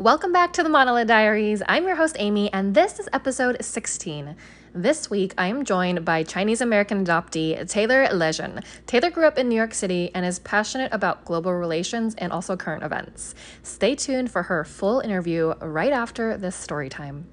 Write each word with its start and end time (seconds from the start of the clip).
Welcome 0.00 0.32
back 0.32 0.54
to 0.54 0.62
the 0.62 0.70
Monolith 0.70 1.08
Diaries. 1.08 1.62
I'm 1.68 1.84
your 1.86 1.96
host, 1.96 2.16
Amy, 2.18 2.50
and 2.54 2.74
this 2.74 2.98
is 2.98 3.06
episode 3.12 3.62
16. 3.62 4.34
This 4.72 5.10
week, 5.10 5.34
I 5.36 5.48
am 5.48 5.62
joined 5.62 6.06
by 6.06 6.22
Chinese 6.22 6.62
American 6.62 7.04
adoptee 7.04 7.68
Taylor 7.68 8.06
Lezhen. 8.06 8.64
Taylor 8.86 9.10
grew 9.10 9.26
up 9.26 9.36
in 9.36 9.50
New 9.50 9.56
York 9.56 9.74
City 9.74 10.10
and 10.14 10.24
is 10.24 10.38
passionate 10.38 10.90
about 10.94 11.26
global 11.26 11.52
relations 11.52 12.14
and 12.14 12.32
also 12.32 12.56
current 12.56 12.82
events. 12.82 13.34
Stay 13.62 13.94
tuned 13.94 14.30
for 14.30 14.44
her 14.44 14.64
full 14.64 15.00
interview 15.00 15.52
right 15.60 15.92
after 15.92 16.38
this 16.38 16.56
story 16.56 16.88
time. 16.88 17.26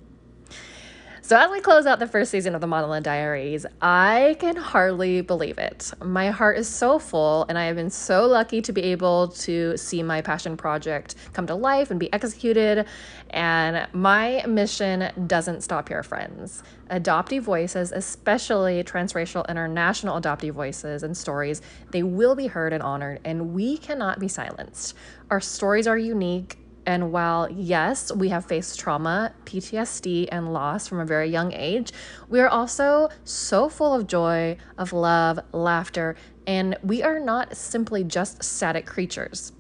So, 1.27 1.35
as 1.35 1.51
we 1.51 1.59
close 1.59 1.85
out 1.85 1.99
the 1.99 2.07
first 2.07 2.31
season 2.31 2.55
of 2.55 2.61
the 2.61 2.67
Monolith 2.67 3.03
Diaries, 3.03 3.65
I 3.81 4.37
can 4.39 4.55
hardly 4.55 5.19
believe 5.19 5.57
it. 5.57 5.91
My 6.01 6.29
heart 6.29 6.57
is 6.57 6.69
so 6.69 6.99
full, 6.99 7.45
and 7.49 7.57
I 7.57 7.65
have 7.65 7.75
been 7.75 7.89
so 7.89 8.25
lucky 8.25 8.61
to 8.61 8.71
be 8.71 8.81
able 8.83 9.27
to 9.39 9.75
see 9.75 10.01
my 10.03 10.21
passion 10.21 10.55
project 10.55 11.15
come 11.33 11.45
to 11.47 11.53
life 11.55 11.91
and 11.91 11.99
be 11.99 12.13
executed. 12.13 12.85
And 13.31 13.89
my 13.91 14.45
mission 14.47 15.11
doesn't 15.27 15.63
stop 15.63 15.89
here, 15.89 16.01
friends. 16.01 16.63
Adoptee 16.89 17.41
voices, 17.41 17.91
especially 17.91 18.81
transracial 18.85 19.45
international 19.49 20.21
adoptee 20.21 20.51
voices 20.51 21.03
and 21.03 21.17
stories, 21.17 21.61
they 21.91 22.03
will 22.03 22.35
be 22.35 22.47
heard 22.47 22.71
and 22.71 22.81
honored, 22.81 23.19
and 23.25 23.53
we 23.53 23.75
cannot 23.75 24.21
be 24.21 24.29
silenced. 24.29 24.95
Our 25.29 25.41
stories 25.41 25.87
are 25.87 25.97
unique 25.97 26.57
and 26.87 27.11
while, 27.11 27.49
yes, 27.51 28.13
we 28.13 28.29
have 28.29 28.45
faced 28.45 28.79
trauma, 28.79 29.33
PTSD, 29.43 30.29
and 30.31 30.53
loss 30.53 30.87
from 30.87 31.01
a 31.01 31.05
very 31.05 31.29
young 31.29 31.51
age, 31.51 31.91
we 32.29 32.39
are 32.39 32.47
also 32.47 33.09
so 33.25 33.67
full 33.67 33.93
of 33.93 34.07
joy, 34.07 34.55
of 34.77 34.93
love, 34.93 35.37
laughter, 35.51 36.15
and 36.47 36.77
we 36.81 37.03
are 37.03 37.19
not 37.19 37.57
simply 37.57 38.05
just 38.05 38.41
static 38.41 38.85
creatures. 38.85 39.51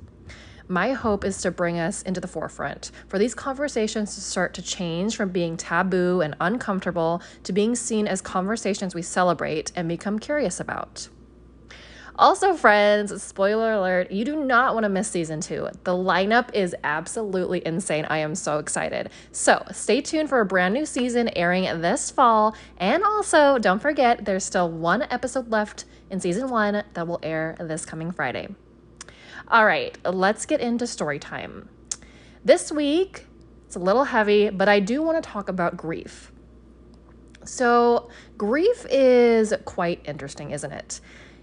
My 0.69 0.93
hope 0.93 1.25
is 1.25 1.41
to 1.41 1.51
bring 1.51 1.77
us 1.77 2.01
into 2.01 2.21
the 2.21 2.29
forefront, 2.29 2.91
for 3.09 3.19
these 3.19 3.35
conversations 3.35 4.15
to 4.15 4.21
start 4.21 4.53
to 4.53 4.61
change 4.61 5.17
from 5.17 5.29
being 5.29 5.57
taboo 5.57 6.21
and 6.21 6.33
uncomfortable 6.39 7.21
to 7.43 7.51
being 7.51 7.75
seen 7.75 8.07
as 8.07 8.21
conversations 8.21 8.95
we 8.95 9.01
celebrate 9.01 9.73
and 9.75 9.89
become 9.89 10.17
curious 10.17 10.61
about. 10.61 11.09
Also, 12.19 12.55
friends, 12.55 13.21
spoiler 13.21 13.73
alert, 13.73 14.09
you 14.09 14.25
do 14.25 14.43
not 14.43 14.73
want 14.73 14.85
to 14.85 14.89
miss 14.89 15.07
season 15.07 15.39
two. 15.39 15.69
The 15.83 15.91
lineup 15.91 16.49
is 16.51 16.75
absolutely 16.83 17.61
insane. 17.63 18.05
I 18.05 18.17
am 18.17 18.33
so 18.33 18.57
excited. 18.57 19.11
So, 19.31 19.63
stay 19.71 20.01
tuned 20.01 20.27
for 20.27 20.39
a 20.39 20.45
brand 20.45 20.73
new 20.73 20.87
season 20.87 21.29
airing 21.35 21.65
this 21.81 22.09
fall. 22.09 22.55
And 22.77 23.03
also, 23.03 23.59
don't 23.59 23.79
forget, 23.79 24.25
there's 24.25 24.43
still 24.43 24.67
one 24.67 25.03
episode 25.11 25.51
left 25.51 25.85
in 26.09 26.19
season 26.19 26.49
one 26.49 26.83
that 26.95 27.07
will 27.07 27.19
air 27.21 27.55
this 27.59 27.85
coming 27.85 28.11
Friday. 28.11 28.47
All 29.47 29.65
right, 29.67 29.95
let's 30.03 30.47
get 30.47 30.59
into 30.59 30.87
story 30.87 31.19
time. 31.19 31.69
This 32.43 32.71
week, 32.71 33.27
it's 33.67 33.75
a 33.75 33.79
little 33.79 34.05
heavy, 34.05 34.49
but 34.49 34.67
I 34.67 34.79
do 34.79 35.03
want 35.03 35.23
to 35.23 35.29
talk 35.29 35.49
about 35.49 35.77
grief. 35.77 36.31
So, 37.43 38.09
grief 38.39 38.87
is 38.89 39.53
quite 39.65 40.01
interesting, 40.03 40.49
isn't 40.49 40.71
it? 40.71 40.99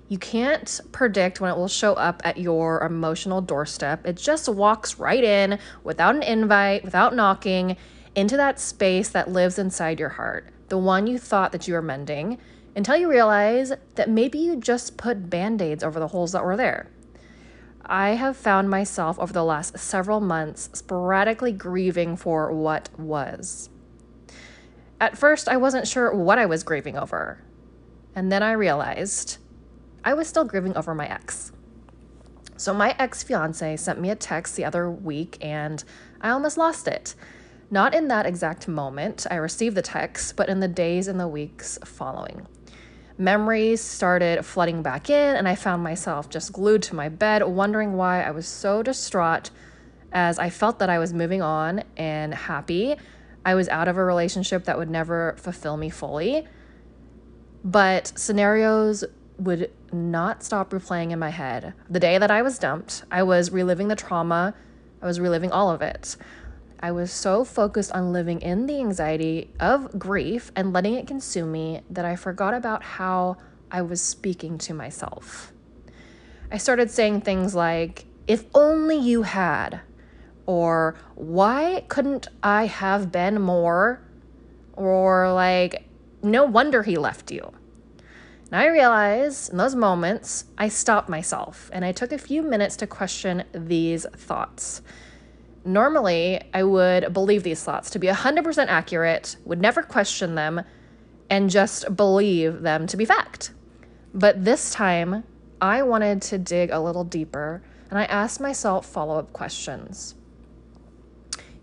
You 0.08 0.19
can't 0.19 0.80
predict 0.92 1.41
when 1.41 1.50
it 1.50 1.56
will 1.56 1.69
show 1.69 1.94
up 1.94 2.20
at 2.24 2.36
your 2.36 2.83
emotional 2.83 3.41
doorstep. 3.41 4.06
It 4.06 4.16
just 4.16 4.48
walks 4.48 4.98
right 4.98 5.24
in 5.24 5.58
without 5.83 6.14
an 6.14 6.22
invite, 6.22 6.84
without 6.84 7.14
knocking, 7.14 7.77
into 8.14 8.36
that 8.36 8.61
space 8.61 9.08
that 9.08 9.30
lives 9.30 9.58
inside 9.58 9.98
your 9.98 10.11
heart, 10.11 10.52
the 10.69 10.78
one 10.78 11.06
you 11.06 11.19
thought 11.19 11.52
that 11.52 11.66
you 11.66 11.74
were 11.74 11.83
mending, 11.83 12.38
until 12.77 12.96
you 12.96 13.08
realize 13.08 13.72
that 13.94 14.11
maybe 14.11 14.38
you 14.38 14.56
just 14.56 14.96
put 14.96 15.30
band 15.30 15.62
aids 15.62 15.83
over 15.83 15.98
the 15.98 16.08
holes 16.08 16.33
that 16.33 16.44
were 16.44 16.56
there. 16.56 16.91
I 17.86 18.11
have 18.11 18.36
found 18.36 18.70
myself 18.70 19.18
over 19.18 19.33
the 19.33 19.44
last 19.44 19.78
several 19.78 20.20
months 20.20 20.70
sporadically 20.72 21.52
grieving 21.52 22.16
for 22.16 22.52
what 22.52 22.89
was. 22.98 23.68
At 25.00 25.18
first, 25.18 25.48
I 25.48 25.56
wasn't 25.56 25.89
sure 25.89 26.14
what 26.14 26.39
I 26.39 26.46
was 26.46 26.62
grieving 26.62 26.96
over. 26.96 27.42
And 28.14 28.30
then 28.30 28.42
I 28.42 28.52
realized 28.52 29.39
I 30.04 30.14
was 30.14 30.28
still 30.28 30.44
grieving 30.44 30.76
over 30.76 30.94
my 30.94 31.08
ex. 31.08 31.50
So, 32.56 32.72
my 32.72 32.94
ex 32.98 33.22
fiance 33.22 33.76
sent 33.76 34.00
me 34.00 34.10
a 34.10 34.14
text 34.14 34.54
the 34.54 34.64
other 34.64 34.88
week 34.88 35.38
and 35.40 35.82
I 36.20 36.30
almost 36.30 36.56
lost 36.56 36.86
it. 36.86 37.14
Not 37.70 37.94
in 37.94 38.08
that 38.08 38.26
exact 38.26 38.68
moment 38.68 39.26
I 39.30 39.36
received 39.36 39.76
the 39.76 39.82
text, 39.82 40.36
but 40.36 40.48
in 40.48 40.60
the 40.60 40.68
days 40.68 41.08
and 41.08 41.18
the 41.18 41.26
weeks 41.26 41.78
following. 41.84 42.46
Memories 43.16 43.80
started 43.80 44.44
flooding 44.44 44.82
back 44.82 45.08
in, 45.08 45.36
and 45.36 45.48
I 45.48 45.54
found 45.54 45.82
myself 45.82 46.28
just 46.28 46.52
glued 46.52 46.82
to 46.84 46.96
my 46.96 47.08
bed, 47.08 47.44
wondering 47.44 47.96
why 47.96 48.22
I 48.22 48.32
was 48.32 48.46
so 48.46 48.82
distraught 48.82 49.50
as 50.12 50.38
I 50.38 50.50
felt 50.50 50.78
that 50.80 50.90
I 50.90 50.98
was 50.98 51.12
moving 51.12 51.40
on 51.40 51.84
and 51.96 52.34
happy. 52.34 52.96
I 53.44 53.54
was 53.54 53.68
out 53.68 53.88
of 53.88 53.96
a 53.96 54.04
relationship 54.04 54.64
that 54.64 54.78
would 54.78 54.90
never 54.90 55.36
fulfill 55.38 55.76
me 55.76 55.90
fully. 55.90 56.46
But 57.62 58.12
scenarios 58.16 59.04
would 59.39 59.70
not 59.92 60.42
stop 60.42 60.70
replaying 60.70 61.11
in 61.11 61.18
my 61.18 61.30
head. 61.30 61.74
The 61.90 62.00
day 62.00 62.18
that 62.18 62.30
I 62.30 62.42
was 62.42 62.58
dumped, 62.58 63.05
I 63.11 63.22
was 63.22 63.50
reliving 63.50 63.89
the 63.89 63.96
trauma, 63.96 64.55
I 65.02 65.06
was 65.06 65.20
reliving 65.20 65.50
all 65.50 65.70
of 65.70 65.83
it. 65.83 66.17
I 66.80 66.92
was 66.92 67.11
so 67.11 67.45
focused 67.45 67.92
on 67.92 68.12
living 68.12 68.42
in 68.42 68.67
the 68.67 68.78
anxiety 68.78 69.50
of 69.58 69.98
grief 69.98 70.52
and 70.55 70.72
letting 70.72 70.95
it 70.95 71.06
consume 71.06 71.50
me 71.50 71.80
that 71.90 72.05
I 72.05 72.17
forgot 72.17 72.55
about 72.55 72.83
how 72.83 73.39
I 73.70 73.83
was 73.83 74.00
speaking 74.00 74.58
to 74.58 74.74
myself. 74.74 75.52
I 76.52 76.58
started 76.58 76.90
saying 76.90 77.22
things 77.22 77.55
like, 77.55 78.05
if 78.27 78.45
only 78.55 78.96
you 78.96 79.22
had, 79.22 79.80
or 80.46 80.95
why 81.14 81.84
couldn't 81.89 82.28
I 82.42 82.66
have 82.66 83.11
been 83.11 83.40
more, 83.40 84.01
or 84.74 85.33
like, 85.33 85.89
no 86.22 86.45
wonder 86.45 86.83
he 86.83 86.96
left 86.96 87.30
you. 87.30 87.52
And 88.54 88.62
I 88.62 88.66
realized 88.66 89.50
in 89.50 89.56
those 89.56 89.74
moments, 89.74 90.44
I 90.56 90.68
stopped 90.68 91.08
myself 91.08 91.68
and 91.72 91.84
I 91.84 91.90
took 91.90 92.12
a 92.12 92.18
few 92.18 92.40
minutes 92.40 92.76
to 92.76 92.86
question 92.86 93.42
these 93.50 94.06
thoughts. 94.14 94.80
Normally, 95.64 96.40
I 96.54 96.62
would 96.62 97.12
believe 97.12 97.42
these 97.42 97.64
thoughts 97.64 97.90
to 97.90 97.98
be 97.98 98.06
100% 98.06 98.66
accurate, 98.68 99.34
would 99.44 99.60
never 99.60 99.82
question 99.82 100.36
them, 100.36 100.62
and 101.28 101.50
just 101.50 101.96
believe 101.96 102.62
them 102.62 102.86
to 102.86 102.96
be 102.96 103.04
fact. 103.04 103.50
But 104.14 104.44
this 104.44 104.70
time, 104.70 105.24
I 105.60 105.82
wanted 105.82 106.22
to 106.22 106.38
dig 106.38 106.70
a 106.70 106.78
little 106.78 107.02
deeper 107.02 107.60
and 107.90 107.98
I 107.98 108.04
asked 108.04 108.40
myself 108.40 108.86
follow 108.86 109.18
up 109.18 109.32
questions. 109.32 110.14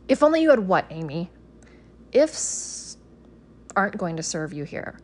If 0.10 0.24
only 0.24 0.42
you 0.42 0.50
had 0.50 0.68
what, 0.68 0.88
Amy? 0.90 1.30
Ifs 2.12 2.98
aren't 3.78 3.98
going 3.98 4.18
to 4.18 4.24
serve 4.24 4.52
you 4.52 4.66
here. 4.66 5.00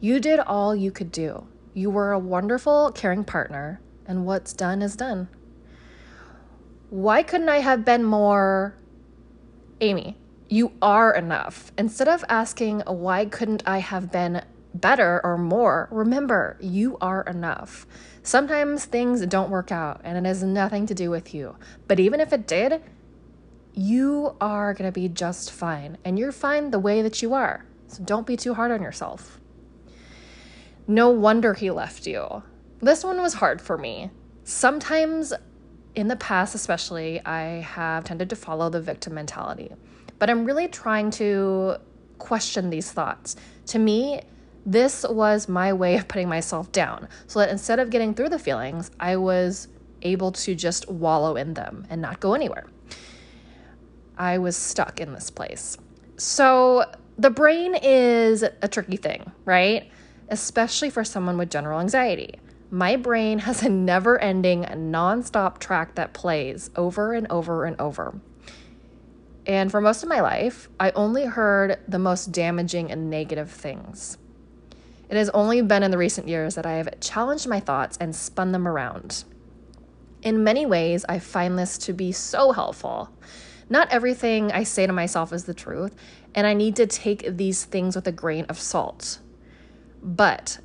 You 0.00 0.20
did 0.20 0.38
all 0.38 0.76
you 0.76 0.92
could 0.92 1.10
do. 1.10 1.48
You 1.74 1.90
were 1.90 2.12
a 2.12 2.18
wonderful, 2.18 2.92
caring 2.92 3.24
partner, 3.24 3.80
and 4.06 4.24
what's 4.24 4.52
done 4.52 4.80
is 4.80 4.94
done. 4.94 5.28
Why 6.90 7.24
couldn't 7.24 7.48
I 7.48 7.58
have 7.58 7.84
been 7.84 8.04
more 8.04 8.76
Amy? 9.80 10.16
You 10.48 10.72
are 10.80 11.12
enough. 11.12 11.72
Instead 11.76 12.08
of 12.08 12.24
asking, 12.28 12.80
why 12.86 13.26
couldn't 13.26 13.64
I 13.66 13.78
have 13.78 14.12
been 14.12 14.42
better 14.72 15.20
or 15.24 15.36
more, 15.36 15.88
remember, 15.90 16.56
you 16.60 16.96
are 17.00 17.22
enough. 17.22 17.86
Sometimes 18.22 18.84
things 18.84 19.26
don't 19.26 19.50
work 19.50 19.72
out 19.72 20.00
and 20.04 20.16
it 20.16 20.28
has 20.28 20.42
nothing 20.42 20.86
to 20.86 20.94
do 20.94 21.10
with 21.10 21.34
you. 21.34 21.56
But 21.88 21.98
even 21.98 22.20
if 22.20 22.32
it 22.32 22.46
did, 22.46 22.82
you 23.74 24.36
are 24.40 24.74
going 24.74 24.88
to 24.88 24.92
be 24.92 25.08
just 25.08 25.50
fine. 25.50 25.98
And 26.04 26.18
you're 26.18 26.32
fine 26.32 26.70
the 26.70 26.78
way 26.78 27.02
that 27.02 27.20
you 27.20 27.34
are. 27.34 27.64
So 27.88 28.02
don't 28.04 28.26
be 28.26 28.36
too 28.36 28.54
hard 28.54 28.70
on 28.70 28.80
yourself. 28.80 29.40
No 30.90 31.10
wonder 31.10 31.52
he 31.52 31.70
left 31.70 32.06
you. 32.06 32.42
This 32.80 33.04
one 33.04 33.20
was 33.20 33.34
hard 33.34 33.60
for 33.60 33.76
me. 33.76 34.10
Sometimes, 34.44 35.34
in 35.94 36.08
the 36.08 36.16
past 36.16 36.54
especially, 36.54 37.20
I 37.26 37.60
have 37.60 38.04
tended 38.04 38.30
to 38.30 38.36
follow 38.36 38.70
the 38.70 38.80
victim 38.80 39.12
mentality, 39.12 39.70
but 40.18 40.30
I'm 40.30 40.46
really 40.46 40.66
trying 40.66 41.10
to 41.12 41.76
question 42.16 42.70
these 42.70 42.90
thoughts. 42.90 43.36
To 43.66 43.78
me, 43.78 44.22
this 44.64 45.04
was 45.06 45.46
my 45.46 45.74
way 45.74 45.96
of 45.96 46.08
putting 46.08 46.28
myself 46.28 46.72
down 46.72 47.06
so 47.26 47.40
that 47.40 47.50
instead 47.50 47.78
of 47.78 47.90
getting 47.90 48.14
through 48.14 48.30
the 48.30 48.38
feelings, 48.38 48.90
I 48.98 49.16
was 49.16 49.68
able 50.00 50.32
to 50.32 50.54
just 50.54 50.88
wallow 50.88 51.36
in 51.36 51.52
them 51.52 51.86
and 51.90 52.00
not 52.00 52.18
go 52.18 52.32
anywhere. 52.32 52.64
I 54.16 54.38
was 54.38 54.56
stuck 54.56 55.00
in 55.00 55.12
this 55.12 55.28
place. 55.28 55.76
So, 56.16 56.90
the 57.18 57.30
brain 57.30 57.74
is 57.74 58.42
a 58.42 58.68
tricky 58.68 58.96
thing, 58.96 59.32
right? 59.44 59.90
Especially 60.28 60.90
for 60.90 61.04
someone 61.04 61.38
with 61.38 61.50
general 61.50 61.80
anxiety. 61.80 62.34
My 62.70 62.96
brain 62.96 63.38
has 63.40 63.62
a 63.62 63.68
never 63.68 64.18
ending, 64.20 64.66
non-stop 64.90 65.58
track 65.58 65.94
that 65.94 66.12
plays 66.12 66.70
over 66.76 67.12
and 67.14 67.26
over 67.30 67.64
and 67.64 67.80
over. 67.80 68.20
And 69.46 69.70
for 69.70 69.80
most 69.80 70.02
of 70.02 70.08
my 70.10 70.20
life, 70.20 70.68
I 70.78 70.90
only 70.90 71.24
heard 71.24 71.78
the 71.88 71.98
most 71.98 72.32
damaging 72.32 72.90
and 72.90 73.08
negative 73.08 73.50
things. 73.50 74.18
It 75.08 75.16
has 75.16 75.30
only 75.30 75.62
been 75.62 75.82
in 75.82 75.90
the 75.90 75.96
recent 75.96 76.28
years 76.28 76.54
that 76.56 76.66
I 76.66 76.72
have 76.72 77.00
challenged 77.00 77.48
my 77.48 77.60
thoughts 77.60 77.96
and 77.98 78.14
spun 78.14 78.52
them 78.52 78.68
around. 78.68 79.24
In 80.22 80.44
many 80.44 80.66
ways, 80.66 81.06
I 81.08 81.18
find 81.18 81.58
this 81.58 81.78
to 81.78 81.94
be 81.94 82.12
so 82.12 82.52
helpful. 82.52 83.08
Not 83.70 83.88
everything 83.90 84.52
I 84.52 84.64
say 84.64 84.86
to 84.86 84.92
myself 84.92 85.32
is 85.32 85.44
the 85.44 85.54
truth, 85.54 85.94
and 86.34 86.46
I 86.46 86.52
need 86.52 86.76
to 86.76 86.86
take 86.86 87.36
these 87.36 87.64
things 87.64 87.96
with 87.96 88.06
a 88.06 88.12
grain 88.12 88.44
of 88.50 88.58
salt. 88.58 89.20
But 90.02 90.60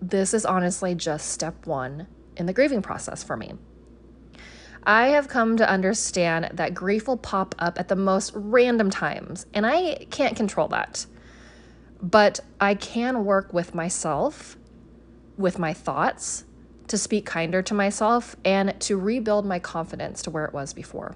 this 0.00 0.34
is 0.34 0.44
honestly 0.44 0.94
just 0.94 1.30
step 1.30 1.66
one 1.66 2.06
in 2.36 2.46
the 2.46 2.52
grieving 2.52 2.82
process 2.82 3.22
for 3.22 3.36
me. 3.36 3.54
I 4.86 5.08
have 5.08 5.28
come 5.28 5.56
to 5.56 5.68
understand 5.68 6.50
that 6.52 6.74
grief 6.74 7.08
will 7.08 7.16
pop 7.16 7.54
up 7.58 7.80
at 7.80 7.88
the 7.88 7.96
most 7.96 8.32
random 8.34 8.90
times, 8.90 9.46
and 9.54 9.64
I 9.64 10.06
can't 10.10 10.36
control 10.36 10.68
that. 10.68 11.06
But 12.02 12.40
I 12.60 12.74
can 12.74 13.24
work 13.24 13.54
with 13.54 13.74
myself, 13.74 14.58
with 15.38 15.58
my 15.58 15.72
thoughts, 15.72 16.44
to 16.88 16.98
speak 16.98 17.24
kinder 17.24 17.62
to 17.62 17.72
myself, 17.72 18.36
and 18.44 18.78
to 18.80 18.98
rebuild 18.98 19.46
my 19.46 19.58
confidence 19.58 20.22
to 20.22 20.30
where 20.30 20.44
it 20.44 20.52
was 20.52 20.74
before. 20.74 21.14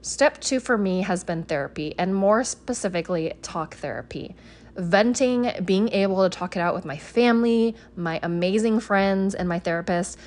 Step 0.00 0.40
two 0.40 0.60
for 0.60 0.78
me 0.78 1.02
has 1.02 1.24
been 1.24 1.42
therapy, 1.42 1.94
and 1.98 2.14
more 2.14 2.42
specifically, 2.42 3.34
talk 3.42 3.74
therapy. 3.74 4.34
Venting, 4.76 5.50
being 5.64 5.88
able 5.90 6.28
to 6.28 6.36
talk 6.36 6.56
it 6.56 6.60
out 6.60 6.74
with 6.74 6.84
my 6.84 6.96
family, 6.96 7.76
my 7.96 8.18
amazing 8.22 8.80
friends, 8.80 9.34
and 9.34 9.48
my 9.48 9.58
therapist 9.58 10.18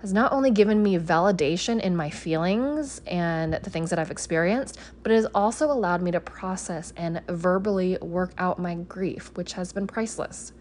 has 0.00 0.12
not 0.12 0.32
only 0.32 0.50
given 0.50 0.82
me 0.82 0.98
validation 0.98 1.80
in 1.80 1.96
my 1.96 2.10
feelings 2.10 3.00
and 3.06 3.54
the 3.54 3.70
things 3.70 3.88
that 3.90 3.98
I've 3.98 4.10
experienced, 4.10 4.78
but 5.02 5.12
it 5.12 5.14
has 5.14 5.26
also 5.34 5.70
allowed 5.70 6.02
me 6.02 6.10
to 6.10 6.20
process 6.20 6.92
and 6.96 7.22
verbally 7.26 7.96
work 8.02 8.32
out 8.36 8.58
my 8.58 8.74
grief, 8.74 9.30
which 9.34 9.54
has 9.54 9.72
been 9.72 9.86
priceless. 9.86 10.52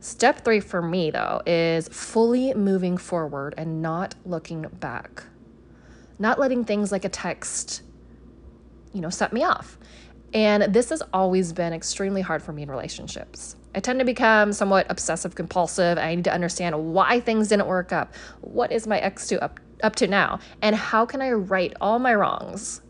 Step 0.00 0.44
three 0.44 0.60
for 0.60 0.80
me, 0.80 1.10
though, 1.10 1.42
is 1.44 1.88
fully 1.88 2.54
moving 2.54 2.96
forward 2.96 3.52
and 3.58 3.82
not 3.82 4.14
looking 4.24 4.62
back. 4.62 5.24
Not 6.18 6.38
letting 6.38 6.64
things 6.64 6.90
like 6.90 7.04
a 7.04 7.10
text, 7.10 7.82
you 8.92 9.00
know, 9.00 9.10
set 9.10 9.32
me 9.32 9.44
off. 9.44 9.76
And 10.34 10.74
this 10.74 10.90
has 10.90 11.02
always 11.12 11.52
been 11.52 11.72
extremely 11.72 12.20
hard 12.20 12.42
for 12.42 12.52
me 12.52 12.62
in 12.62 12.70
relationships. 12.70 13.56
I 13.74 13.80
tend 13.80 13.98
to 14.00 14.04
become 14.04 14.52
somewhat 14.52 14.86
obsessive 14.90 15.34
compulsive. 15.34 15.98
I 15.98 16.14
need 16.14 16.24
to 16.24 16.32
understand 16.32 16.92
why 16.92 17.20
things 17.20 17.48
didn't 17.48 17.66
work 17.66 17.92
up. 17.92 18.14
What 18.40 18.72
is 18.72 18.86
my 18.86 18.98
ex 18.98 19.28
to 19.28 19.42
up, 19.42 19.60
up 19.82 19.96
to 19.96 20.06
now? 20.06 20.40
And 20.60 20.74
how 20.76 21.06
can 21.06 21.22
I 21.22 21.30
right 21.32 21.72
all 21.80 21.98
my 21.98 22.14
wrongs? 22.14 22.82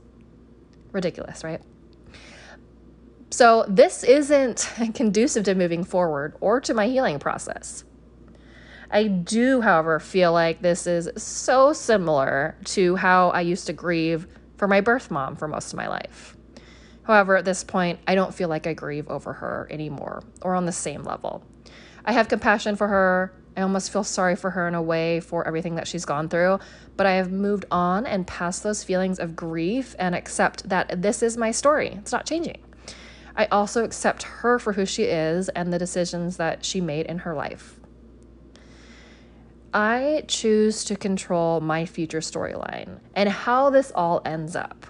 Ridiculous, 0.93 1.45
right? 1.45 1.61
So, 3.31 3.67
this 3.69 4.05
isn't 4.05 4.73
conducive 4.95 5.45
to 5.45 5.55
moving 5.55 5.85
forward 5.85 6.35
or 6.41 6.61
to 6.63 6.73
my 6.73 6.87
healing 6.89 7.19
process. 7.19 7.85
I 8.91 9.07
do, 9.07 9.61
however, 9.61 10.01
feel 10.01 10.33
like 10.33 10.63
this 10.63 10.87
is 10.87 11.11
so 11.23 11.75
similar 11.75 12.57
to 12.65 12.97
how 12.97 13.29
I 13.31 13.43
used 13.43 13.67
to 13.67 13.75
grieve 13.75 14.27
for 14.57 14.67
my 14.67 14.81
birth 14.81 15.11
mom 15.11 15.37
for 15.37 15.47
most 15.47 15.75
of 15.75 15.77
my 15.77 15.89
life. 15.89 16.38
However, 17.09 17.37
at 17.39 17.47
this 17.47 17.65
point, 17.65 18.01
I 18.07 18.15
don't 18.15 18.35
feel 18.35 18.51
like 18.51 18.67
I 18.67 18.75
grieve 18.75 19.09
over 19.09 19.33
her 19.33 19.67
anymore 19.71 20.23
or 20.43 20.55
on 20.55 20.67
the 20.67 20.73
same 20.73 21.05
level. 21.05 21.43
I 22.05 22.13
have 22.13 22.29
compassion 22.29 22.77
for 22.77 22.87
her. 22.87 23.33
I 23.57 23.63
almost 23.63 23.91
feel 23.91 24.05
sorry 24.05 24.37
for 24.37 24.51
her 24.51 24.69
in 24.69 24.75
a 24.75 24.83
way 24.83 25.21
for 25.21 25.49
everything 25.49 25.77
that 25.77 25.89
she's 25.89 26.05
gone 26.05 26.29
through, 26.29 26.59
but 26.99 27.07
I 27.07 27.13
have 27.13 27.33
moved 27.33 27.65
on 27.71 28.05
and 28.05 28.27
past 28.27 28.63
those 28.63 28.85
feelings 28.85 29.19
of 29.19 29.35
grief 29.35 29.97
and 29.99 30.15
accept 30.15 30.69
that 30.69 31.01
this 31.01 31.23
is 31.23 31.39
my 31.39 31.51
story. 31.51 31.95
It's 31.97 32.13
not 32.13 32.27
changing. 32.27 32.59
I 33.35 33.47
also 33.47 33.85
accept 33.85 34.25
her 34.25 34.59
for 34.59 34.75
who 34.75 34.85
she 34.85 35.05
is 35.05 35.49
and 35.49 35.73
the 35.73 35.79
decisions 35.79 36.37
that 36.37 36.63
she 36.63 36.83
made 36.83 37.07
in 37.07 37.21
her 37.21 37.35
life. 37.35 37.81
I 39.73 40.25
choose 40.29 40.85
to 40.85 40.95
control 40.95 41.63
my 41.63 41.87
future 41.87 42.21
storyline 42.21 43.01
and 43.15 43.31
how 43.31 43.71
this 43.71 43.93
all 43.95 44.21
ends 44.27 44.55
up. 44.55 44.85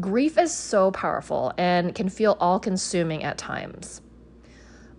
Grief 0.00 0.36
is 0.36 0.52
so 0.52 0.90
powerful 0.90 1.54
and 1.56 1.94
can 1.94 2.10
feel 2.10 2.36
all 2.38 2.60
consuming 2.60 3.24
at 3.24 3.38
times. 3.38 4.02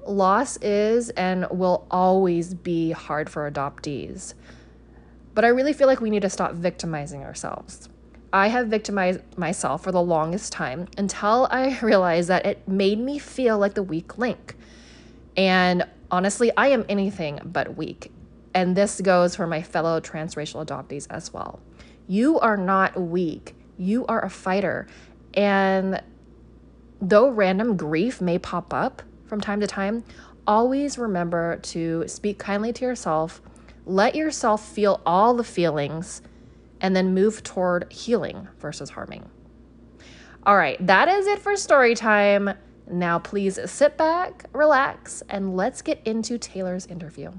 Loss 0.08 0.58
is 0.58 1.10
and 1.12 1.46
will 1.52 1.86
always 1.92 2.54
be 2.54 2.92
hard 2.92 3.30
for 3.30 3.50
adoptees. 3.50 4.34
But 5.36 5.46
I 5.46 5.50
really 5.50 5.74
feel 5.74 5.88
like 5.88 6.02
we 6.02 6.10
need 6.10 6.24
to 6.24 6.30
stop 6.30 6.54
victimizing 6.54 7.24
ourselves. 7.24 7.90
I 8.34 8.48
have 8.48 8.68
victimized 8.68 9.22
myself 9.38 9.84
for 9.84 9.92
the 9.92 10.02
longest 10.02 10.52
time 10.52 10.88
until 10.98 11.48
I 11.52 11.78
realized 11.84 12.30
that 12.30 12.46
it 12.46 12.68
made 12.68 13.00
me 13.00 13.20
feel 13.20 13.60
like 13.60 13.76
the 13.76 13.84
weak 13.84 14.18
link. 14.18 14.56
And 15.36 15.86
honestly, 16.10 16.52
I 16.58 16.70
am 16.70 16.86
anything 16.90 17.40
but 17.44 17.78
weak. 17.78 18.12
And 18.56 18.76
this 18.76 19.00
goes 19.02 19.36
for 19.36 19.46
my 19.46 19.62
fellow 19.62 20.00
transracial 20.00 20.66
adoptees 20.66 21.06
as 21.12 21.32
well. 21.32 21.60
You 22.08 22.40
are 22.40 22.58
not 22.58 23.00
weak 23.00 23.54
you 23.78 24.06
are 24.08 24.24
a 24.24 24.30
fighter. 24.30 24.88
And 25.34 26.02
though 27.02 27.30
random 27.30 27.78
grief 27.78 28.22
may 28.22 28.40
pop 28.40 28.74
up 28.74 29.02
from 29.26 29.42
time 29.42 29.60
to 29.62 29.68
time, 29.68 30.04
always 30.46 30.98
remember 30.98 31.58
to 31.58 32.08
speak 32.08 32.40
kindly 32.40 32.74
to 32.74 32.86
yourself, 32.86 33.42
let 33.86 34.16
yourself 34.16 34.66
feel 34.68 35.02
all 35.06 35.34
the 35.34 35.44
feelings, 35.44 36.22
and 36.82 36.96
then 36.96 37.14
move 37.14 37.44
toward 37.44 37.92
healing 37.92 38.48
versus 38.60 38.92
harming. 38.92 39.30
All 40.44 40.56
right, 40.56 40.78
that 40.86 41.08
is 41.10 41.28
it 41.28 41.40
for 41.40 41.56
story 41.56 41.96
time. 41.96 42.52
Now, 42.90 43.20
please 43.20 43.60
sit 43.66 43.98
back, 43.98 44.46
relax, 44.54 45.22
and 45.28 45.58
let's 45.58 45.82
get 45.82 46.02
into 46.06 46.38
Taylor's 46.38 46.86
interview. 46.86 47.32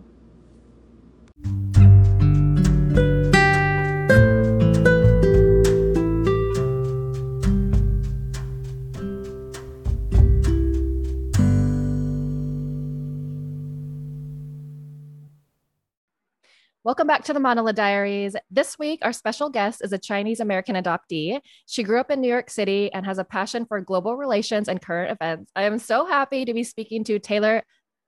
Welcome 16.88 17.06
back 17.06 17.22
to 17.24 17.34
the 17.34 17.38
Manila 17.38 17.74
Diaries. 17.74 18.34
This 18.50 18.78
week, 18.78 19.00
our 19.02 19.12
special 19.12 19.50
guest 19.50 19.84
is 19.84 19.92
a 19.92 19.98
Chinese 19.98 20.40
American 20.40 20.74
adoptee. 20.74 21.38
She 21.66 21.82
grew 21.82 22.00
up 22.00 22.10
in 22.10 22.22
New 22.22 22.30
York 22.30 22.48
City 22.48 22.90
and 22.94 23.04
has 23.04 23.18
a 23.18 23.24
passion 23.24 23.66
for 23.66 23.78
global 23.82 24.16
relations 24.16 24.70
and 24.70 24.80
current 24.80 25.12
events. 25.12 25.52
I 25.54 25.64
am 25.64 25.78
so 25.78 26.06
happy 26.06 26.46
to 26.46 26.54
be 26.54 26.64
speaking 26.64 27.04
to 27.04 27.18
Taylor 27.18 27.62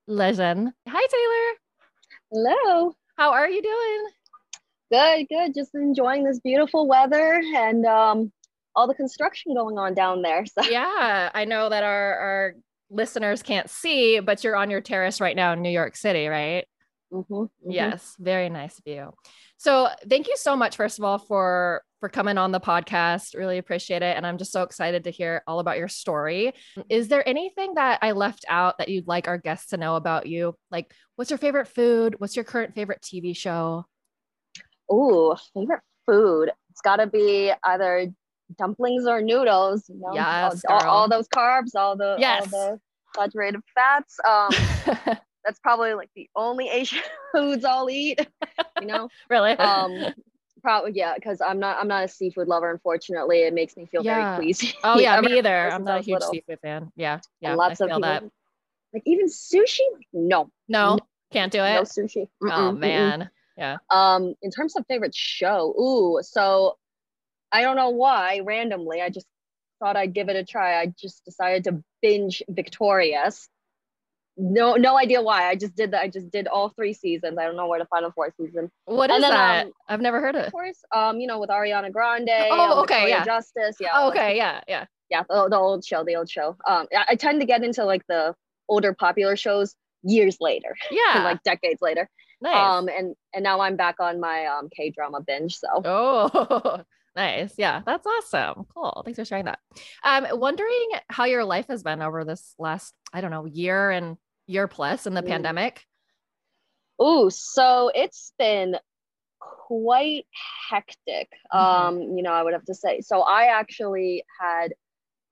Lezhen. 0.09 0.73
Hi, 0.89 1.07
Taylor. 1.11 1.59
Hello. 2.33 2.95
How 3.19 3.33
are 3.33 3.51
you 3.51 3.61
doing? 3.61 4.09
Good, 4.91 5.27
good. 5.29 5.55
Just 5.55 5.75
enjoying 5.75 6.25
this 6.25 6.41
beautiful 6.41 6.89
weather 6.89 7.43
and 7.55 7.85
um, 7.85 8.33
all 8.75 8.89
the 8.89 8.95
construction 8.95 9.53
going 9.55 9.77
on 9.77 9.93
down 9.93 10.23
there. 10.23 10.47
So. 10.47 10.63
Yeah, 10.71 11.29
I 11.35 11.45
know 11.45 11.69
that 11.69 11.85
our, 11.85 12.15
our 12.15 12.55
listeners 12.89 13.43
can't 13.43 13.69
see, 13.69 14.21
but 14.21 14.43
you're 14.43 14.57
on 14.57 14.71
your 14.71 14.81
terrace 14.81 15.21
right 15.21 15.37
now 15.37 15.53
in 15.53 15.61
New 15.61 15.69
York 15.69 15.97
City, 15.97 16.29
right? 16.29 16.65
Mm-hmm, 17.13 17.35
mm-hmm. 17.35 17.71
Yes, 17.71 18.15
very 18.19 18.49
nice 18.49 18.81
view. 18.81 19.13
So, 19.57 19.89
thank 20.09 20.29
you 20.29 20.37
so 20.37 20.57
much, 20.57 20.77
first 20.77 20.99
of 20.99 21.05
all, 21.05 21.19
for 21.19 21.83
for 21.99 22.09
coming 22.09 22.39
on 22.39 22.53
the 22.53 22.61
podcast. 22.61 23.37
Really 23.37 23.59
appreciate 23.59 24.03
it, 24.03 24.17
and 24.17 24.27
I'm 24.27 24.39
just 24.39 24.53
so 24.53 24.63
excited 24.63 25.05
to 25.05 25.11
hear 25.11 25.43
all 25.47 25.59
about 25.59 25.79
your 25.79 25.89
story. 25.89 26.53
Is 26.89 27.09
there 27.09 27.29
anything 27.29 27.75
that 27.75 27.99
I 28.03 28.13
left 28.13 28.45
out 28.49 28.79
that 28.79 28.89
you'd 28.89 29.09
like 29.09 29.29
our 29.29 29.39
guests 29.39 29.71
to 29.71 29.77
know 29.77 29.97
about 29.97 30.27
you? 30.27 30.55
Like, 30.71 30.93
what's 31.17 31.31
your 31.31 31.39
favorite 31.39 31.69
food? 31.69 32.15
What's 32.19 32.37
your 32.37 32.45
current 32.45 32.75
favorite 32.75 33.03
TV 33.03 33.37
show? 33.37 33.87
Oh, 34.89 35.37
favorite 35.55 35.83
food. 36.07 36.51
It's 36.71 36.81
got 36.81 36.97
to 36.97 37.07
be 37.07 37.53
either 37.65 38.13
dumplings 38.59 39.07
or 39.07 39.21
noodles. 39.21 39.85
You 39.89 40.01
know, 40.01 40.15
yes, 40.15 40.63
all, 40.69 40.79
all, 40.79 40.89
all, 40.89 41.09
those 41.09 41.29
carbs, 41.29 41.75
all 41.75 41.97
the 41.97 42.17
yes. 42.19 42.53
all 42.53 42.73
the 42.73 42.81
saturated 43.17 43.61
fats. 43.75 44.17
Um, 44.29 45.17
that's 45.45 45.59
probably 45.59 45.95
like 45.95 46.11
the 46.15 46.29
only 46.37 46.69
Asian 46.69 47.01
foods 47.33 47.65
I'll 47.65 47.91
eat. 47.91 48.27
You 48.81 48.87
know, 48.87 49.09
really? 49.31 49.53
Um, 49.53 50.15
probably 50.63 50.93
yeah, 50.95 51.15
because 51.15 51.41
I'm 51.41 51.59
not 51.59 51.79
I'm 51.81 51.89
not 51.89 52.05
a 52.05 52.09
seafood 52.09 52.49
lover. 52.49 52.71
Unfortunately, 52.71 53.41
it 53.41 53.55
makes 53.55 53.77
me 53.77 53.87
feel 53.87 54.05
yeah. 54.05 54.37
very 54.37 54.45
queasy. 54.45 54.75
Oh 54.85 54.99
yeah, 54.99 55.21
me 55.21 55.39
either. 55.39 55.71
I'm 55.71 55.85
not 55.85 56.01
a 56.01 56.03
huge 56.03 56.21
little. 56.21 56.33
seafood 56.33 56.59
fan. 56.61 56.93
Yeah, 56.97 57.21
yeah. 57.41 57.55
lots 57.55 57.81
of 57.81 57.89
people, 57.89 58.03
that. 58.03 58.25
Like 58.93 59.03
even 59.07 59.27
sushi, 59.27 59.79
no, 60.13 60.51
no, 60.69 60.99
can't 61.33 61.53
do 61.53 61.63
it. 61.63 61.75
No 61.75 61.83
sushi. 61.83 62.29
Mm-mm, 62.43 62.51
oh 62.53 62.73
man, 62.73 63.21
mm-mm. 63.21 63.29
yeah. 63.57 63.77
Um, 63.89 64.35
in 64.43 64.51
terms 64.51 64.77
of 64.77 64.85
favorite 64.89 65.15
show, 65.15 65.75
ooh, 65.79 66.23
so 66.23 66.77
I 67.53 67.63
don't 67.63 67.77
know 67.77 67.91
why 67.91 68.41
randomly 68.41 69.01
I 69.01 69.11
just 69.11 69.27
thought 69.79 69.97
I'd 69.97 70.13
give 70.13 70.29
it 70.29 70.37
a 70.37 70.45
try. 70.45 70.81
I 70.81 70.93
just 71.01 71.25
decided 71.25 71.65
to 71.65 71.83
binge 72.03 72.43
Victorious 72.49 73.49
no 74.41 74.75
no 74.75 74.99
idea 74.99 75.21
why. 75.21 75.49
I 75.49 75.55
just 75.55 75.77
did 75.77 75.91
that 75.93 76.03
i 76.03 76.09
just 76.09 76.31
did 76.31 76.47
all 76.47 76.71
three 76.71 76.93
seasons. 76.95 77.37
I 77.39 77.45
don't 77.45 77.57
know 77.57 77.67
where 77.67 77.79
to 77.79 77.87
find 77.87 78.05
the 78.05 78.13
fourth 78.13 78.33
season. 78.41 78.71
What 78.87 79.11
is 79.11 79.21
then, 79.21 79.31
that? 79.31 79.67
um, 79.67 79.73
i've 79.89 80.01
never 80.01 80.21
heard 80.21 80.35
of 80.35 80.43
it. 80.43 80.47
of 80.47 80.53
course 80.53 80.79
um 80.95 81.21
you 81.21 81.27
know 81.27 81.39
with 81.39 81.51
ariana 81.51 81.93
grande 81.93 82.31
oh 82.31 82.73
um, 82.73 82.79
okay 82.81 83.09
yeah. 83.09 83.25
Justice 83.25 83.77
yeah 83.81 83.91
oh, 83.95 84.09
okay 84.09 84.37
yeah 84.37 84.61
yeah. 84.67 84.87
Yeah 85.11 85.25
the, 85.29 85.49
the, 85.51 85.57
old 85.57 85.85
show 85.85 86.05
the 86.05 86.17
old 86.17 86.31
show. 86.31 86.57
Um 86.69 86.87
I, 86.97 87.05
I 87.11 87.15
tend 87.17 87.41
to 87.41 87.47
get 87.47 87.63
into 87.63 87.85
like 87.85 88.03
the 88.09 88.35
older 88.69 88.95
popular 88.95 89.37
shows 89.37 89.75
years 90.03 90.39
later. 90.41 90.77
Yeah. 90.91 91.23
Like 91.23 91.43
decades 91.43 91.83
later. 91.83 92.09
Nice. 92.41 92.57
um 92.57 92.89
and 92.89 93.15
and 93.35 93.45
now 93.45 93.61
i'm 93.61 93.77
back 93.77 93.97
on 94.01 94.19
my 94.19 94.47
um 94.47 94.71
k 94.75 94.91
drama 94.91 95.21
binge 95.21 95.57
so. 95.57 95.69
Oh 95.85 96.83
Nice. 97.17 97.55
Yeah, 97.59 97.83
that's 97.85 98.07
awesome. 98.07 98.67
Cool. 98.73 99.03
Thanks 99.05 99.19
for 99.19 99.25
sharing 99.25 99.47
that. 99.47 99.59
Um, 100.05 100.27
wondering 100.33 100.89
how 101.09 101.25
your 101.25 101.45
life 101.45 101.67
has 101.69 101.83
been 101.83 102.03
over 102.03 102.25
this 102.25 102.55
last, 102.59 102.95
I 103.13 103.21
don't 103.21 103.33
know, 103.33 103.47
year 103.47 103.91
and 103.91 104.17
year 104.51 104.69
plus 104.69 105.07
in 105.07 105.15
the 105.15 105.23
mm. 105.23 105.29
pandemic. 105.29 105.87
Oh, 106.99 107.31
so 107.31 107.91
it's 107.95 108.33
been 108.39 108.77
quite 109.39 110.27
hectic. 110.71 111.31
Mm-hmm. 111.53 111.59
Um, 111.59 112.03
you 112.17 112.23
know, 112.23 112.33
I 112.33 112.43
would 112.43 112.53
have 112.53 112.65
to 112.65 112.75
say. 112.75 113.01
So 113.01 113.21
I 113.23 113.47
actually 113.47 114.25
had 114.41 114.75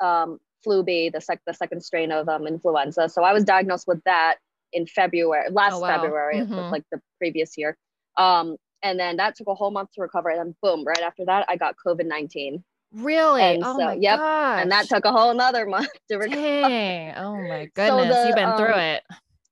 um 0.01 0.39
flu 0.65 0.83
B, 0.83 1.11
the 1.11 1.21
sec 1.21 1.41
the 1.47 1.55
second 1.55 1.83
strain 1.83 2.13
of 2.13 2.29
um 2.29 2.47
influenza. 2.47 3.09
So 3.09 3.23
I 3.23 3.33
was 3.33 3.45
diagnosed 3.45 3.87
with 3.87 4.03
that 4.05 4.37
in 4.73 4.87
February, 4.87 5.51
last 5.51 5.75
oh, 5.75 5.81
wow. 5.81 6.01
February, 6.01 6.37
mm-hmm. 6.37 6.55
like 6.71 6.85
the 6.93 7.01
previous 7.19 7.57
year. 7.57 7.77
Um, 8.17 8.57
and 8.83 8.99
then 8.99 9.17
that 9.17 9.35
took 9.37 9.49
a 9.49 9.55
whole 9.55 9.71
month 9.71 9.91
to 9.95 10.03
recover. 10.03 10.29
And 10.29 10.39
then 10.39 10.57
boom, 10.63 10.85
right 10.85 11.01
after 11.01 11.25
that, 11.27 11.47
I 11.49 11.57
got 11.57 11.75
COVID 11.85 12.07
19. 12.07 12.63
Really? 12.93 13.43
And 13.43 13.65
oh 13.65 13.77
so, 13.79 13.85
my 13.85 13.95
yep. 13.95 14.19
Gosh. 14.19 14.63
And 14.63 14.73
that 14.73 14.89
took 14.89 15.05
a 15.05 15.13
whole 15.13 15.31
another 15.31 15.67
month 15.67 15.89
to 16.11 16.17
recover. 16.17 16.41
Dang. 16.41 17.15
Oh 17.17 17.37
my 17.37 17.71
goodness. 17.75 18.09
So 18.09 18.23
the, 18.23 18.27
You've 18.27 18.37
been 18.37 18.49
um, 18.49 18.59
through 18.59 18.75
it. 18.75 19.03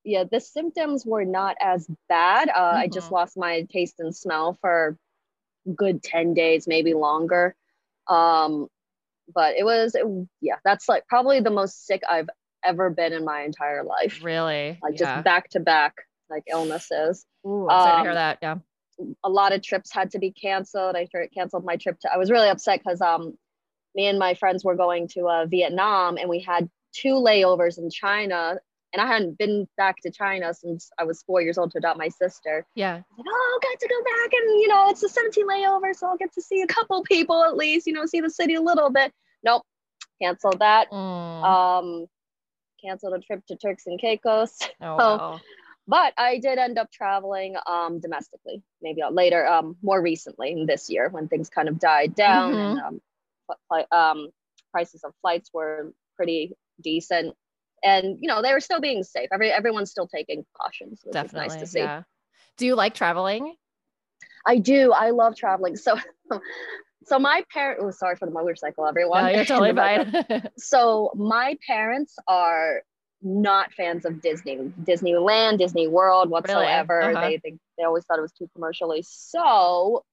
Yeah, 0.04 0.24
the 0.30 0.40
symptoms 0.40 1.04
were 1.04 1.24
not 1.24 1.56
as 1.60 1.88
bad. 2.08 2.48
Uh, 2.48 2.52
mm-hmm. 2.52 2.76
I 2.78 2.86
just 2.86 3.06
mm-hmm. 3.06 3.16
lost 3.16 3.36
my 3.36 3.66
taste 3.70 3.96
and 3.98 4.14
smell 4.14 4.56
for 4.60 4.96
good 5.74 6.02
10 6.02 6.34
days, 6.34 6.68
maybe 6.68 6.94
longer. 6.94 7.54
Um, 8.08 8.68
but 9.34 9.56
it 9.56 9.64
was, 9.64 9.96
it, 9.96 10.06
yeah, 10.40 10.56
that's 10.64 10.88
like 10.88 11.06
probably 11.08 11.40
the 11.40 11.50
most 11.50 11.86
sick 11.86 12.02
I've 12.08 12.30
ever 12.64 12.88
been 12.90 13.12
in 13.12 13.24
my 13.24 13.42
entire 13.42 13.82
life. 13.82 14.22
Really? 14.22 14.78
Like 14.80 14.92
yeah. 14.92 15.14
just 15.14 15.24
back 15.24 15.50
to 15.50 15.60
back, 15.60 15.94
like 16.30 16.44
illnesses. 16.48 17.26
Ooh, 17.44 17.68
I'm 17.68 17.76
um, 17.76 17.82
sorry 17.82 17.96
to 17.96 18.02
hear 18.02 18.10
um, 18.10 18.14
that. 18.14 18.38
Yeah 18.40 18.54
a 19.24 19.28
lot 19.28 19.52
of 19.52 19.62
trips 19.62 19.92
had 19.92 20.10
to 20.12 20.18
be 20.18 20.30
canceled. 20.30 20.96
I 20.96 21.08
canceled 21.34 21.64
my 21.64 21.76
trip 21.76 21.98
to, 22.00 22.12
I 22.12 22.16
was 22.16 22.30
really 22.30 22.48
upset 22.48 22.80
because 22.82 23.00
um, 23.00 23.36
me 23.94 24.06
and 24.06 24.18
my 24.18 24.34
friends 24.34 24.64
were 24.64 24.74
going 24.74 25.08
to 25.08 25.28
uh, 25.28 25.46
Vietnam 25.46 26.16
and 26.16 26.28
we 26.28 26.40
had 26.40 26.68
two 26.92 27.14
layovers 27.14 27.78
in 27.78 27.90
China. 27.90 28.58
And 28.92 29.02
I 29.02 29.06
hadn't 29.06 29.36
been 29.36 29.68
back 29.76 29.96
to 30.02 30.10
China 30.10 30.54
since 30.54 30.90
I 30.98 31.04
was 31.04 31.22
four 31.22 31.42
years 31.42 31.58
old 31.58 31.72
to 31.72 31.78
adopt 31.78 31.98
my 31.98 32.08
sister. 32.08 32.64
Yeah. 32.74 32.94
Like, 32.94 33.26
oh, 33.28 33.58
got 33.62 33.78
to 33.78 33.88
go 33.88 34.02
back 34.04 34.32
and, 34.32 34.60
you 34.60 34.68
know, 34.68 34.88
it's 34.88 35.02
a 35.02 35.08
17 35.08 35.46
layover. 35.46 35.94
So 35.94 36.06
I'll 36.06 36.16
get 36.16 36.32
to 36.34 36.42
see 36.42 36.62
a 36.62 36.66
couple 36.66 37.02
people 37.02 37.44
at 37.44 37.56
least, 37.56 37.86
you 37.86 37.92
know, 37.92 38.06
see 38.06 38.20
the 38.20 38.30
city 38.30 38.54
a 38.54 38.62
little 38.62 38.90
bit. 38.90 39.12
Nope. 39.42 39.62
Canceled 40.22 40.60
that. 40.60 40.90
Mm. 40.90 41.44
Um, 41.44 42.06
canceled 42.82 43.14
a 43.14 43.18
trip 43.18 43.44
to 43.48 43.56
Turks 43.56 43.86
and 43.86 44.00
Caicos. 44.00 44.56
Oh, 44.80 44.96
wow 44.96 45.40
but 45.88 46.12
I 46.18 46.38
did 46.38 46.58
end 46.58 46.78
up 46.78 46.90
traveling 46.90 47.56
um, 47.66 48.00
domestically, 48.00 48.62
maybe 48.82 49.02
later, 49.10 49.46
um, 49.46 49.76
more 49.82 50.02
recently 50.02 50.64
this 50.66 50.90
year 50.90 51.08
when 51.08 51.28
things 51.28 51.48
kind 51.48 51.68
of 51.68 51.78
died 51.78 52.14
down 52.14 52.54
mm-hmm. 52.54 52.86
and 52.86 53.00
um, 53.70 53.84
um, 53.92 54.28
prices 54.72 55.04
of 55.04 55.12
flights 55.22 55.50
were 55.52 55.92
pretty 56.16 56.56
decent. 56.82 57.34
And 57.84 58.18
you 58.20 58.28
know 58.28 58.42
they 58.42 58.52
were 58.52 58.60
still 58.60 58.80
being 58.80 59.04
safe. 59.04 59.28
Every 59.32 59.52
everyone's 59.52 59.90
still 59.90 60.08
taking 60.08 60.44
precautions, 60.44 61.02
which 61.04 61.12
Definitely, 61.12 61.46
is 61.46 61.52
nice 61.52 61.60
to 61.60 61.66
see. 61.66 61.78
Yeah. 61.80 62.02
Do 62.56 62.66
you 62.66 62.74
like 62.74 62.94
traveling? 62.94 63.54
I 64.46 64.58
do. 64.58 64.92
I 64.92 65.10
love 65.10 65.36
traveling. 65.36 65.76
So, 65.76 65.98
so 67.04 67.18
my 67.18 67.44
parents. 67.52 67.82
Oh, 67.84 67.90
sorry 67.90 68.16
for 68.16 68.24
the 68.26 68.32
motorcycle, 68.32 68.86
everyone. 68.86 69.24
No, 69.24 69.30
you're 69.30 69.44
totally 69.44 69.72
fine. 69.74 70.48
so 70.56 71.12
my 71.14 71.56
parents 71.66 72.16
are 72.26 72.82
not 73.22 73.72
fans 73.72 74.04
of 74.04 74.20
Disney, 74.20 74.72
Disneyland, 74.82 75.58
Disney 75.58 75.88
World 75.88 76.30
whatsoever. 76.30 76.98
Really? 76.98 77.14
Uh-huh. 77.14 77.28
They, 77.28 77.40
they 77.42 77.56
they 77.78 77.84
always 77.84 78.04
thought 78.04 78.18
it 78.18 78.22
was 78.22 78.32
too 78.32 78.48
commercially. 78.54 79.02
So 79.06 80.04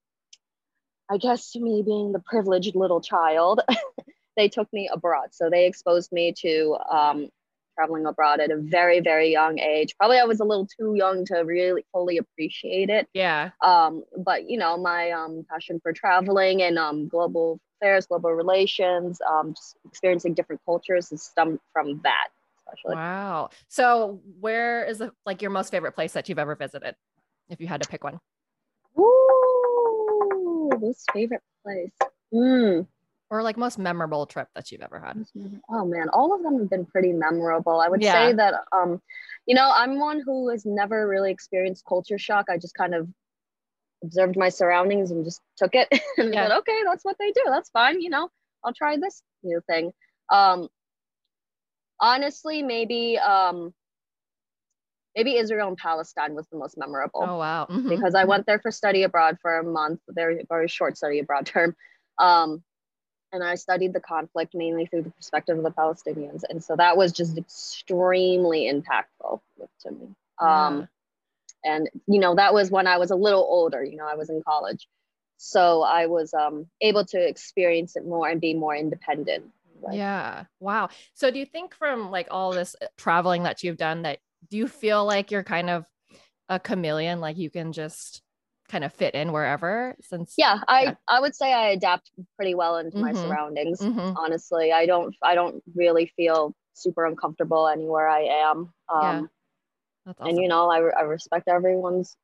I 1.09 1.17
guess 1.17 1.55
me 1.55 1.83
being 1.85 2.11
the 2.11 2.19
privileged 2.19 2.75
little 2.75 3.01
child, 3.01 3.61
they 4.37 4.49
took 4.49 4.71
me 4.73 4.89
abroad. 4.91 5.29
So 5.31 5.49
they 5.49 5.67
exposed 5.67 6.11
me 6.11 6.33
to 6.39 6.77
um, 6.91 7.29
traveling 7.75 8.05
abroad 8.05 8.39
at 8.39 8.51
a 8.51 8.57
very 8.57 8.99
very 8.99 9.31
young 9.31 9.59
age. 9.59 9.95
Probably 9.97 10.17
I 10.19 10.25
was 10.25 10.39
a 10.39 10.45
little 10.45 10.67
too 10.67 10.95
young 10.95 11.25
to 11.25 11.39
really 11.39 11.85
fully 11.91 12.17
appreciate 12.17 12.89
it. 12.89 13.07
Yeah. 13.13 13.51
Um, 13.61 14.03
but 14.17 14.49
you 14.49 14.57
know 14.57 14.77
my 14.77 15.11
um, 15.11 15.45
passion 15.49 15.79
for 15.81 15.93
traveling 15.93 16.61
and 16.61 16.79
um, 16.79 17.07
global 17.09 17.59
affairs, 17.81 18.07
global 18.07 18.31
relations, 18.31 19.19
um, 19.29 19.53
just 19.53 19.75
experiencing 19.85 20.33
different 20.35 20.61
cultures 20.65 21.09
has 21.09 21.23
stemmed 21.23 21.59
from 21.73 21.99
that 22.03 22.29
especially. 22.67 22.95
Wow. 22.95 23.49
So 23.67 24.21
where 24.39 24.85
is 24.85 24.99
the, 24.99 25.11
like 25.25 25.41
your 25.41 25.51
most 25.51 25.71
favorite 25.71 25.93
place 25.93 26.13
that 26.13 26.29
you've 26.29 26.39
ever 26.39 26.55
visited? 26.55 26.95
If 27.49 27.59
you 27.59 27.67
had 27.67 27.81
to 27.81 27.89
pick 27.89 28.03
one. 28.03 28.19
Ooh, 28.97 30.69
most 30.79 31.09
favorite 31.11 31.41
place. 31.63 31.91
Mm. 32.33 32.87
Or 33.29 33.41
like 33.41 33.57
most 33.57 33.79
memorable 33.79 34.25
trip 34.25 34.47
that 34.55 34.71
you've 34.71 34.81
ever 34.81 34.99
had. 34.99 35.25
Oh 35.69 35.85
man, 35.85 36.07
all 36.09 36.35
of 36.35 36.43
them 36.43 36.59
have 36.59 36.69
been 36.69 36.85
pretty 36.85 37.11
memorable. 37.11 37.79
I 37.79 37.89
would 37.89 38.01
yeah. 38.01 38.13
say 38.13 38.33
that 38.33 38.53
um, 38.71 39.01
you 39.45 39.55
know, 39.55 39.71
I'm 39.75 39.99
one 39.99 40.21
who 40.23 40.49
has 40.49 40.65
never 40.65 41.07
really 41.07 41.31
experienced 41.31 41.83
culture 41.85 42.17
shock. 42.17 42.45
I 42.49 42.57
just 42.57 42.75
kind 42.75 42.93
of 42.93 43.07
observed 44.03 44.37
my 44.37 44.49
surroundings 44.49 45.11
and 45.11 45.25
just 45.25 45.41
took 45.57 45.73
it 45.73 45.87
and 46.17 46.33
yeah. 46.33 46.47
said, 46.47 46.57
okay, 46.59 46.79
that's 46.85 47.03
what 47.03 47.17
they 47.19 47.31
do. 47.31 47.41
That's 47.47 47.69
fine. 47.69 48.01
You 48.01 48.09
know, 48.09 48.29
I'll 48.63 48.73
try 48.73 48.97
this 48.97 49.23
new 49.41 49.61
thing. 49.67 49.91
Um, 50.31 50.69
honestly 52.03 52.61
maybe 52.61 53.17
um 53.17 53.73
maybe 55.15 55.37
Israel 55.37 55.69
and 55.69 55.77
Palestine 55.77 56.35
was 56.35 56.45
the 56.51 56.57
most 56.57 56.77
memorable. 56.77 57.23
Oh 57.25 57.37
wow. 57.37 57.67
Mm-hmm. 57.69 57.87
Because 57.87 58.13
I 58.13 58.25
went 58.25 58.45
there 58.45 58.59
for 58.59 58.71
study 58.71 59.03
abroad 59.03 59.37
for 59.41 59.57
a 59.57 59.63
month, 59.63 60.01
very 60.09 60.45
very 60.47 60.67
short 60.67 60.97
study 60.97 61.19
abroad 61.19 61.45
term. 61.53 61.75
Um 62.19 62.61
and 63.31 63.43
I 63.43 63.55
studied 63.55 63.93
the 63.93 63.99
conflict 63.99 64.53
mainly 64.53 64.85
through 64.85 65.03
the 65.03 65.09
perspective 65.09 65.57
of 65.57 65.63
the 65.63 65.71
Palestinians. 65.71 66.41
And 66.47 66.63
so 66.63 66.75
that 66.75 66.97
was 66.97 67.11
just 67.13 67.35
extremely 67.37 68.71
impactful 68.71 69.39
to 69.81 69.91
me. 69.91 70.09
Um 70.39 70.89
and 71.63 71.89
you 72.05 72.19
know, 72.19 72.35
that 72.35 72.53
was 72.53 72.69
when 72.69 72.85
I 72.85 72.97
was 72.97 73.11
a 73.11 73.15
little 73.15 73.43
older, 73.43 73.81
you 73.81 73.95
know, 73.95 74.05
I 74.05 74.15
was 74.15 74.29
in 74.29 74.43
college. 74.45 74.87
So 75.37 75.83
I 75.83 76.07
was 76.07 76.33
um 76.33 76.67
able 76.81 77.05
to 77.05 77.27
experience 77.29 77.95
it 77.95 78.05
more 78.05 78.27
and 78.27 78.41
be 78.41 78.53
more 78.53 78.75
independent 78.75 79.45
yeah. 79.91 80.45
Wow. 80.59 80.89
So 81.13 81.31
do 81.31 81.39
you 81.39 81.45
think 81.45 81.75
from 81.75 82.11
like 82.11 82.27
all 82.31 82.51
this 82.51 82.75
uh, 82.81 82.87
traveling 82.97 83.43
that 83.43 83.63
you've 83.63 83.77
done 83.77 84.03
that 84.03 84.19
do 84.49 84.57
you 84.57 84.67
feel 84.67 85.05
like 85.05 85.31
you're 85.31 85.43
kind 85.43 85.69
of 85.69 85.85
a 86.49 86.59
chameleon 86.59 87.19
like 87.19 87.37
you 87.37 87.49
can 87.49 87.71
just 87.71 88.21
kind 88.69 88.83
of 88.83 88.93
fit 88.93 89.13
in 89.13 89.31
wherever 89.31 89.95
since 90.01 90.35
yeah 90.37 90.59
i 90.67 90.83
yeah. 90.83 90.93
i 91.07 91.19
would 91.19 91.35
say 91.35 91.53
i 91.53 91.69
adapt 91.69 92.11
pretty 92.35 92.55
well 92.55 92.77
into 92.77 92.97
mm-hmm. 92.97 93.05
my 93.05 93.13
surroundings 93.13 93.79
mm-hmm. 93.81 94.17
honestly 94.17 94.71
i 94.71 94.85
don't 94.85 95.15
i 95.21 95.35
don't 95.35 95.61
really 95.75 96.11
feel 96.15 96.53
super 96.73 97.05
uncomfortable 97.05 97.67
anywhere 97.67 98.07
i 98.07 98.21
am 98.21 98.73
um 98.89 99.29
yeah. 100.05 100.11
Awesome. 100.11 100.27
and 100.27 100.37
you 100.37 100.47
know 100.47 100.69
I, 100.69 100.79
I 100.79 101.01
respect 101.03 101.47
everyone's 101.47 102.15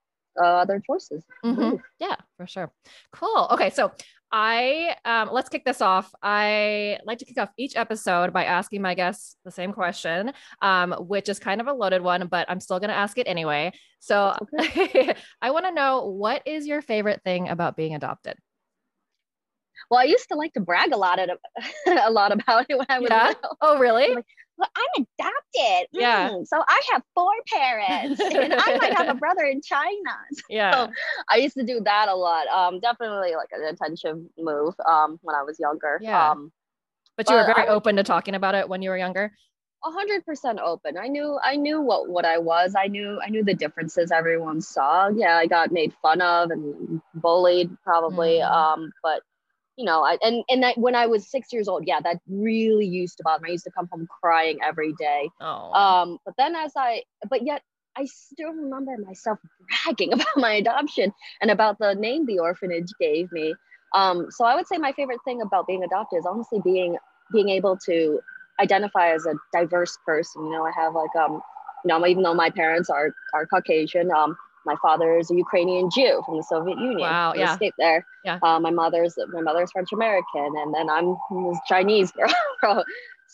uh, 0.41 0.45
other 0.45 0.81
choices 0.85 1.23
mm-hmm. 1.45 1.75
yeah 1.99 2.15
for 2.37 2.47
sure 2.47 2.71
cool 3.11 3.47
okay 3.51 3.69
so 3.69 3.91
I 4.31 4.95
um, 5.05 5.29
let's 5.31 5.49
kick 5.49 5.65
this 5.65 5.81
off. 5.81 6.13
I 6.21 6.99
like 7.05 7.17
to 7.19 7.25
kick 7.25 7.37
off 7.37 7.49
each 7.57 7.75
episode 7.75 8.31
by 8.31 8.45
asking 8.45 8.81
my 8.81 8.93
guests 8.93 9.35
the 9.43 9.51
same 9.51 9.73
question, 9.73 10.33
um, 10.61 10.93
which 10.99 11.29
is 11.29 11.39
kind 11.39 11.61
of 11.61 11.67
a 11.67 11.73
loaded 11.73 12.01
one, 12.01 12.27
but 12.27 12.49
I'm 12.49 12.59
still 12.59 12.79
going 12.79 12.89
to 12.89 12.95
ask 12.95 13.17
it 13.17 13.27
anyway. 13.27 13.71
So 13.99 14.35
okay. 14.59 15.15
I 15.41 15.51
want 15.51 15.65
to 15.65 15.71
know 15.71 16.05
what 16.05 16.43
is 16.45 16.67
your 16.67 16.81
favorite 16.81 17.21
thing 17.23 17.49
about 17.49 17.75
being 17.75 17.95
adopted? 17.95 18.37
Well, 19.89 19.99
I 19.99 20.03
used 20.03 20.27
to 20.29 20.35
like 20.35 20.53
to 20.53 20.59
brag 20.59 20.91
a 20.93 20.97
lot 20.97 21.19
of 21.19 21.29
a 21.87 22.11
lot 22.11 22.31
about 22.31 22.65
it 22.69 22.77
when 22.77 22.87
I 22.89 22.99
was 22.99 23.09
yeah? 23.09 23.27
little. 23.27 23.57
Oh, 23.61 23.79
really? 23.79 24.15
Like, 24.15 24.25
well, 24.59 24.69
I'm 24.75 25.05
adopted. 25.19 25.87
Yeah. 25.93 26.29
Mm, 26.31 26.45
so 26.45 26.61
I 26.67 26.81
have 26.91 27.01
four 27.15 27.31
parents, 27.47 28.19
and 28.23 28.53
I 28.53 28.77
might 28.77 28.97
have 28.97 29.07
a 29.07 29.13
brother 29.13 29.43
in 29.43 29.61
China. 29.61 29.89
Yeah. 30.49 30.87
I 31.29 31.37
used 31.37 31.55
to 31.55 31.63
do 31.63 31.79
that 31.85 32.09
a 32.09 32.15
lot. 32.15 32.47
Um, 32.47 32.79
definitely 32.79 33.33
like 33.35 33.49
an 33.51 33.63
attention 33.73 34.29
move. 34.37 34.73
Um, 34.85 35.19
when 35.21 35.35
I 35.35 35.43
was 35.43 35.59
younger. 35.59 35.99
Yeah. 36.01 36.31
Um, 36.31 36.51
but 37.15 37.29
you 37.29 37.35
were 37.35 37.45
very 37.45 37.67
open 37.67 37.95
to 37.97 38.03
talking 38.03 38.35
about 38.35 38.55
it 38.55 38.67
when 38.67 38.81
you 38.81 38.89
were 38.89 38.97
younger. 38.97 39.31
A 39.85 39.91
hundred 39.91 40.25
percent 40.25 40.59
open. 40.59 40.97
I 40.97 41.07
knew 41.07 41.39
I 41.43 41.55
knew 41.55 41.81
what 41.81 42.09
what 42.09 42.25
I 42.25 42.37
was. 42.37 42.75
I 42.77 42.87
knew 42.87 43.19
I 43.23 43.29
knew 43.29 43.43
the 43.43 43.53
differences 43.53 44.11
everyone 44.11 44.61
saw. 44.61 45.09
Yeah, 45.09 45.37
I 45.37 45.45
got 45.45 45.71
made 45.71 45.93
fun 46.01 46.21
of 46.21 46.51
and 46.51 47.01
bullied 47.13 47.69
probably. 47.83 48.39
Mm. 48.39 48.51
Um, 48.51 48.91
but 49.03 49.21
you 49.79 49.85
know, 49.85 50.03
I, 50.03 50.17
and 50.21 50.43
and 50.49 50.61
that 50.63 50.77
when 50.77 50.93
I 50.93 51.05
was 51.05 51.25
six 51.25 51.53
years 51.53 51.69
old, 51.69 51.87
yeah, 51.87 52.01
that 52.01 52.17
really 52.27 52.85
used 52.85 53.15
to 53.17 53.23
bother 53.23 53.43
me. 53.43 53.51
I 53.51 53.53
used 53.53 53.63
to 53.63 53.71
come 53.71 53.87
home 53.89 54.09
crying 54.21 54.57
every 54.61 54.91
day. 54.99 55.29
Oh. 55.39 55.71
Um, 55.71 56.17
but 56.25 56.33
then 56.37 56.53
as 56.53 56.73
I, 56.75 57.03
but 57.29 57.45
yet 57.45 57.61
I 57.95 58.03
still 58.03 58.49
remember 58.49 58.97
myself 58.97 59.39
bragging 59.85 60.11
about 60.17 60.35
my 60.35 60.51
adoption 60.51 61.13
and 61.41 61.49
about 61.49 61.79
the 61.79 61.95
name 61.95 62.25
the 62.25 62.39
orphanage 62.39 62.89
gave 62.99 63.31
me. 63.31 63.55
Um, 63.95 64.27
so 64.29 64.43
I 64.43 64.55
would 64.55 64.67
say 64.67 64.77
my 64.77 64.91
favorite 64.91 65.21
thing 65.23 65.41
about 65.41 65.65
being 65.65 65.85
adopted 65.85 66.19
is 66.19 66.25
honestly 66.25 66.59
being 66.61 66.97
being 67.31 67.47
able 67.47 67.77
to 67.85 68.19
identify 68.59 69.13
as 69.13 69.25
a 69.25 69.35
diverse 69.53 69.97
person. 70.05 70.43
You 70.43 70.51
know, 70.51 70.65
I 70.65 70.71
have 70.75 70.93
like 70.93 71.15
um, 71.15 71.41
you 71.85 71.87
know, 71.87 72.05
even 72.05 72.23
though 72.23 72.33
my 72.33 72.49
parents 72.49 72.89
are 72.89 73.13
are 73.33 73.45
Caucasian, 73.45 74.11
um, 74.11 74.35
my 74.71 74.75
father 74.87 75.09
is 75.21 75.27
a 75.31 75.35
Ukrainian 75.45 75.89
Jew 75.89 76.13
from 76.25 76.35
the 76.37 76.43
Soviet 76.53 76.77
Union. 76.77 77.09
Wow, 77.09 77.33
yeah. 77.35 77.53
escaped 77.53 77.77
there. 77.85 77.99
Yeah. 78.27 78.37
Uh, 78.45 78.59
my 78.67 78.73
mother's 78.81 79.13
my 79.37 79.41
mother's 79.49 79.71
French 79.75 79.91
American, 79.99 80.49
and 80.61 80.69
then 80.75 80.87
I'm 80.95 81.07
this 81.47 81.59
Chinese 81.67 82.09
girl. 82.11 82.33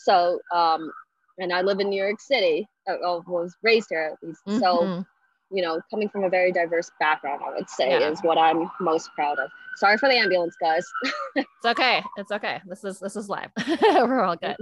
so, 0.06 0.38
um, 0.60 0.80
and 1.38 1.52
I 1.52 1.60
live 1.68 1.78
in 1.80 1.88
New 1.90 2.02
York 2.06 2.20
City. 2.20 2.66
I 2.88 2.94
was 3.38 3.50
raised 3.62 3.88
here 3.90 4.04
at 4.12 4.26
least. 4.26 4.40
So, 4.62 4.70
Mhm. 4.84 5.06
you 5.56 5.62
know, 5.64 5.74
coming 5.90 6.08
from 6.08 6.22
a 6.24 6.30
very 6.38 6.52
diverse 6.60 6.90
background, 7.04 7.40
I 7.46 7.50
would 7.56 7.68
say 7.78 7.88
Yeah. 7.90 8.08
is 8.10 8.20
what 8.22 8.38
I'm 8.38 8.70
most 8.80 9.06
proud 9.14 9.38
of. 9.38 9.48
Sorry 9.76 9.98
for 9.98 10.08
the 10.08 10.16
ambulance, 10.24 10.56
guys. 10.68 10.86
it's 11.36 11.66
okay. 11.72 12.02
It's 12.16 12.32
okay. 12.32 12.56
This 12.66 12.82
is 12.84 12.98
this 12.98 13.14
is 13.20 13.28
live. 13.28 13.50
We're 14.08 14.22
all 14.28 14.36
good. 14.36 14.56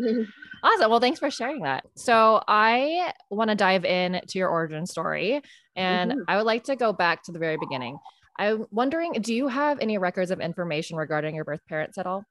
Awesome. 0.65 0.91
Well, 0.91 0.99
thanks 1.01 1.21
for 1.21 1.31
sharing 1.31 1.61
that. 1.63 1.85
So 1.97 2.43
I 2.49 3.13
want 3.31 3.51
to 3.51 3.55
dive 3.69 3.85
in 3.85 4.21
to 4.31 4.39
your 4.41 4.49
origin 4.49 4.87
story, 4.87 5.41
and 5.77 6.13
Mhm. 6.13 6.25
I 6.29 6.37
would 6.37 6.47
like 6.47 6.65
to 6.65 6.77
go 6.77 6.93
back 6.93 7.23
to 7.25 7.33
the 7.33 7.39
very 7.39 7.57
beginning. 7.57 7.99
I'm 8.39 8.67
wondering, 8.71 9.13
do 9.15 9.33
you 9.35 9.49
have 9.49 9.79
any 9.81 9.97
records 9.99 10.31
of 10.31 10.41
information 10.41 10.97
regarding 10.97 11.35
your 11.35 11.45
birth 11.45 11.61
parents 11.69 11.99
at 11.99 12.07
all? 12.07 12.25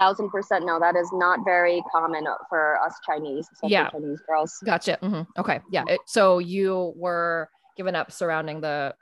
Thousand 0.00 0.30
percent 0.30 0.66
no, 0.66 0.80
that 0.80 0.96
is 0.96 1.08
not 1.12 1.40
very 1.44 1.82
common 1.92 2.26
for 2.48 2.80
us 2.80 2.94
Chinese, 3.06 3.48
Yeah. 3.62 3.90
Chinese 3.90 4.20
girls. 4.26 4.58
Gotcha. 4.64 4.98
Mhm. 5.02 5.26
Okay. 5.38 5.60
Yeah. 5.70 5.84
It, 5.86 6.00
so 6.06 6.38
you 6.40 6.92
were 6.96 7.48
given 7.76 7.94
up 7.94 8.10
surrounding 8.10 8.60
the 8.60 8.94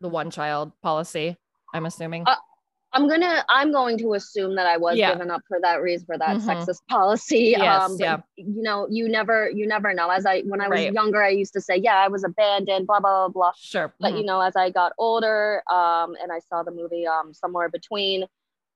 the 0.00 0.08
one 0.08 0.30
child 0.30 0.72
policy. 0.80 1.36
I'm 1.74 1.84
assuming. 1.86 2.24
Uh, 2.26 2.36
I'm 2.92 3.08
gonna 3.08 3.44
I'm 3.48 3.70
going 3.72 3.98
to 3.98 4.14
assume 4.14 4.54
that 4.56 4.66
I 4.66 4.76
was 4.78 4.96
Yeah. 4.98 5.12
given 5.12 5.30
up 5.30 5.42
for 5.46 5.58
that 5.60 5.82
reason 5.82 6.06
for 6.06 6.16
that 6.18 6.38
Mhm. 6.38 6.46
sexist 6.48 6.80
policy. 6.88 7.52
Yes, 7.58 7.88
um 7.90 7.96
yeah. 7.98 8.16
you 8.36 8.62
know, 8.62 8.86
you 8.90 9.08
never 9.08 9.50
you 9.50 9.66
never 9.66 9.92
know. 9.92 10.08
As 10.10 10.24
I 10.26 10.40
when 10.42 10.60
I 10.60 10.68
was 10.68 10.80
Right. 10.80 10.92
younger, 10.92 11.22
I 11.22 11.28
used 11.30 11.52
to 11.54 11.60
say, 11.60 11.76
Yeah, 11.76 11.96
I 11.96 12.08
was 12.08 12.24
abandoned, 12.24 12.86
blah 12.86 13.00
blah 13.00 13.28
blah 13.28 13.28
blah. 13.28 13.52
sure. 13.56 13.92
But 14.00 14.12
Mhm. 14.12 14.18
you 14.18 14.24
know, 14.24 14.40
as 14.40 14.56
I 14.56 14.70
got 14.70 14.92
older, 14.98 15.62
um, 15.70 16.16
and 16.22 16.32
I 16.32 16.38
saw 16.48 16.62
the 16.62 16.70
movie 16.70 17.06
um 17.06 17.34
somewhere 17.34 17.68
between 17.68 18.26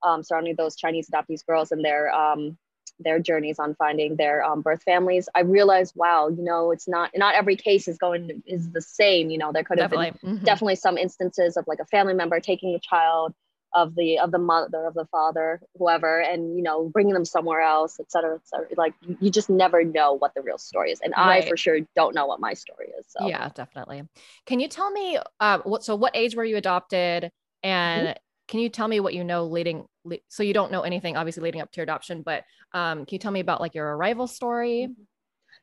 um 0.02 0.22
surrounding 0.22 0.56
those 0.56 0.76
Chinese 0.76 1.08
adoptees 1.10 1.44
girls 1.46 1.72
and 1.72 1.84
their 1.84 2.12
um 2.12 2.58
their 3.00 3.18
journeys 3.18 3.58
on 3.58 3.74
finding 3.74 4.16
their 4.16 4.44
um, 4.44 4.60
birth 4.60 4.82
families, 4.84 5.28
I 5.34 5.40
realized, 5.40 5.94
wow, 5.96 6.28
you 6.28 6.42
know, 6.44 6.70
it's 6.70 6.86
not 6.86 7.10
not 7.16 7.34
every 7.34 7.56
case 7.56 7.88
is 7.88 7.96
going 7.98 8.42
is 8.46 8.70
the 8.70 8.82
same. 8.82 9.30
You 9.30 9.38
know, 9.38 9.52
there 9.52 9.64
could 9.64 9.78
have 9.78 9.90
been 9.90 10.00
definitely. 10.00 10.28
Mhm. 10.38 10.44
definitely 10.44 10.76
some 10.76 10.98
instances 10.98 11.56
of 11.56 11.66
like 11.66 11.80
a 11.80 11.86
family 11.86 12.14
member 12.14 12.38
taking 12.40 12.74
a 12.74 12.78
child 12.80 13.32
of 13.74 13.94
the 13.94 14.18
of 14.18 14.30
the 14.30 14.38
mother 14.38 14.86
of 14.86 14.94
the 14.94 15.06
father 15.06 15.60
whoever 15.78 16.20
and 16.20 16.56
you 16.56 16.62
know 16.62 16.88
bringing 16.88 17.14
them 17.14 17.24
somewhere 17.24 17.60
else 17.60 17.98
et 18.00 18.10
cetera 18.10 18.34
et 18.34 18.46
cetera 18.46 18.66
like 18.76 18.94
you, 19.20 19.30
just 19.30 19.48
never 19.50 19.82
know 19.84 20.12
what 20.12 20.34
the 20.34 20.42
real 20.42 20.58
story 20.58 20.90
is 20.90 21.00
and 21.00 21.14
i 21.14 21.40
for 21.42 21.56
sure 21.56 21.78
don't 21.96 22.14
know 22.14 22.26
what 22.26 22.40
my 22.40 22.52
story 22.54 22.88
is 22.98 23.06
so 23.08 23.26
Yeah, 23.26 23.48
definitely. 23.54 24.02
Can 24.46 24.60
you 24.60 24.68
tell 24.68 24.90
me 24.90 25.18
uh, 25.40 25.58
what? 25.64 25.84
So, 25.84 25.96
what 25.96 26.16
age 26.16 26.34
were 26.34 26.44
you 26.44 26.56
adopted? 26.56 27.30
And 27.62 28.08
Mm-hmm. 28.08 28.12
can 28.48 28.60
you 28.60 28.68
tell 28.68 28.88
me 28.88 29.00
what 29.00 29.14
you 29.14 29.24
know 29.24 29.44
leading? 29.46 29.86
Le- 30.04 30.18
so 30.28 30.42
you 30.42 30.52
don't 30.52 30.72
know 30.72 30.82
anything, 30.82 31.16
obviously, 31.16 31.42
leading 31.42 31.60
up 31.60 31.70
to 31.72 31.76
your 31.78 31.84
adoption. 31.84 32.22
But 32.22 32.44
um, 32.72 33.04
can 33.06 33.14
you 33.14 33.18
tell 33.18 33.32
me 33.32 33.40
about 33.40 33.60
like 33.60 33.74
your 33.74 33.96
arrival 33.96 34.26
story? 34.26 34.88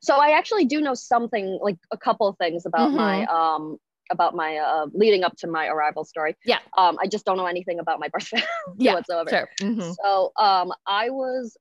so 0.00 0.16
i 0.16 0.30
actually 0.30 0.64
do 0.64 0.80
know 0.80 0.94
something 0.94 1.58
like 1.60 1.76
a 1.90 1.96
couple 1.98 2.32
things 2.40 2.64
about 2.66 2.92
my 2.92 3.24
um 3.24 3.76
about 4.10 4.34
my 4.34 4.56
uh 4.56 4.86
leading 4.92 5.22
up 5.24 5.36
to 5.36 5.46
my 5.46 5.66
arrival 5.68 6.04
story 6.04 6.36
Yeah. 6.44 6.58
um 6.76 6.98
i 7.00 7.06
just 7.06 7.24
don't 7.24 7.36
know 7.36 7.46
anything 7.46 7.78
about 7.78 8.00
my 8.00 8.08
birth 8.08 8.28
family 8.28 8.46
Yeah, 8.78 8.94
whatsoever 8.94 9.30
Sure. 9.30 9.48
Mhm. 9.60 9.94
So 10.02 10.32
um, 10.36 10.72
I 10.86 11.10
was, 11.10 11.56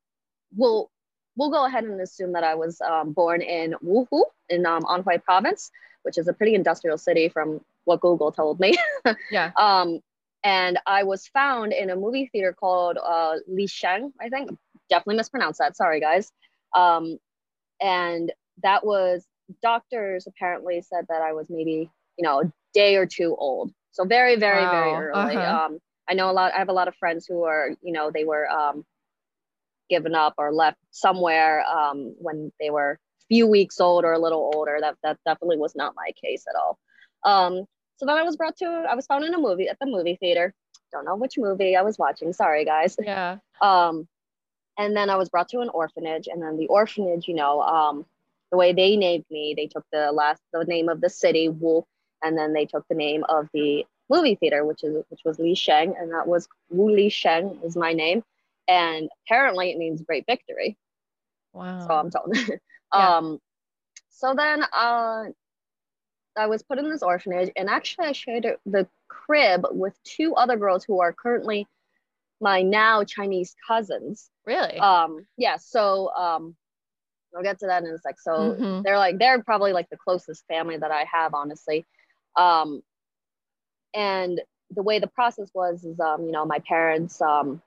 we'll, 0.55 0.89
we'll 1.35 1.51
go 1.51 1.65
ahead 1.65 1.83
and 1.83 1.99
assume 2.01 2.33
that 2.33 2.43
I 2.43 2.55
was 2.55 2.81
um, 2.81 3.11
born 3.13 3.41
in 3.41 3.75
Wuhu 3.85 4.23
in 4.49 4.65
um, 4.65 4.83
Anhui 4.83 5.21
province, 5.23 5.71
which 6.03 6.17
is 6.17 6.27
a 6.27 6.33
pretty 6.33 6.55
industrial 6.55 6.97
city 6.97 7.29
from 7.29 7.61
what 7.85 8.01
Google 8.01 8.31
told 8.31 8.59
me. 8.59 8.75
Yeah. 9.31 9.51
um, 9.57 9.99
and 10.43 10.79
I 10.87 11.03
was 11.03 11.27
found 11.27 11.73
in 11.73 11.89
a 11.89 11.95
movie 11.95 12.29
theater 12.31 12.53
called 12.53 12.97
uh, 12.97 13.35
Li 13.47 13.67
Sheng, 13.67 14.11
I 14.19 14.29
think. 14.29 14.51
Definitely 14.89 15.17
mispronounced 15.17 15.59
that. 15.59 15.75
Sorry, 15.75 15.99
guys. 15.99 16.31
Um, 16.75 17.17
and 17.81 18.31
that 18.63 18.85
was, 18.85 19.25
doctors 19.61 20.27
apparently 20.27 20.81
said 20.81 21.05
that 21.09 21.21
I 21.21 21.33
was 21.33 21.47
maybe, 21.49 21.89
you 22.19 22.23
know, 22.23 22.41
a 22.41 22.51
day 22.73 22.97
or 22.97 23.05
two 23.05 23.33
old. 23.39 23.71
So 23.91 24.03
very, 24.03 24.35
very, 24.35 24.65
very 24.65 24.91
early. 24.91 25.37
Uh-huh. 25.37 25.65
Um, 25.65 25.79
I 26.09 26.15
know 26.15 26.29
a 26.29 26.33
lot, 26.33 26.53
I 26.53 26.57
have 26.57 26.67
a 26.67 26.73
lot 26.73 26.89
of 26.89 26.95
friends 26.95 27.25
who 27.25 27.45
are, 27.45 27.69
you 27.81 27.93
know, 27.93 28.11
they 28.13 28.25
were 28.25 28.45
um, 28.49 28.83
given 29.89 30.15
up 30.15 30.33
or 30.37 30.51
left 30.51 30.77
somewhere 30.91 31.63
um, 31.65 32.13
when 32.19 32.51
they 32.59 32.71
were 32.71 32.91
a 32.91 33.25
few 33.29 33.47
weeks 33.47 33.79
old 33.79 34.03
or 34.03 34.11
a 34.11 34.19
little 34.19 34.51
older. 34.53 34.79
That, 34.81 34.97
that 35.01 35.17
definitely 35.25 35.57
was 35.57 35.75
not 35.75 35.95
my 35.95 36.11
case 36.21 36.43
at 36.49 36.59
all. 36.59 36.77
Um, 37.23 37.65
so 37.95 38.05
then 38.05 38.17
I 38.17 38.23
was 38.23 38.35
brought 38.35 38.57
to, 38.57 38.65
I 38.65 38.95
was 38.95 39.05
found 39.05 39.23
in 39.23 39.33
a 39.33 39.39
movie 39.39 39.69
at 39.69 39.77
the 39.79 39.85
movie 39.85 40.17
theater. 40.19 40.53
Don't 40.91 41.05
know 41.05 41.15
which 41.15 41.37
movie 41.37 41.77
I 41.77 41.83
was 41.83 41.97
watching. 41.97 42.33
Sorry, 42.33 42.65
guys. 42.65 42.97
Yeah. 43.01 43.37
Um, 43.61 44.09
and 44.77 44.95
then 44.95 45.09
I 45.09 45.15
was 45.15 45.29
brought 45.29 45.49
to 45.49 45.59
an 45.59 45.69
orphanage, 45.69 46.27
and 46.27 46.41
then 46.41 46.57
the 46.57 46.67
orphanage, 46.67 47.27
you 47.27 47.35
know, 47.35 47.61
um, 47.61 48.05
the 48.51 48.57
way 48.57 48.73
they 48.73 48.95
named 48.95 49.25
me, 49.29 49.53
they 49.55 49.67
took 49.67 49.85
the 49.91 50.11
last 50.11 50.41
the 50.53 50.63
name 50.63 50.89
of 50.89 51.01
the 51.01 51.09
city, 51.09 51.49
Wu, 51.49 51.85
and 52.23 52.37
then 52.37 52.53
they 52.53 52.65
took 52.65 52.85
the 52.87 52.95
name 52.95 53.23
of 53.29 53.47
the 53.53 53.85
movie 54.09 54.35
theater, 54.35 54.65
which 54.65 54.83
is 54.83 55.03
which 55.09 55.21
was 55.25 55.39
Li 55.39 55.55
Sheng, 55.55 55.95
and 55.97 56.11
that 56.13 56.27
was 56.27 56.47
Wu 56.69 56.91
Li 56.91 57.09
Sheng 57.09 57.59
is 57.63 57.75
my 57.75 57.93
name, 57.93 58.23
and 58.67 59.09
apparently 59.25 59.71
it 59.71 59.77
means 59.77 60.01
great 60.01 60.25
victory. 60.25 60.77
Wow. 61.53 61.79
So 61.87 61.93
I'm 61.93 62.09
told. 62.11 62.35
Yeah. 62.93 63.17
um, 63.17 63.39
so 64.09 64.33
then 64.35 64.63
uh, 64.73 65.25
I 66.35 66.47
was 66.47 66.63
put 66.63 66.79
in 66.79 66.89
this 66.89 67.03
orphanage, 67.03 67.51
and 67.55 67.69
actually 67.69 68.07
I 68.07 68.11
shared 68.13 68.45
the 68.65 68.87
crib 69.07 69.65
with 69.71 69.93
two 70.03 70.35
other 70.35 70.57
girls 70.57 70.83
who 70.83 71.01
are 71.01 71.13
currently 71.13 71.67
my 72.41 72.61
now 72.61 73.03
Chinese 73.03 73.55
cousins. 73.67 74.29
really? 74.45 74.77
Um, 74.79 75.27
yeah, 75.37 75.57
so 75.57 76.09
um, 76.15 76.55
I'll 77.35 77.43
get 77.43 77.59
to 77.59 77.67
that 77.67 77.83
in 77.83 77.89
a 77.89 77.97
sec. 77.99 78.19
So 78.19 78.55
Mhm. 78.59 78.83
they're 78.83 78.97
like 78.97 79.17
they're 79.19 79.43
probably 79.43 79.73
like 79.73 79.89
the 79.89 79.97
closest 79.97 80.45
family 80.47 80.77
that 80.77 80.91
I 80.91 81.03
have, 81.11 81.33
honestly. 81.33 81.85
Um, 82.35 82.81
and 83.93 84.41
the 84.71 84.83
way 84.83 84.99
the 84.99 85.07
process 85.07 85.49
was 85.53 85.83
is, 85.83 85.99
um, 85.99 86.25
you 86.25 86.31
know, 86.31 86.45
my 86.45 86.59
parents 86.59 87.21
um, 87.21 87.61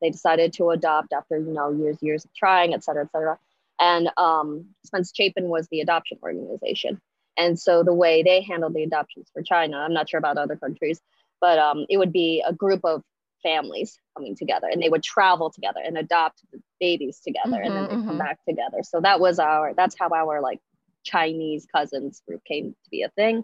they 0.00 0.10
decided 0.10 0.52
to 0.54 0.70
adopt 0.70 1.12
after 1.12 1.38
you 1.38 1.52
know 1.52 1.70
years 1.70 1.96
years 2.02 2.24
of 2.24 2.34
trying, 2.34 2.74
et 2.74 2.84
cetera, 2.84 3.04
et 3.04 3.10
cetera. 3.12 3.38
And 3.80 4.10
um, 4.16 4.66
Spence 4.84 5.12
Chapin 5.14 5.48
was 5.48 5.68
the 5.68 5.80
adoption 5.80 6.18
organization. 6.22 7.00
And 7.38 7.58
so 7.58 7.82
the 7.82 7.94
way 7.94 8.22
they 8.22 8.42
handled 8.42 8.74
the 8.74 8.82
adoptions 8.82 9.28
for 9.32 9.42
China, 9.42 9.78
I'm 9.78 9.94
not 9.94 10.10
sure 10.10 10.18
about 10.18 10.36
other 10.36 10.56
countries, 10.56 11.00
but 11.40 11.58
um, 11.58 11.86
it 11.88 11.96
would 11.96 12.12
be 12.12 12.44
a 12.46 12.52
group 12.52 12.80
of 12.84 13.02
families 13.42 13.98
coming 14.16 14.36
together 14.36 14.68
and 14.70 14.80
they 14.80 14.88
would 14.88 15.02
travel 15.02 15.50
together 15.50 15.80
and 15.84 15.96
adopt 15.96 16.42
the 16.52 16.60
babies 16.78 17.20
together 17.24 17.60
and 17.60 17.74
then 17.74 17.84
they 17.84 18.06
come 18.06 18.16
mhm. 18.16 18.18
back 18.18 18.38
together. 18.46 18.82
So 18.82 19.00
that 19.00 19.18
was 19.18 19.38
our, 19.38 19.74
that's 19.74 19.96
how 19.98 20.10
our 20.10 20.40
like 20.40 20.60
Chinese 21.04 21.66
cousins 21.74 22.22
group 22.28 22.44
came 22.44 22.70
to 22.70 22.90
be 22.90 23.02
a 23.02 23.08
thing. 23.10 23.42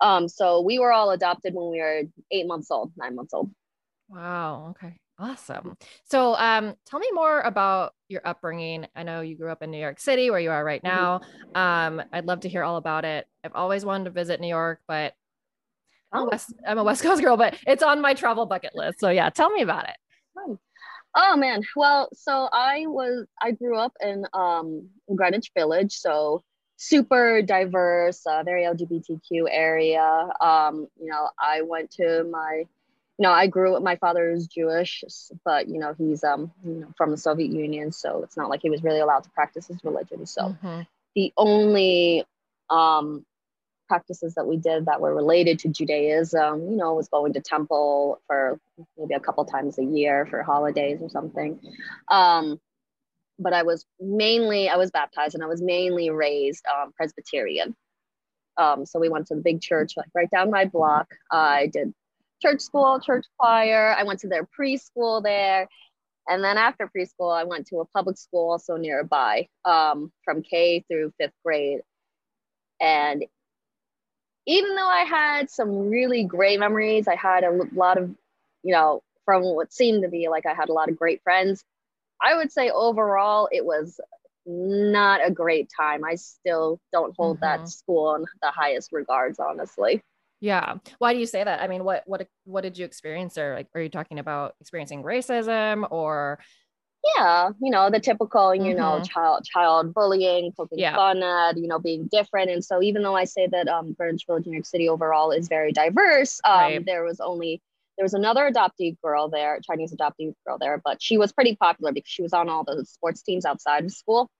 Um, 0.00 0.28
so 0.28 0.60
we 0.60 0.78
were 0.78 0.92
all 0.92 1.10
adopted 1.10 1.54
when 1.54 1.70
we 1.70 1.78
were 1.80 2.02
eight 2.30 2.46
months 2.46 2.70
old, 2.70 2.92
nine 2.96 3.14
months 3.14 3.32
old. 3.34 3.50
Wow. 4.08 4.68
Okay. 4.70 4.96
Awesome. 5.18 5.76
So, 6.04 6.34
um, 6.36 6.74
tell 6.84 6.98
me 7.00 7.08
more 7.12 7.40
about 7.40 7.94
your 8.08 8.20
upbringing. 8.24 8.86
I 8.94 9.02
know 9.02 9.22
you 9.22 9.34
grew 9.34 9.50
up 9.50 9.62
in 9.62 9.70
New 9.70 9.78
York 9.78 9.98
City, 9.98 10.30
where 10.30 10.38
you 10.38 10.50
are 10.50 10.62
right 10.62 10.82
now. 10.84 11.22
Um, 11.54 12.02
I'd 12.12 12.26
love 12.26 12.40
to 12.40 12.50
hear 12.50 12.62
all 12.62 12.76
about 12.76 13.06
it. 13.06 13.26
I've 13.42 13.54
always 13.54 13.82
wanted 13.82 14.04
to 14.04 14.10
visit 14.10 14.40
New 14.40 14.48
York, 14.48 14.80
but 14.86 15.14
I'm, 16.12 16.20
a 16.20 16.24
Oh. 16.24 16.28
West, 16.30 16.52
I'm 16.66 16.76
a 16.78 16.84
West 16.84 17.02
Coast 17.02 17.22
girl, 17.22 17.38
but 17.38 17.56
it's 17.66 17.82
on 17.82 18.02
my 18.02 18.12
travel 18.12 18.44
bucket 18.44 18.74
list. 18.74 19.00
So, 19.00 19.08
yeah, 19.08 19.30
tell 19.30 19.48
me 19.48 19.62
about 19.62 19.88
it. 19.88 19.96
Oh 21.18 21.34
man. 21.34 21.62
Well, 21.74 22.10
so 22.12 22.50
I 22.52 22.84
was 22.86 23.26
I 23.40 23.52
grew 23.52 23.78
up 23.78 23.94
in 24.02 24.26
um 24.34 24.90
Greenwich 25.14 25.50
Village, 25.56 25.94
so 25.94 26.44
super 26.76 27.42
diverse, 27.42 28.26
uh, 28.26 28.42
very 28.44 28.64
LGBTQ 28.64 29.46
area. 29.50 30.28
Um, 30.40 30.88
you 31.00 31.06
know, 31.10 31.28
I 31.40 31.62
went 31.62 31.90
to 31.92 32.24
my 32.24 32.64
you 33.18 33.22
know, 33.22 33.32
I 33.32 33.46
grew 33.46 33.74
up 33.74 33.82
my 33.82 33.96
father 33.96 34.30
is 34.30 34.46
Jewish, 34.46 35.02
but 35.44 35.68
you 35.68 35.78
know, 35.78 35.94
he's 35.96 36.22
um 36.22 36.52
you 36.64 36.72
know 36.74 36.88
from 36.96 37.10
the 37.10 37.16
Soviet 37.16 37.50
Union, 37.50 37.92
so 37.92 38.22
it's 38.22 38.36
not 38.36 38.50
like 38.50 38.60
he 38.60 38.70
was 38.70 38.82
really 38.82 39.00
allowed 39.00 39.24
to 39.24 39.30
practice 39.30 39.66
his 39.68 39.82
religion. 39.84 40.26
So 40.26 40.54
Mhm. 40.62 40.86
the 41.14 41.32
only 41.36 42.24
um, 42.68 43.24
practices 43.88 44.34
that 44.34 44.46
we 44.46 44.56
did 44.56 44.86
that 44.86 45.00
were 45.00 45.14
related 45.14 45.60
to 45.60 45.68
Judaism, 45.68 46.70
you 46.70 46.76
know, 46.76 46.94
was 46.94 47.08
going 47.08 47.32
to 47.34 47.40
temple 47.40 48.20
for 48.26 48.58
maybe 48.98 49.14
a 49.14 49.20
couple 49.20 49.44
times 49.44 49.78
a 49.78 49.84
year 49.84 50.26
for 50.26 50.42
holidays 50.42 50.98
or 51.00 51.08
something. 51.08 51.58
Um, 52.10 52.60
but 53.38 53.52
I 53.52 53.62
was 53.62 53.84
mainly, 54.00 54.68
I 54.68 54.76
was 54.76 54.90
baptized 54.90 55.34
and 55.34 55.44
I 55.44 55.46
was 55.46 55.62
mainly 55.62 56.10
raised 56.10 56.64
um, 56.66 56.92
Presbyterian. 56.96 57.74
Um, 58.56 58.86
so 58.86 58.98
we 58.98 59.08
went 59.08 59.26
to 59.28 59.34
the 59.34 59.42
big 59.42 59.60
church, 59.60 59.92
like 59.96 60.08
right 60.14 60.30
down 60.30 60.50
my 60.50 60.64
block. 60.64 61.08
I 61.30 61.68
did 61.72 61.92
church 62.40 62.60
school, 62.60 63.00
church 63.00 63.26
choir. 63.38 63.94
I 63.96 64.04
went 64.04 64.20
to 64.20 64.28
their 64.28 64.48
preschool 64.58 65.22
there. 65.22 65.68
And 66.28 66.42
then 66.42 66.56
after 66.58 66.88
preschool, 66.96 67.36
I 67.36 67.44
went 67.44 67.66
to 67.68 67.80
a 67.80 67.84
public 67.86 68.18
school 68.18 68.50
also 68.50 68.76
nearby 68.76 69.48
um, 69.64 70.10
from 70.24 70.42
K 70.42 70.84
through 70.88 71.12
fifth 71.18 71.34
grade. 71.44 71.80
And 72.80 73.24
even 74.46 74.74
though 74.74 74.88
I 74.88 75.04
had 75.04 75.50
some 75.50 75.90
really 75.90 76.24
great 76.24 76.58
memories, 76.58 77.08
I 77.08 77.16
had 77.16 77.44
a 77.44 77.50
lot 77.74 77.98
of, 77.98 78.10
you 78.62 78.72
know, 78.72 79.02
from 79.24 79.42
what 79.42 79.72
seemed 79.72 80.02
to 80.02 80.08
be 80.08 80.28
like 80.28 80.46
I 80.46 80.54
had 80.54 80.68
a 80.68 80.72
lot 80.72 80.88
of 80.88 80.96
great 80.96 81.22
friends. 81.22 81.64
I 82.22 82.36
would 82.36 82.52
say 82.52 82.70
overall 82.70 83.48
it 83.52 83.64
was 83.64 84.00
not 84.46 85.26
a 85.26 85.30
great 85.30 85.70
time. 85.76 86.04
I 86.04 86.14
still 86.14 86.80
don't 86.92 87.14
hold 87.16 87.38
mm-hmm. 87.38 87.62
that 87.62 87.68
school 87.68 88.14
in 88.14 88.24
the 88.42 88.50
highest 88.50 88.92
regards, 88.92 89.38
honestly. 89.38 90.02
Yeah. 90.40 90.76
Why 90.98 91.12
do 91.12 91.18
you 91.18 91.26
say 91.26 91.42
that? 91.42 91.62
I 91.62 91.66
mean, 91.66 91.84
what 91.84 92.02
what 92.06 92.28
what 92.44 92.60
did 92.60 92.78
you 92.78 92.84
experience 92.84 93.34
there? 93.34 93.54
Like, 93.54 93.68
are 93.74 93.80
you 93.80 93.88
talking 93.88 94.18
about 94.18 94.54
experiencing 94.60 95.02
racism 95.02 95.86
or? 95.90 96.38
Yeah, 97.16 97.50
you 97.62 97.70
know 97.70 97.88
the 97.88 98.00
typical, 98.00 98.52
you 98.54 98.74
mm-hmm. 98.74 98.78
know, 98.78 99.02
child 99.02 99.44
child 99.44 99.94
bullying, 99.94 100.52
poking 100.56 100.78
yeah. 100.78 100.96
fun 100.96 101.22
at, 101.22 101.56
you 101.56 101.68
know, 101.68 101.78
being 101.78 102.08
different. 102.10 102.50
And 102.50 102.64
so, 102.64 102.82
even 102.82 103.02
though 103.02 103.14
I 103.14 103.24
say 103.24 103.46
that 103.46 103.68
um, 103.68 103.94
Village, 103.96 104.24
New 104.28 104.52
York 104.52 104.66
City 104.66 104.88
overall 104.88 105.30
is 105.30 105.48
very 105.48 105.72
diverse, 105.72 106.40
um, 106.44 106.58
right. 106.58 106.84
there 106.84 107.04
was 107.04 107.20
only 107.20 107.62
there 107.96 108.04
was 108.04 108.14
another 108.14 108.50
adoptee 108.50 108.96
girl 109.02 109.28
there, 109.28 109.60
Chinese 109.64 109.94
adoptee 109.94 110.34
girl 110.46 110.58
there, 110.58 110.80
but 110.84 111.02
she 111.02 111.18
was 111.18 111.32
pretty 111.32 111.56
popular 111.56 111.92
because 111.92 112.10
she 112.10 112.22
was 112.22 112.32
on 112.32 112.48
all 112.48 112.64
the 112.64 112.84
sports 112.84 113.22
teams 113.22 113.44
outside 113.44 113.84
of 113.84 113.92
school. 113.92 114.30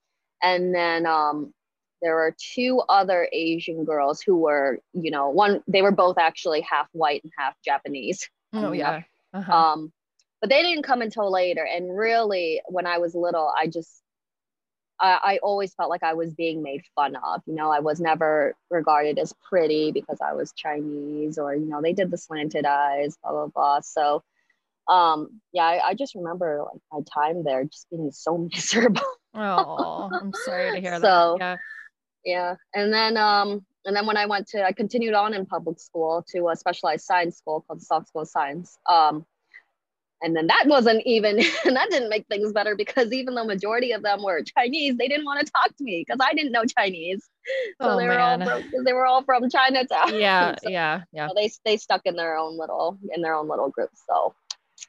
And 0.43 0.75
then 0.75 1.07
um, 1.07 1.53
there 2.03 2.15
were 2.15 2.37
two 2.55 2.83
other 2.89 3.29
Asian 3.33 3.85
girls 3.85 4.21
who 4.21 4.37
were, 4.37 4.81
you 4.93 5.11
know, 5.11 5.31
one 5.31 5.63
they 5.67 5.83
were 5.83 5.93
both 5.93 6.19
actually 6.19 6.61
half 6.61 6.89
white 6.93 7.23
and 7.25 7.33
half 7.39 7.55
Japanese. 7.65 8.29
Oh 8.53 8.73
yeah. 8.73 9.03
Uh-huh. 9.33 9.53
Um, 9.53 9.93
but 10.41 10.51
they 10.51 10.63
didn't 10.63 10.85
come 10.85 11.01
until 11.01 11.31
later. 11.33 11.65
And 11.65 11.97
really, 11.97 12.61
when 12.69 12.87
I 12.87 12.99
was 12.99 13.15
little, 13.15 13.53
I 13.59 13.67
just 13.67 14.03
I, 15.01 15.19
I 15.23 15.39
always 15.43 15.75
felt 15.75 15.91
like 15.91 16.03
I 16.03 16.15
was 16.15 16.33
being 16.35 16.63
made 16.63 16.83
fun 16.95 17.17
of. 17.17 17.43
You 17.47 17.55
know, 17.55 17.71
I 17.71 17.81
was 17.81 18.01
never 18.01 18.55
regarded 18.71 19.19
as 19.19 19.35
pretty 19.49 19.93
because 19.93 20.19
I 20.21 20.33
was 20.33 20.53
Chinese, 20.53 21.39
or 21.39 21.55
you 21.55 21.67
know, 21.67 21.83
they 21.83 21.93
did 21.93 22.11
the 22.11 22.19
slanted 22.19 22.65
eyes, 22.65 23.17
blah 23.23 23.33
blah 23.33 23.47
blah. 23.47 23.81
So 23.81 24.23
um 24.89 25.41
yeah 25.53 25.65
I, 25.65 25.89
I, 25.89 25.95
just 25.95 26.15
remember 26.15 26.65
like 26.65 26.81
my 26.93 27.01
time 27.13 27.43
there 27.43 27.65
just 27.65 27.89
being 27.91 28.11
so 28.13 28.39
miserable 28.53 29.03
oh 29.35 30.11
i'm 30.13 30.33
sorry 30.45 30.73
to 30.73 30.81
hear 30.81 31.01
so, 31.01 31.37
that 31.39 31.59
yeah 32.25 32.37
yeah 32.39 32.55
and 32.75 32.93
then 32.93 33.17
um 33.17 33.65
and 33.85 33.97
then 33.97 34.07
when 34.07 34.17
i 34.17 34.27
went 34.27 34.47
to 34.49 34.65
i 34.65 34.73
continued 34.73 35.15
on 35.15 35.35
in 35.35 35.47
public 35.47 35.81
school 35.81 36.25
to 36.29 36.49
a 36.49 36.57
specialized 36.57 37.05
science 37.05 37.37
school 37.39 37.65
called 37.67 37.81
the 37.81 37.85
School 37.85 38.23
of 38.23 38.29
Science 38.29 38.79
um 38.89 39.25
and 40.23 40.35
then 40.35 40.47
that 40.47 40.65
wasn't 40.67 41.03
even 41.05 41.39
and 41.65 41.77
that 41.77 41.91
didn't 41.91 42.09
make 42.09 42.27
things 42.29 42.53
better 42.53 42.75
because 42.75 43.13
even 43.13 43.35
though 43.35 43.45
majority 43.45 43.93
of 43.93 44.03
them 44.03 44.23
were 44.23 44.43
chinese 44.57 44.97
they 44.97 45.09
didn't 45.09 45.25
want 45.25 45.45
to 45.45 45.53
talk 45.53 45.75
to 45.77 45.85
me 45.85 46.05
because 46.07 46.19
i 46.27 46.33
didn't 46.33 46.53
know 46.53 46.65
chinese 46.65 47.29
so 47.81 47.91
oh, 47.91 47.97
they 47.97 48.07
were 48.07 48.15
man. 48.15 48.43
all 48.43 48.61
from, 48.61 48.85
they 48.85 48.93
were 48.93 49.07
all 49.07 49.23
from 49.23 49.49
chinatown 49.51 50.15
yeah 50.15 50.55
so, 50.63 50.69
yeah 50.71 51.03
yeah 51.13 51.29
so 51.29 51.35
they 51.37 51.51
they 51.65 51.77
stuck 51.77 52.03
in 52.05 52.17
their 52.17 52.37
own 52.37 52.59
little 52.59 52.99
in 53.15 53.21
their 53.21 53.35
own 53.35 53.49
little 53.49 53.69
group 53.69 53.91
so 54.09 54.35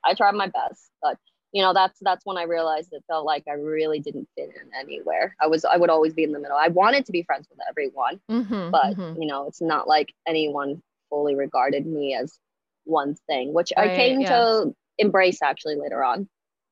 I 0.03 0.13
tried 0.13 0.35
my 0.35 0.47
best, 0.47 0.89
but 1.01 1.17
you 1.51 1.61
know 1.61 1.73
that's 1.73 1.97
that's 2.01 2.25
when 2.25 2.37
I 2.37 2.43
realized 2.43 2.89
it 2.91 3.03
felt 3.07 3.25
like 3.25 3.43
I 3.47 3.53
really 3.53 3.99
didn't 3.99 4.27
fit 4.35 4.49
in 4.49 4.69
anywhere. 4.79 5.35
I 5.41 5.47
was 5.47 5.65
I 5.65 5.77
would 5.77 5.89
always 5.89 6.13
be 6.13 6.23
in 6.23 6.31
the 6.31 6.39
middle. 6.39 6.57
I 6.57 6.67
wanted 6.67 7.05
to 7.05 7.11
be 7.11 7.23
friends 7.23 7.47
with 7.49 7.59
everyone, 7.69 8.19
mm-hmm, 8.29 8.71
but 8.71 8.97
mm-hmm. 8.97 9.21
you 9.21 9.27
know 9.27 9.47
it's 9.47 9.61
not 9.61 9.87
like 9.87 10.13
anyone 10.27 10.81
fully 11.09 11.35
regarded 11.35 11.85
me 11.85 12.15
as 12.15 12.37
one 12.83 13.15
thing, 13.27 13.53
which 13.53 13.71
I 13.77 13.87
came 13.87 14.21
yeah. 14.21 14.29
to 14.29 14.75
embrace 14.97 15.41
actually 15.41 15.75
later 15.75 16.03
on. 16.03 16.27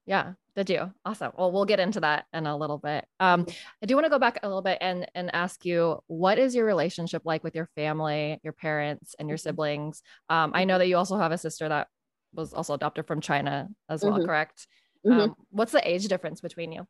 Yeah, 0.06 0.34
did 0.56 0.70
you? 0.70 0.92
Awesome. 1.04 1.32
Well, 1.38 1.52
we'll 1.52 1.66
get 1.66 1.80
into 1.80 2.00
that 2.02 2.26
in 2.32 2.46
a 2.46 2.56
little 2.56 2.78
bit. 2.78 3.06
Um, 3.20 3.48
I 3.82 3.86
do 3.86 3.96
want 3.96 4.06
to 4.06 4.10
go 4.10 4.20
back 4.20 4.40
a 4.44 4.48
little 4.48 4.62
bit 4.62 4.78
and 4.82 5.08
and 5.16 5.34
ask 5.34 5.66
you, 5.66 6.00
what 6.08 6.38
is 6.38 6.56
your 6.56 6.66
relationship 6.66 7.24
like 7.26 7.44
with 7.44 7.56
your 7.56 7.70
family, 7.76 8.40
your 8.44 8.54
parents, 8.54 9.16
and 9.18 9.28
your 9.28 9.38
mm-hmm. 9.38 9.50
siblings? 9.50 10.04
Um, 10.30 10.52
I 10.54 10.66
know 10.66 10.78
that 10.78 10.88
you 10.88 10.98
also 10.98 11.18
have 11.18 11.32
a 11.32 11.38
sister 11.38 11.68
that 11.70 11.88
was 12.34 12.54
also 12.54 12.74
adopted 12.74 13.08
from 13.08 13.22
China 13.22 13.68
as 13.90 14.04
well, 14.04 14.14
mm-hmm. 14.14 14.26
correct? 14.26 14.68
Mm-hmm. 15.06 15.20
Um, 15.20 15.36
what's 15.50 15.72
the 15.72 15.88
age 15.88 16.08
difference 16.08 16.42
between 16.42 16.72
you? 16.72 16.86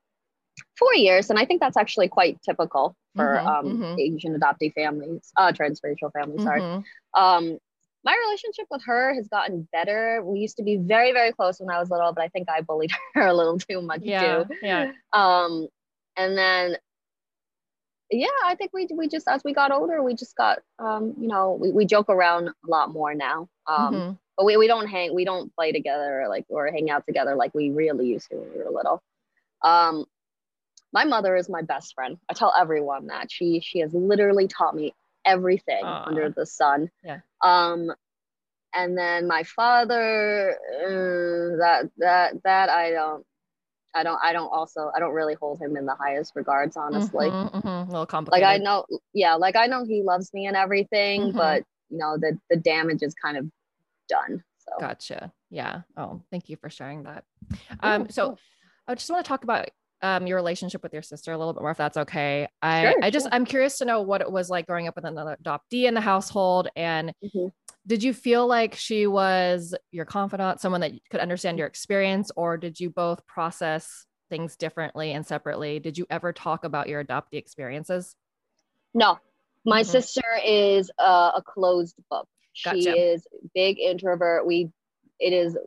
Four 0.78 0.96
years, 0.96 1.30
and 1.30 1.40
I 1.40 1.46
think 1.46 1.62
that's 1.62 1.78
actually 1.78 2.08
quite 2.08 2.42
typical 2.42 2.96
for 3.16 3.36
mm-hmm. 3.36 3.48
um, 3.48 3.66
mm-hmm. 3.66 4.00
Asian 4.00 4.40
adoptee 4.40 4.74
families, 4.74 5.32
uh, 5.38 5.52
transracial 5.52 6.12
families. 6.14 6.44
Sorry. 6.44 6.84
My 8.06 8.16
relationship 8.26 8.68
with 8.70 8.84
her 8.86 9.14
has 9.16 9.28
gotten 9.28 9.68
better. 9.72 10.22
We 10.24 10.40
used 10.40 10.58
to 10.58 10.64
be 10.64 10.78
very, 10.78 11.12
very 11.12 11.32
close 11.32 11.60
when 11.60 11.70
I 11.70 11.80
was 11.80 11.90
little, 11.90 12.14
but 12.14 12.24
I 12.24 12.28
think 12.28 12.48
I 12.50 12.62
bullied 12.62 12.92
her 13.16 13.28
a 13.28 13.34
little 13.34 13.58
too 13.58 13.82
much 13.82 14.02
yeah, 14.04 14.44
too. 14.44 14.56
Yeah. 14.62 14.92
Um, 15.12 15.68
and 16.16 16.38
then 16.38 16.78
yeah, 18.12 18.28
I 18.46 18.54
think 18.56 18.72
we 18.72 18.88
we 18.96 19.08
just 19.08 19.28
as 19.28 19.44
we 19.44 19.54
got 19.54 19.72
older, 19.72 20.04
we 20.04 20.14
just 20.14 20.38
got 20.38 20.60
um, 20.80 21.16
you 21.20 21.28
know, 21.28 21.58
we, 21.60 21.72
we 21.72 21.86
joke 21.86 22.08
around 22.08 22.50
a 22.50 22.54
lot 22.68 22.92
more 22.94 23.14
now. 23.14 23.50
Um, 23.68 23.94
mm-hmm 23.94 24.12
but 24.38 24.46
we, 24.46 24.58
we 24.58 24.68
don't 24.68 24.88
hang 24.88 25.14
we 25.14 25.26
don't 25.26 25.54
play 25.56 25.72
together 25.72 26.22
or 26.22 26.30
like 26.30 26.46
or 26.50 26.68
hang 26.68 26.90
out 26.90 27.06
together 27.06 27.36
like 27.36 27.54
we 27.54 27.70
really 27.70 28.08
used 28.08 28.30
to 28.30 28.38
when 28.38 28.50
we 28.54 28.64
were 28.64 28.72
little 28.72 29.02
um 29.64 30.06
my 30.94 31.04
mother 31.04 31.36
is 31.36 31.50
my 31.50 31.62
best 31.62 31.94
friend 31.94 32.18
i 32.30 32.34
tell 32.34 32.54
everyone 32.58 33.08
that 33.08 33.32
she 33.32 33.60
she 33.60 33.80
has 33.80 33.94
literally 33.94 34.48
taught 34.48 34.76
me 34.76 34.94
everything 35.26 35.84
Aww. 35.84 36.08
under 36.08 36.30
the 36.30 36.46
sun 36.46 36.90
yeah 37.04 37.20
um 37.46 37.92
and 38.74 38.98
then 38.98 39.28
my 39.28 39.44
father 39.44 40.52
uh, 40.52 41.58
that 41.58 41.90
that 41.98 42.34
that 42.44 42.70
i 42.70 42.92
don't 42.92 43.26
I 43.96 44.04
don't 44.04 44.20
I 44.22 44.34
don't 44.34 44.50
also 44.50 44.92
I 44.94 45.00
don't 45.00 45.14
really 45.14 45.36
hold 45.36 45.62
him 45.62 45.78
in 45.78 45.86
the 45.86 45.96
highest 45.96 46.34
regards 46.36 46.76
honestly. 46.76 47.28
Mm-hmm, 47.28 47.58
mm-hmm. 47.58 47.68
A 47.68 47.86
little 47.86 48.06
complicated. 48.06 48.44
Like 48.44 48.60
I 48.60 48.62
know 48.62 48.86
yeah, 49.14 49.36
like 49.36 49.56
I 49.56 49.68
know 49.68 49.86
he 49.86 50.04
loves 50.04 50.34
me 50.34 50.48
and 50.48 50.58
everything, 50.58 51.22
mm-hmm. 51.22 51.38
but 51.38 51.64
you 51.90 51.98
know 51.98 52.18
the 52.18 52.38
the 52.50 52.58
damage 52.58 53.02
is 53.02 53.16
kind 53.16 53.38
of 53.38 53.50
done. 54.10 54.44
So 54.58 54.74
gotcha. 54.80 55.32
Yeah. 55.50 55.82
Oh, 55.96 56.22
thank 56.30 56.50
you 56.50 56.58
for 56.58 56.70
sharing 56.70 57.04
that. 57.04 57.24
Um, 57.80 58.10
so 58.10 58.38
I 58.88 58.96
just 58.96 59.10
want 59.10 59.24
to 59.24 59.30
talk 59.30 59.44
about 59.44 59.70
um, 60.06 60.28
your 60.28 60.38
relationship 60.38 60.84
with 60.84 60.94
your 60.94 61.02
sister 61.02 61.32
a 61.32 61.38
little 61.38 61.54
bit 61.54 61.62
more, 61.62 61.72
if 61.72 61.78
that's 61.78 61.98
okay. 61.98 62.48
I, 62.62 62.84
sure, 62.84 62.94
I 63.02 63.10
just, 63.10 63.24
sure. 63.26 63.34
I'm 63.34 63.44
curious 63.44 63.80
to 63.80 63.86
know 63.86 64.02
what 64.04 64.22
it 64.22 64.32
was 64.32 64.52
like 64.52 64.68
growing 64.68 64.88
up 64.88 64.96
with 64.96 65.06
another 65.06 65.36
adoptee 65.44 65.86
in 65.86 65.96
the 65.96 66.02
household. 66.02 66.68
And 66.76 67.12
mm-hmm. 67.24 67.48
did 67.88 68.04
you 68.04 68.14
feel 68.14 68.46
like 68.46 68.76
she 68.76 69.08
was 69.08 69.74
your 69.92 70.06
confidant, 70.06 70.62
someone 70.62 70.82
that 70.82 70.92
could 71.10 71.22
understand 71.22 71.58
your 71.58 71.66
experience, 71.66 72.32
or 72.36 72.56
did 72.56 72.80
you 72.80 72.92
both 72.92 73.26
process 73.26 74.06
things 74.30 74.56
differently 74.56 75.12
and 75.14 75.26
separately? 75.26 75.80
Did 75.80 75.98
you 75.98 76.06
ever 76.12 76.32
talk 76.32 76.66
about 76.66 76.88
your 76.88 77.04
adoptee 77.04 77.40
experiences? 77.40 78.16
No, 78.94 79.18
my 79.66 79.82
mm-hmm. 79.82 79.90
sister 79.90 80.24
is 80.46 80.92
uh, 81.00 81.32
a 81.36 81.42
closed 81.42 81.96
book. 82.12 82.28
Gotcha. 82.64 82.82
She 82.82 82.90
is 82.90 83.26
big 83.56 83.80
introvert. 83.80 84.46
We, 84.46 84.70
it 85.20 85.34
is, 85.34 85.58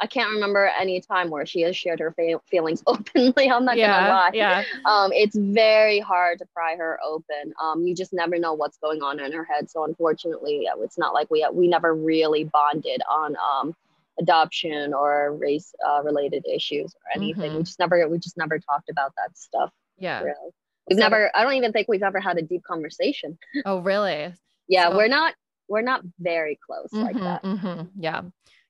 I 0.00 0.06
can't 0.06 0.30
remember 0.30 0.70
any 0.78 1.00
time 1.00 1.28
where 1.30 1.44
she 1.44 1.60
has 1.62 1.76
shared 1.76 2.00
her 2.00 2.12
fa- 2.12 2.40
feelings 2.50 2.82
openly. 2.86 3.50
I'm 3.50 3.64
not 3.64 3.76
yeah, 3.76 4.00
gonna 4.00 4.08
lie. 4.08 4.30
Yeah. 4.32 4.64
Um, 4.84 5.12
it's 5.12 5.36
very 5.36 6.00
hard 6.00 6.38
to 6.38 6.46
pry 6.54 6.76
her 6.76 6.98
open. 7.04 7.52
Um, 7.62 7.86
you 7.86 7.94
just 7.94 8.12
never 8.12 8.38
know 8.38 8.54
what's 8.54 8.78
going 8.78 9.02
on 9.02 9.20
in 9.20 9.32
her 9.32 9.44
head. 9.44 9.70
So 9.70 9.84
unfortunately, 9.84 10.68
it's 10.78 10.98
not 10.98 11.14
like 11.14 11.30
we 11.30 11.46
we 11.52 11.68
never 11.68 11.94
really 11.94 12.44
bonded 12.44 13.02
on 13.10 13.36
um 13.36 13.76
adoption 14.18 14.92
or 14.92 15.34
race 15.36 15.72
uh, 15.86 16.02
related 16.02 16.44
issues 16.46 16.94
or 16.94 17.16
anything. 17.16 17.50
Mm-hmm. 17.50 17.58
We 17.58 17.62
just 17.64 17.78
never 17.78 18.08
we 18.08 18.18
just 18.18 18.36
never 18.36 18.58
talked 18.58 18.88
about 18.88 19.12
that 19.16 19.36
stuff. 19.36 19.70
Yeah. 19.98 20.22
Really. 20.22 20.50
We've 20.88 20.98
so, 20.98 21.02
never. 21.02 21.30
I 21.34 21.44
don't 21.44 21.54
even 21.54 21.72
think 21.72 21.88
we've 21.88 22.02
ever 22.02 22.20
had 22.20 22.38
a 22.38 22.42
deep 22.42 22.62
conversation. 22.64 23.38
Oh, 23.64 23.80
really? 23.80 24.34
yeah, 24.68 24.90
so, 24.90 24.96
we're 24.96 25.08
not 25.08 25.34
we're 25.68 25.82
not 25.82 26.02
very 26.18 26.58
close 26.66 26.88
mm-hmm, 26.92 27.04
like 27.04 27.16
that. 27.16 27.42
Mm-hmm. 27.42 27.82
Yeah. 28.00 28.22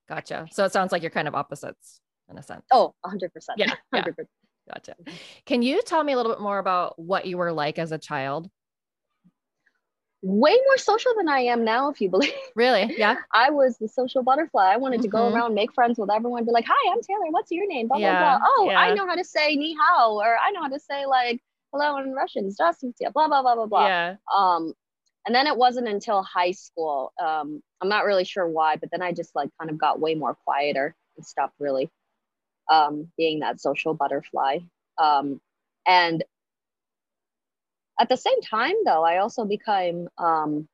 Gotcha. 0.10 0.48
So 0.52 0.66
it 0.66 0.72
sounds 0.72 0.92
like 0.92 1.02
you're 1.02 1.12
kind 1.12 1.28
of 1.28 1.36
opposites 1.36 2.00
in 2.30 2.38
a 2.38 2.44
sense. 2.44 2.66
Oh, 2.72 2.94
100%. 3.06 3.30
Yeah. 3.58 3.74
100%. 3.94 4.04
yeah. 4.18 4.24
Gotcha. 4.68 4.96
Can 5.46 5.62
you 5.62 5.82
tell 5.84 6.04
me 6.04 6.14
a 6.14 6.18
little 6.18 6.32
bit 6.32 6.42
more 6.42 6.58
about 6.58 6.98
what 6.98 7.26
you 7.26 7.38
were 7.38 7.52
like 7.52 7.78
as 7.78 7.92
a 7.92 7.98
child? 7.98 8.50
Way 10.22 10.56
more 10.66 10.78
social 10.78 11.12
than 11.18 11.30
I 11.30 11.42
am 11.42 11.64
now, 11.64 11.90
if 11.90 12.02
you 12.02 12.10
believe. 12.10 12.34
Really? 12.56 12.96
Yeah. 12.98 13.18
I 13.32 13.52
was 13.52 13.78
the 13.78 13.88
social 13.88 14.24
butterfly. 14.24 14.74
I 14.74 14.78
wanted 14.78 14.98
mm-hmm. 14.98 15.04
to 15.04 15.08
go 15.10 15.18
mm-hmm. 15.20 15.36
around, 15.36 15.54
make 15.54 15.72
friends 15.74 16.00
with 16.00 16.10
everyone, 16.12 16.46
be 16.46 16.52
like, 16.52 16.66
"Hi, 16.68 16.92
I'm 16.92 17.02
Taylor. 17.02 17.30
What's 17.30 17.52
your 17.52 17.68
name?" 17.68 17.88
Blah 17.88 17.98
yeah. 17.98 18.20
blah 18.20 18.40
blah. 18.40 18.48
Oh, 18.58 18.70
yeah. 18.72 18.80
I 18.80 18.96
know 18.96 19.06
how 19.06 19.14
to 19.14 19.24
say 19.24 19.56
ni 19.56 19.76
hao, 19.80 20.16
or 20.16 20.36
I 20.36 20.50
know 20.50 20.64
how 20.64 20.70
to 20.70 20.80
say 20.80 21.06
like 21.06 21.44
hello 21.72 21.98
in 21.98 22.14
Russian. 22.14 22.50
Здравствуйте. 22.50 23.14
Blah 23.14 23.28
blah 23.28 23.44
blah 23.44 23.56
blah 23.56 23.68
blah. 23.68 23.86
Yeah. 23.86 24.16
Um, 24.36 24.74
and 25.27 25.35
then 25.35 25.47
it 25.47 25.57
wasn't 25.57 25.89
until 25.89 26.23
high 26.23 26.53
school 26.53 27.13
um, 27.23 27.63
i'm 27.81 27.89
not 27.89 28.05
really 28.05 28.25
sure 28.25 28.49
why 28.49 28.77
but 28.77 28.91
then 28.91 29.03
i 29.03 29.13
just 29.13 29.35
like 29.35 29.51
kind 29.59 29.71
of 29.71 29.79
got 29.79 30.01
way 30.01 30.15
more 30.15 30.37
quieter 30.45 30.95
and 31.17 31.27
stopped 31.27 31.55
really 31.59 31.91
um, 32.71 33.09
being 33.17 33.41
that 33.41 33.61
social 33.61 33.95
butterfly 33.95 34.59
um, 34.99 35.41
and 35.87 36.25
at 37.99 38.09
the 38.09 38.17
same 38.17 38.41
time 38.43 38.75
though 38.85 39.05
i 39.05 39.19
also 39.19 39.45
became 39.45 40.09
um, 40.19 40.69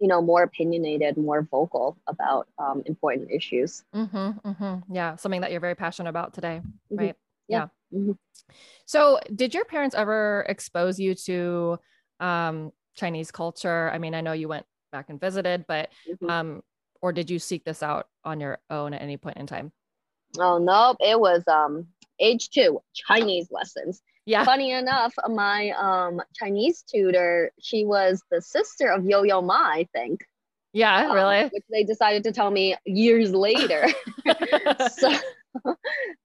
you 0.00 0.08
know 0.08 0.20
more 0.20 0.42
opinionated 0.42 1.16
more 1.16 1.42
vocal 1.42 1.96
about 2.06 2.48
um, 2.58 2.82
important 2.86 3.30
issues 3.30 3.84
mm-hmm, 3.94 4.48
mm-hmm. 4.48 4.94
yeah 4.94 5.16
something 5.16 5.40
that 5.40 5.50
you're 5.50 5.60
very 5.60 5.76
passionate 5.76 6.10
about 6.10 6.34
today 6.34 6.60
mm-hmm. 6.64 6.96
right 6.96 7.16
yeah, 7.48 7.68
yeah. 7.92 7.98
Mm-hmm. 7.98 8.12
so 8.84 9.20
did 9.34 9.54
your 9.54 9.64
parents 9.64 9.94
ever 9.94 10.44
expose 10.48 10.98
you 10.98 11.14
to 11.26 11.78
um, 12.20 12.72
Chinese 12.94 13.30
culture? 13.30 13.90
I 13.92 13.98
mean, 13.98 14.14
I 14.14 14.20
know 14.20 14.32
you 14.32 14.48
went 14.48 14.66
back 14.90 15.08
and 15.08 15.20
visited, 15.20 15.66
but 15.66 15.90
Mhm. 16.08 16.30
um, 16.30 16.62
or 17.00 17.12
did 17.12 17.30
you 17.30 17.38
seek 17.38 17.64
this 17.64 17.82
out 17.82 18.08
on 18.24 18.40
your 18.40 18.60
own 18.70 18.94
at 18.94 19.02
any 19.02 19.16
point 19.16 19.36
in 19.38 19.46
time? 19.46 19.72
Oh 20.38 20.58
nope, 20.58 20.96
it 21.00 21.18
was 21.18 21.42
um 21.48 21.88
age 22.18 22.50
two 22.50 22.80
Chinese 22.94 23.48
lessons. 23.50 24.02
Yeah. 24.24 24.44
Funny 24.44 24.70
enough, 24.70 25.12
my 25.28 25.70
um 25.70 26.22
Chinese 26.34 26.82
tutor, 26.82 27.52
she 27.60 27.84
was 27.84 28.22
the 28.30 28.40
sister 28.40 28.88
of 28.88 29.04
Yo 29.04 29.24
Yo 29.24 29.42
Ma, 29.42 29.54
I 29.54 29.88
think. 29.92 30.24
Yeah, 30.72 31.08
um, 31.08 31.14
really? 31.14 31.48
which 31.48 31.64
they 31.70 31.84
decided 31.84 32.22
to 32.24 32.32
tell 32.32 32.50
me 32.50 32.76
years 32.86 33.32
later. 33.34 33.86
so, 34.96 35.12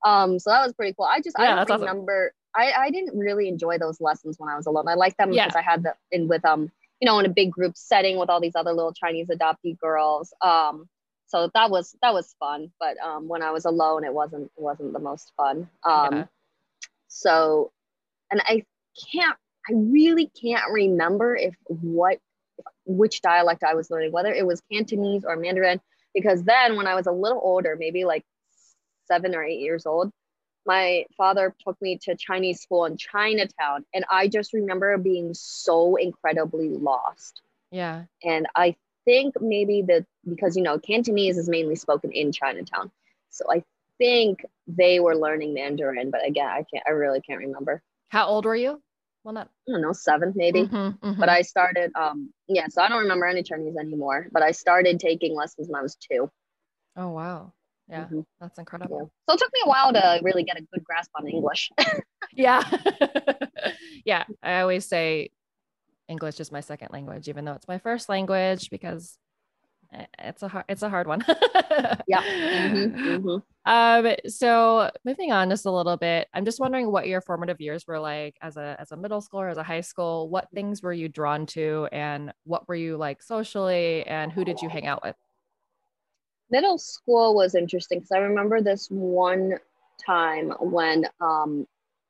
um, 0.06 0.40
so 0.40 0.50
that 0.50 0.64
was 0.66 0.74
pretty 0.74 0.94
cool. 0.98 1.06
I 1.06 1.22
just 1.22 1.36
Yeah, 1.40 1.54
I 1.54 1.56
don't 1.56 1.72
awesome. 1.72 1.82
remember. 1.82 2.34
I 2.56 2.72
I 2.72 2.92
didn't 2.92 3.18
really 3.18 3.48
enjoy 3.48 3.78
those 3.78 4.00
lessons 4.02 4.38
when 4.40 4.50
I 4.50 4.56
was 4.56 4.66
alone. 4.66 4.88
I 4.88 4.96
liked 4.96 5.18
them 5.18 5.32
Yeah. 5.32 5.46
because 5.46 5.56
I 5.56 5.62
had 5.62 5.84
the 5.84 5.94
in 6.12 6.28
with 6.28 6.44
um 6.46 6.72
you 7.00 7.06
know 7.06 7.20
in 7.20 7.26
a 7.26 7.30
big 7.30 7.52
group 7.52 7.78
setting 7.78 8.18
with 8.18 8.30
all 8.30 8.40
these 8.42 8.56
other 8.56 8.74
little 8.74 8.94
Chinese 8.94 9.28
adoptee 9.28 9.78
girls. 9.80 10.34
Um, 10.42 10.88
so 11.28 11.50
that 11.54 11.70
was 11.70 11.96
that 12.02 12.14
was 12.14 12.36
fun. 12.40 12.72
But 12.80 12.98
um, 13.00 13.28
when 13.28 13.44
I 13.44 13.52
was 13.52 13.66
alone, 13.66 14.04
it 14.06 14.14
wasn't 14.14 14.52
it 14.58 14.62
wasn't 14.62 14.94
the 14.94 15.00
most 15.00 15.32
fun. 15.38 15.70
Um, 15.84 16.16
Yeah. 16.16 16.26
so, 17.08 17.72
and 18.32 18.42
I 18.46 18.66
can't. 19.12 19.38
I 19.70 19.74
really 19.74 20.32
can't 20.42 20.64
remember 20.72 21.36
if 21.36 21.54
what 21.68 22.20
which 22.86 23.22
dialect 23.22 23.64
I 23.64 23.74
was 23.76 23.92
learning, 23.92 24.12
whether 24.14 24.32
it 24.34 24.46
was 24.48 24.62
Cantonese 24.72 25.26
or 25.26 25.36
Mandarin, 25.36 25.82
because 26.14 26.44
then 26.44 26.78
when 26.78 26.88
I 26.88 26.96
was 26.96 27.06
a 27.08 27.12
little 27.12 27.42
older, 27.44 27.76
maybe 27.78 28.06
like 28.06 28.24
seven 29.08 29.36
or 29.36 29.44
eight 29.44 29.60
years 29.60 29.86
old, 29.86 30.12
my 30.66 31.06
father 31.18 31.56
took 31.66 31.82
me 31.82 31.98
to 32.04 32.16
Chinese 32.18 32.62
school 32.62 32.86
in 32.86 32.98
Chinatown. 32.98 33.86
And 33.94 34.06
I 34.12 34.28
just 34.28 34.54
remember 34.54 34.98
being 34.98 35.34
so 35.34 35.96
incredibly 35.96 36.70
lost. 36.70 37.42
yeah. 37.72 38.06
And 38.24 38.48
I 38.56 38.76
think 39.06 39.36
maybe 39.42 39.84
that 39.84 40.06
because, 40.28 40.58
you 40.58 40.64
know, 40.64 40.80
Cantonese 40.80 41.38
is 41.38 41.50
mainly 41.50 41.76
spoken 41.76 42.12
in 42.12 42.32
Chinatown. 42.32 42.92
So 43.30 43.46
I 43.52 43.64
think 43.98 44.46
they 44.68 45.00
were 45.00 45.16
learning 45.16 45.54
Mandarin, 45.54 46.12
but 46.12 46.26
again, 46.26 46.48
I 46.48 46.64
can't, 46.72 46.84
I 46.88 46.92
really 46.92 47.22
can't 47.22 47.40
remember. 47.40 47.82
How 48.10 48.28
old 48.28 48.46
were 48.46 48.56
you? 48.56 48.82
Well, 49.24 49.34
not 49.34 49.50
I 49.68 49.72
don't 49.72 49.82
know, 49.82 49.94
seven 49.94 50.34
maybe. 50.36 50.64
Mhm, 50.64 51.00
mhm. 51.00 51.18
but 51.20 51.30
I 51.30 51.42
started 51.42 51.92
um 51.96 52.34
yeah, 52.48 52.68
so 52.70 52.82
I 52.82 52.90
don't 52.90 53.02
remember 53.04 53.26
any 53.26 53.44
Chinese 53.44 53.76
anymore, 53.78 54.28
but 54.32 54.44
I 54.44 54.52
started 54.52 55.00
taking 55.00 55.36
lessons 55.36 55.68
when 55.70 55.80
I 55.80 55.84
was 55.84 55.96
2 55.96 56.30
oh 56.96 57.10
wow. 57.10 57.54
Yeah, 57.90 58.06
Mhm, 58.06 58.26
that's 58.40 58.58
yeah. 58.58 58.62
incredible. 58.62 59.12
So 59.30 59.36
it 59.36 59.40
took 59.40 59.52
me 59.54 59.62
a 59.66 59.70
while 59.70 59.94
to 59.94 60.20
really 60.24 60.44
get 60.44 60.58
a 60.58 60.62
good 60.74 60.84
grasp 60.84 61.12
on 61.16 61.28
English. 61.28 61.72
Yeah. 62.34 62.64
yeah. 64.06 64.26
I 64.44 64.60
always 64.62 64.86
say 64.86 65.32
English 66.08 66.40
is 66.40 66.52
my 66.52 66.60
second 66.62 66.90
language, 66.92 67.28
even 67.30 67.46
though 67.46 67.54
it's 67.54 67.68
my 67.68 67.80
first 67.80 68.10
language 68.10 68.70
because 68.70 69.18
it's 70.20 70.44
a 70.44 70.48
hard 70.48 70.66
it's 70.70 70.84
a 70.84 70.90
hard 70.90 71.08
one. 71.08 71.24
yeah. 72.08 72.22
mhm, 72.22 72.94
mhm. 73.02 73.44
Um, 73.66 74.16
so 74.28 74.92
moving 75.04 75.32
on 75.32 75.50
just 75.50 75.66
a 75.66 75.72
little 75.72 75.98
bit, 75.98 76.28
I'm 76.34 76.46
just 76.46 76.60
wondering 76.60 76.92
what 76.92 77.08
your 77.08 77.22
formative 77.22 77.60
years 77.60 77.86
were 77.88 78.00
like 78.00 78.36
as 78.42 78.58
a 78.58 78.76
as 78.80 78.92
a 78.92 78.98
middle 78.98 79.22
schooler, 79.22 79.50
as 79.50 79.58
a 79.58 79.64
high 79.64 79.82
school. 79.82 80.30
What 80.30 80.48
things 80.54 80.82
were 80.84 80.94
you 80.94 81.10
drawn 81.10 81.46
to, 81.48 81.88
and 81.92 82.34
what 82.44 82.68
were 82.68 82.76
you 82.76 82.98
like 82.98 83.22
socially, 83.24 84.06
and 84.06 84.32
who 84.32 84.46
did 84.46 84.62
you 84.62 84.70
hang 84.70 84.86
out 84.88 85.04
with? 85.04 85.16
Middle 86.50 86.78
school 86.78 87.36
was 87.36 87.56
interesting 87.56 88.00
because 88.00 88.12
I 88.12 88.20
remember 88.20 88.62
this 88.62 88.88
one 88.90 89.60
time 90.06 90.52
when 90.60 91.06
um 91.20 91.68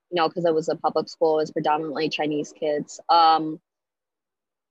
you 0.10 0.16
know, 0.16 0.30
because 0.30 0.46
it 0.46 0.54
was 0.54 0.70
a 0.70 0.76
public 0.76 1.10
school, 1.10 1.40
it 1.40 1.44
was 1.44 1.52
predominantly 1.52 2.10
Chinese 2.10 2.54
kids. 2.58 3.00
Um 3.10 3.60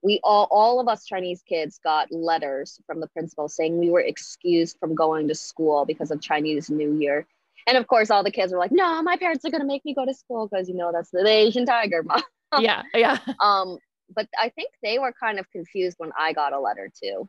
we 0.02 0.20
all 0.22 0.46
all 0.50 0.80
of 0.80 0.88
us 0.88 1.04
Chinese 1.04 1.42
kids 1.42 1.80
got 1.82 2.12
letters 2.12 2.80
from 2.86 3.00
the 3.00 3.08
principal 3.08 3.48
saying 3.48 3.78
we 3.78 3.90
were 3.90 4.00
excused 4.00 4.76
from 4.78 4.94
going 4.94 5.28
to 5.28 5.34
school 5.34 5.84
because 5.84 6.10
of 6.10 6.20
Chinese 6.20 6.70
New 6.70 6.98
Year. 6.98 7.26
And 7.66 7.76
of 7.76 7.88
course, 7.88 8.10
all 8.10 8.22
the 8.22 8.30
kids 8.30 8.52
were 8.52 8.58
like, 8.58 8.70
"No, 8.70 9.02
my 9.02 9.16
parents 9.16 9.44
are 9.44 9.50
gonna 9.50 9.64
make 9.64 9.84
me 9.84 9.94
go 9.94 10.06
to 10.06 10.14
school 10.14 10.46
because 10.46 10.68
you 10.68 10.76
know 10.76 10.92
that's 10.92 11.10
the 11.10 11.26
Asian 11.26 11.66
tiger, 11.66 12.02
mom." 12.02 12.22
yeah, 12.60 12.82
yeah, 12.94 13.18
Um, 13.40 13.78
but 14.14 14.28
I 14.38 14.50
think 14.50 14.70
they 14.82 14.98
were 14.98 15.12
kind 15.12 15.40
of 15.40 15.50
confused 15.50 15.96
when 15.98 16.12
I 16.18 16.32
got 16.32 16.52
a 16.52 16.60
letter 16.60 16.90
too. 17.02 17.28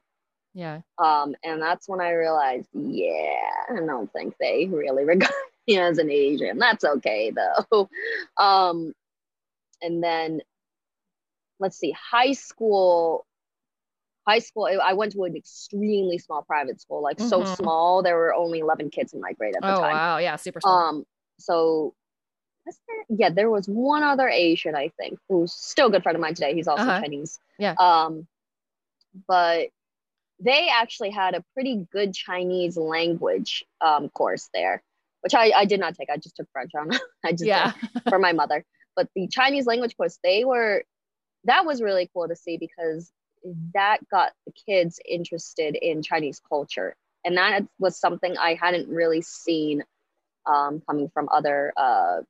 Yeah, 0.58 0.82
Um, 0.98 1.36
and 1.44 1.62
that's 1.62 1.88
when 1.88 2.02
I 2.02 2.12
realized, 2.12 2.70
yeah, 2.74 3.40
I 3.70 3.76
don't 3.76 4.12
think 4.12 4.36
they 4.40 4.66
really 4.66 5.06
regard 5.14 5.32
me 5.68 5.78
as 5.80 5.98
an 6.00 6.10
Asian. 6.10 6.58
That's 6.58 6.84
okay 6.84 7.32
though. 7.32 7.90
Um, 8.38 8.94
and 9.82 10.04
then 10.04 10.42
let's 11.60 11.78
see, 11.78 11.92
high 11.92 12.34
school. 12.34 13.26
High 14.28 14.40
school, 14.40 14.68
I 14.84 14.94
went 14.94 15.14
to 15.14 15.24
an 15.24 15.38
extremely 15.38 16.18
small 16.18 16.42
private 16.42 16.82
school, 16.82 17.02
like 17.02 17.18
so 17.20 17.42
Mhm. 17.42 17.56
small. 17.58 18.04
There 18.04 18.18
were 18.18 18.34
only 18.34 18.60
11 18.60 18.90
kids 18.90 19.14
in 19.14 19.22
my 19.22 19.32
grade 19.34 19.56
at 19.56 19.62
the 19.62 19.68
Oh 19.70 19.80
time. 19.82 19.94
Oh, 19.94 19.98
wow, 19.98 20.18
yeah, 20.18 20.36
super 20.36 20.60
small. 20.60 20.78
Um, 20.80 21.06
so 21.40 21.94
was 22.66 22.78
there, 22.88 23.06
yeah, 23.18 23.30
there 23.30 23.50
was 23.50 23.68
one 23.68 24.04
other 24.04 24.28
Asian, 24.28 24.76
I 24.76 24.90
think, 25.00 25.18
who's 25.30 25.54
still 25.54 25.88
a 25.88 25.92
good 25.92 26.04
friend 26.04 26.18
of 26.18 26.22
mine 26.22 26.34
today. 26.34 26.54
He's 26.54 26.68
also 26.68 26.84
Uh-huh. 26.84 27.00
Chinese. 27.02 27.40
Yeah. 27.58 27.76
Um, 27.80 28.28
but 29.28 29.70
they 30.40 30.70
actually 30.70 31.12
had 31.12 31.36
a 31.36 31.44
pretty 31.54 31.88
good 31.92 32.14
Chinese 32.14 32.78
language 32.78 33.66
um 33.82 34.10
course 34.10 34.50
there, 34.54 34.84
which 35.22 35.34
I, 35.34 35.52
I 35.56 35.66
did 35.66 35.80
not 35.80 35.96
take. 35.96 36.10
I 36.10 36.18
just 36.18 36.36
took 36.36 36.48
French 36.52 36.72
on. 36.76 36.92
I 37.26 37.32
just 37.32 37.46
yeah, 37.46 37.74
for 38.10 38.20
my 38.20 38.34
mother. 38.34 38.64
But 38.96 39.10
the 39.16 39.28
Chinese 39.28 39.66
language 39.66 39.96
course, 39.98 40.20
they 40.24 40.46
were 40.46 40.84
that 41.46 41.66
was 41.66 41.82
really 41.82 42.10
cool 42.14 42.28
to 42.28 42.36
see 42.36 42.58
because 42.58 43.12
that 43.74 44.00
got 44.10 44.34
the 44.46 44.52
kids 44.52 45.00
interested 45.08 45.76
in 45.76 46.02
Chinese 46.04 46.42
culture. 46.48 46.96
And 47.24 47.38
that 47.38 47.62
was 47.80 47.98
something 47.98 48.38
I 48.38 48.56
hadn't 48.56 48.90
really 48.90 49.22
seen 49.22 49.84
um, 50.46 50.82
coming 50.88 51.10
from 51.10 51.30
other 51.32 51.74
uh, 51.76 52.22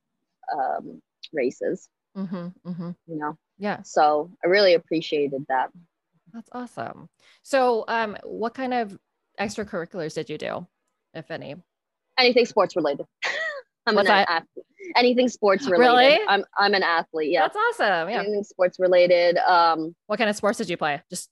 um, 0.53 1.01
races, 1.33 1.87
hmm 2.15 2.47
hmm 2.65 2.91
you 3.07 3.17
know. 3.17 3.37
yeah, 3.57 3.81
So 3.83 4.31
I 4.43 4.47
really 4.47 4.73
appreciated 4.73 5.45
that. 5.49 5.71
That's 6.33 6.49
awesome. 6.51 7.09
So, 7.43 7.85
um, 7.87 8.17
what 8.23 8.53
kind 8.53 8.73
of 8.73 8.97
extracurriculars 9.39 10.13
did 10.13 10.29
you 10.29 10.37
do, 10.37 10.67
if 11.13 11.31
any? 11.31 11.55
Anything 12.17 12.45
sports 12.45 12.75
related. 12.75 13.05
I'm 13.85 13.95
What's 13.95 14.09
an 14.09 14.15
that? 14.15 14.29
athlete. 14.29 14.65
Anything 14.95 15.29
sports 15.29 15.65
related. 15.69 15.87
Really? 15.87 16.19
I'm 16.27 16.43
I'm 16.57 16.73
an 16.73 16.83
athlete. 16.83 17.31
Yeah. 17.31 17.41
That's 17.41 17.55
awesome. 17.55 18.09
Yeah. 18.09 18.19
Anything 18.19 18.43
sports 18.43 18.77
related. 18.79 19.37
Um. 19.37 19.95
What 20.07 20.17
kind 20.17 20.29
of 20.29 20.35
sports 20.35 20.57
did 20.57 20.69
you 20.69 20.77
play? 20.77 21.01
Just 21.09 21.29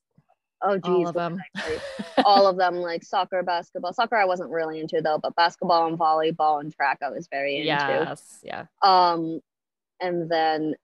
Oh 0.62 0.78
geez. 0.78 0.84
all 0.86 1.08
of 1.10 1.14
them. 1.14 1.36
did 1.36 1.42
I 1.56 1.60
play? 1.62 2.24
all 2.26 2.48
of 2.48 2.56
them 2.58 2.76
like 2.78 3.04
soccer 3.04 3.44
basketball 3.44 3.92
soccer 3.94 4.16
i 4.16 4.24
wasn't 4.26 4.50
really 4.50 4.80
into 4.80 5.02
though 5.02 5.20
but 5.22 5.36
basketball 5.36 5.86
and 5.86 6.00
volleyball 6.00 6.62
and 6.62 6.74
track 6.74 6.98
i 7.04 7.10
was 7.10 7.28
very 7.30 7.58
into 7.58 7.68
yes. 7.68 8.40
Yeah. 8.42 8.66
um 8.82 9.42
and 10.00 10.32
then 10.32 10.76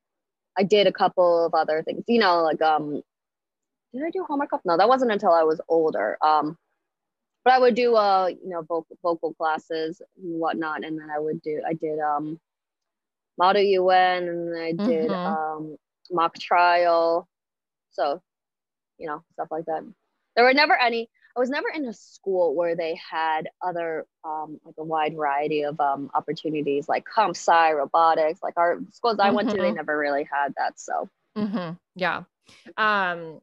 i 0.58 0.64
did 0.64 0.88
a 0.88 0.92
couple 0.92 1.46
of 1.46 1.54
other 1.56 1.82
things 1.84 2.04
you 2.08 2.20
know 2.20 2.44
like 2.44 2.62
um 2.62 3.02
did 3.94 4.04
i 4.04 4.10
do 4.10 4.24
homework 4.28 4.50
no 4.66 4.78
that 4.78 4.90
wasn't 4.90 5.12
until 5.12 5.32
i 5.32 5.44
was 5.44 5.62
older 5.68 6.18
um 6.22 6.58
but 7.44 7.54
i 7.54 7.60
would 7.60 7.76
do 7.76 7.96
uh 7.96 8.28
you 8.28 8.50
know 8.50 8.62
vocal, 8.62 8.98
vocal 9.02 9.34
classes 9.34 10.02
and 10.18 10.40
whatnot 10.40 10.84
and 10.84 11.00
then 11.00 11.10
i 11.16 11.20
would 11.20 11.42
do 11.42 11.62
i 11.68 11.74
did 11.74 12.00
um 12.00 12.40
model 13.38 13.62
un 13.64 14.24
and 14.28 14.54
then 14.54 14.62
i 14.62 14.74
did 14.84 15.14
Mhm. 15.14 15.26
um 15.26 15.78
mock 16.12 16.38
trial 16.38 17.28
so 17.92 18.22
you 18.98 19.08
know 19.08 19.24
stuff 19.34 19.48
like 19.52 19.66
that 19.66 19.84
there 20.36 20.46
were 20.46 20.54
never 20.54 20.78
any 20.78 21.10
i 21.36 21.40
was 21.40 21.50
never 21.50 21.68
in 21.74 21.86
a 21.86 21.94
school 21.94 22.56
where 22.56 22.76
they 22.76 22.96
had 23.12 23.48
other 23.62 24.06
um 24.24 24.60
like 24.66 24.76
a 24.78 24.84
wide 24.84 25.16
variety 25.16 25.64
of 25.64 25.80
um 25.80 26.10
opportunities 26.14 26.88
like 26.90 27.06
comp 27.06 27.36
sci 27.36 27.72
robotics 27.74 28.42
like 28.44 28.56
our 28.58 28.80
schools 28.92 29.18
i 29.20 29.32
went 29.32 29.50
to 29.50 29.58
they 29.62 29.72
Mhm. 29.72 29.74
never 29.74 29.98
really 29.98 30.28
had 30.32 30.54
that 30.58 30.80
so 30.80 31.10
hmm 31.36 31.72
Yeah. 31.96 32.24
Um, 32.78 33.42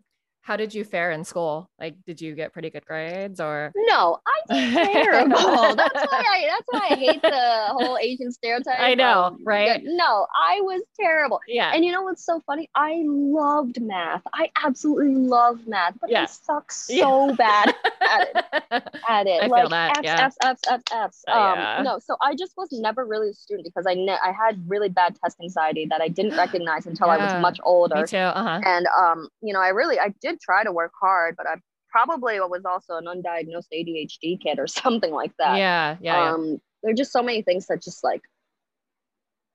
how 0.49 0.57
did 0.57 0.73
you 0.73 0.83
fare 0.83 1.11
in 1.11 1.23
school? 1.25 1.69
Like, 1.79 1.95
did 2.07 2.23
you 2.23 2.35
get 2.35 2.55
pretty 2.55 2.71
good 2.71 2.87
grades 2.87 3.39
or? 3.39 3.71
no 3.93 4.19
i 4.27 4.55
did 4.55 4.73
terrible 4.75 5.37
that's 5.77 5.95
why 6.11 6.23
i 6.37 6.47
that's 6.49 6.69
why 6.69 6.87
i 6.91 6.95
hate 6.97 7.21
the 7.23 7.67
whole 7.77 7.99
asian 7.99 8.33
stereotype 8.33 8.81
I 8.81 8.95
know, 8.95 9.37
right? 9.45 9.81
no 9.85 10.27
i 10.35 10.61
was 10.63 10.83
terrible 10.99 11.39
Yeah. 11.47 11.73
and 11.75 11.85
you 11.85 11.93
know 11.93 12.03
what's 12.03 12.25
so 12.25 12.41
funny 12.47 12.69
i 12.75 13.03
loved 13.07 13.81
math 13.83 14.23
i 14.33 14.51
absolutely 14.65 15.15
love 15.15 15.67
math 15.67 15.95
but 16.01 16.11
Yeah. 16.11 16.23
i 16.23 16.27
suck 16.27 16.73
so 16.73 17.35
bad 17.35 17.75
at 18.01 18.23
it 18.29 18.37
at 19.09 19.27
it. 19.27 19.43
I 19.43 19.49
feel 19.49 19.69
that, 19.69 19.99
F's, 19.99 20.05
yeah. 20.05 20.27
F's, 20.27 20.37
F's, 20.43 20.61
F's, 20.71 20.83
F's. 20.93 21.25
Uh, 21.29 21.33
Um, 21.33 21.59
yeah. 21.59 21.83
no, 21.83 21.99
so 21.99 22.17
I 22.23 22.35
just 22.35 22.53
was 22.57 22.69
never 22.73 23.05
really 23.05 23.31
a 23.31 23.35
student 23.35 23.65
because 23.67 23.87
I 23.87 23.95
ne- 23.95 24.19
I 24.25 24.33
had 24.33 24.63
really 24.67 24.89
bad 24.89 25.17
test 25.23 25.37
anxiety 25.43 25.87
that 25.91 26.01
I 26.01 26.09
didn't 26.09 26.37
recognize 26.37 26.87
until 26.87 27.11
I 27.11 27.17
was 27.17 27.33
much 27.43 27.59
older. 27.65 27.97
Me 27.97 28.03
too. 28.07 28.17
Uh 28.19 28.43
huh. 28.43 28.61
And 28.65 28.87
um, 28.99 29.29
you 29.43 29.53
know, 29.53 29.61
I 29.61 29.69
really 29.69 29.99
I 29.99 30.13
did 30.21 30.38
try 30.39 30.65
to 30.65 30.73
work 30.73 30.93
hard, 31.01 31.37
but 31.37 31.47
I 31.47 31.57
probably 31.91 32.39
was 32.41 32.65
also 32.65 32.97
an 32.97 33.05
undiagnosed 33.07 33.69
ADHD 33.73 34.41
kid 34.41 34.59
or 34.59 34.67
something 34.83 35.13
like 35.13 35.33
that. 35.39 35.57
Yeah. 35.57 35.97
Yeah. 36.01 36.19
yeah. 36.19 36.35
Um, 36.35 36.61
there 36.83 36.93
are 36.93 36.95
just 36.95 37.13
so 37.13 37.23
many 37.23 37.43
things 37.43 37.67
that 37.67 37.83
just 37.83 38.05
like, 38.05 38.23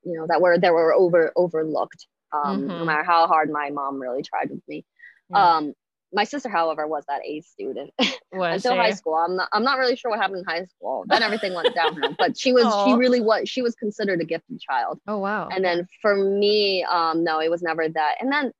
you 0.03 0.13
know, 0.17 0.27
that 0.27 0.41
were 0.41 0.57
that 0.57 0.73
were 0.73 0.93
over 0.93 1.31
overlooked. 1.35 2.07
Um, 2.33 2.67
no 2.67 2.83
Mhm. 2.83 2.85
matter 2.85 3.03
how 3.03 3.27
hard 3.27 3.49
my 3.51 3.69
mom 3.69 3.99
really 4.01 4.23
tried 4.23 4.49
with 4.49 4.61
me. 4.67 4.85
Yeah. 5.29 5.55
Um, 5.57 5.73
my 6.11 6.25
sister, 6.25 6.49
however, 6.49 6.85
was 6.87 7.03
that 7.07 7.21
A 7.25 7.41
student 7.41 7.91
Was 8.31 8.55
until 8.65 8.75
high 8.75 8.91
school. 8.91 9.15
I'm 9.15 9.35
not 9.35 9.49
I'm 9.51 9.63
not 9.63 9.79
really 9.79 9.95
sure 9.95 10.11
what 10.11 10.19
happened 10.19 10.39
in 10.39 10.45
high 10.45 10.65
school. 10.65 11.05
Then 11.07 11.23
everything 11.23 11.53
went 11.53 11.73
downhill. 11.73 12.13
But 12.19 12.37
she 12.37 12.53
was 12.53 12.65
she 12.83 12.93
really 12.95 13.21
was 13.21 13.47
she 13.49 13.61
was 13.61 13.75
considered 13.75 14.21
a 14.21 14.25
gifted 14.25 14.59
child. 14.59 14.99
Oh 15.07 15.19
wow. 15.19 15.47
And 15.49 15.63
then 15.63 15.87
for 16.01 16.15
me, 16.15 16.83
um, 16.83 17.23
no, 17.23 17.39
it 17.39 17.49
was 17.49 17.61
never 17.63 17.87
that. 17.87 18.15
And 18.19 18.31
then, 18.31 18.51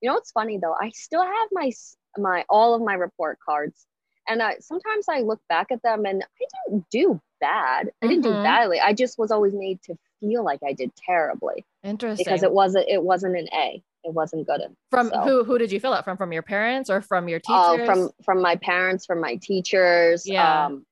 you 0.00 0.08
know 0.08 0.14
what's 0.14 0.32
funny 0.32 0.58
though? 0.58 0.74
I 0.78 0.90
still 0.90 1.22
have 1.24 1.48
my 1.52 1.70
my 2.18 2.44
all 2.48 2.74
of 2.74 2.82
my 2.82 2.94
report 2.94 3.38
cards, 3.44 3.86
and 4.28 4.42
I 4.42 4.56
sometimes 4.60 5.06
I 5.08 5.20
look 5.20 5.40
back 5.48 5.70
at 5.70 5.82
them 5.82 6.04
and 6.06 6.22
I 6.24 6.44
didn't 6.68 6.86
do 6.90 7.20
bad. 7.40 7.90
I 8.02 8.06
didn't 8.06 8.24
Mhm. 8.24 8.36
do 8.38 8.42
badly. 8.42 8.80
I 8.80 8.92
just 8.92 9.18
was 9.18 9.30
always 9.30 9.54
made 9.54 9.80
to 9.84 9.96
feel 10.20 10.44
like 10.44 10.60
I 10.62 10.72
did 10.74 10.94
terribly 10.96 11.64
Interesting. 11.82 12.22
because 12.24 12.42
it 12.42 12.52
wasn't 12.52 12.86
it 12.88 13.02
wasn't 13.02 13.36
an 13.36 13.48
A. 13.54 13.82
It 14.02 14.14
wasn't 14.14 14.46
good. 14.46 14.60
en- 14.62 14.76
from 14.90 15.08
so. 15.10 15.20
who 15.20 15.44
who 15.44 15.58
did 15.58 15.70
you 15.72 15.78
fill 15.80 15.92
it 15.94 16.04
from? 16.04 16.16
From 16.16 16.32
your 16.32 16.42
parents 16.42 16.88
or 16.90 17.00
from 17.02 17.28
your 17.28 17.38
teachers? 17.38 17.80
Oh, 17.80 17.84
from 17.86 18.10
from 18.24 18.40
my 18.42 18.56
parents, 18.56 19.04
from 19.06 19.20
my 19.20 19.36
teachers. 19.36 20.26
Yeah. 20.26 20.66
Um, 20.66 20.86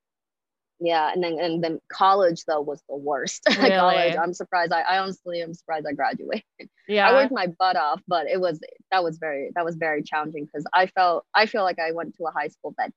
yeah, 0.79 1.11
and 1.11 1.23
then 1.23 1.37
and 1.39 1.63
then 1.63 1.79
college 1.91 2.45
though 2.45 2.61
was 2.61 2.81
the 2.87 2.95
worst. 2.95 3.43
Really? 3.59 3.71
college, 3.71 4.15
I'm 4.15 4.33
surprised. 4.33 4.71
I, 4.71 4.81
I 4.81 4.99
honestly 4.99 5.41
am 5.41 5.53
surprised 5.53 5.85
I 5.89 5.93
graduated. 5.93 6.43
yeah. 6.87 7.09
I 7.09 7.13
worked 7.13 7.33
my 7.33 7.47
butt 7.47 7.75
off, 7.75 8.01
but 8.07 8.27
it 8.27 8.39
was 8.39 8.59
that 8.91 9.03
was 9.03 9.17
very 9.17 9.51
that 9.55 9.65
was 9.65 9.75
very 9.75 10.03
challenging 10.03 10.45
because 10.45 10.65
I 10.73 10.87
felt 10.87 11.25
I 11.35 11.45
feel 11.45 11.63
like 11.63 11.79
I 11.79 11.91
went 11.91 12.15
to 12.15 12.25
a 12.25 12.31
high 12.31 12.47
school 12.47 12.73
that 12.77 12.91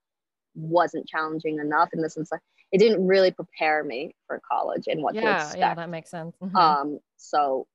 wasn't 0.54 1.06
challenging 1.08 1.58
enough 1.58 1.90
in 1.92 2.02
the 2.02 2.10
sense 2.10 2.30
that 2.30 2.40
it 2.70 2.78
didn't 2.78 3.06
really 3.06 3.30
prepare 3.30 3.82
me 3.82 4.14
for 4.26 4.40
college 4.50 4.84
and 4.86 5.02
what 5.02 5.14
to 5.14 5.20
yeah, 5.20 5.36
expect. 5.36 5.58
yeah, 5.58 5.74
that 5.74 5.90
makes 5.90 6.10
sense. 6.10 6.36
Mhm. 6.42 6.54
Um, 6.54 7.00
so 7.16 7.66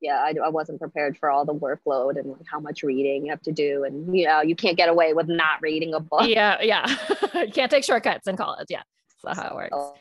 yeah, 0.00 0.16
I, 0.16 0.34
I 0.44 0.48
wasn't 0.48 0.80
prepared 0.80 1.16
for 1.16 1.30
all 1.30 1.44
the 1.44 1.54
workload 1.54 2.18
and 2.18 2.30
like 2.30 2.46
how 2.50 2.58
much 2.58 2.82
reading 2.82 3.26
you 3.26 3.30
have 3.30 3.42
to 3.42 3.52
do, 3.52 3.84
and 3.84 4.16
you 4.16 4.26
know 4.26 4.40
you 4.40 4.56
can't 4.56 4.76
get 4.76 4.88
away 4.88 5.12
with 5.12 5.28
not 5.28 5.60
reading 5.60 5.94
a 5.94 6.00
book. 6.00 6.26
yeah, 6.28 6.60
yeah. 6.60 6.86
you 7.34 7.52
can't 7.52 7.70
take 7.70 7.84
shortcuts 7.84 8.26
in 8.26 8.36
college. 8.36 8.66
Yeah. 8.70 8.82
That's 9.24 9.38
how 9.38 9.48
it 9.48 9.54
works. 9.72 9.98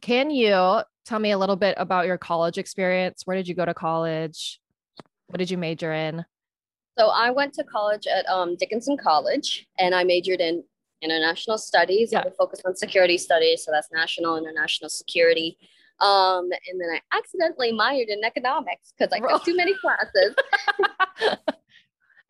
Can 0.00 0.30
you 0.30 0.82
tell 1.04 1.18
me 1.18 1.30
a 1.32 1.38
little 1.38 1.56
bit 1.56 1.74
about 1.78 2.06
your 2.06 2.18
college 2.18 2.58
experience? 2.58 3.22
Where 3.24 3.36
did 3.36 3.48
you 3.48 3.54
go 3.54 3.64
to 3.64 3.74
college? 3.74 4.60
What 5.28 5.38
did 5.38 5.50
you 5.50 5.58
major 5.58 5.92
in? 5.92 6.24
So 6.98 7.08
I 7.08 7.30
went 7.30 7.52
to 7.54 7.64
college 7.64 8.06
at 8.06 8.26
um, 8.26 8.56
Dickinson 8.56 8.96
College, 8.96 9.66
and 9.78 9.94
I 9.94 10.04
majored 10.04 10.40
in 10.40 10.62
international 11.02 11.58
studies. 11.58 12.10
Yeah. 12.12 12.20
I 12.20 12.30
focused 12.38 12.62
on 12.64 12.74
security 12.74 13.18
studies, 13.18 13.64
so 13.64 13.70
that's 13.70 13.88
national 13.92 14.36
international 14.38 14.88
security. 14.88 15.58
Um, 16.00 16.44
and 16.68 16.80
then 16.80 16.88
I 16.92 17.16
accidentally 17.16 17.72
minored 17.72 18.08
in 18.08 18.22
economics 18.24 18.92
because 18.96 19.12
I 19.12 19.18
took 19.20 19.44
too 19.44 19.56
many 19.56 19.74
classes. 19.80 20.34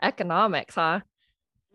Economics, 0.02 0.74
huh? 0.74 1.00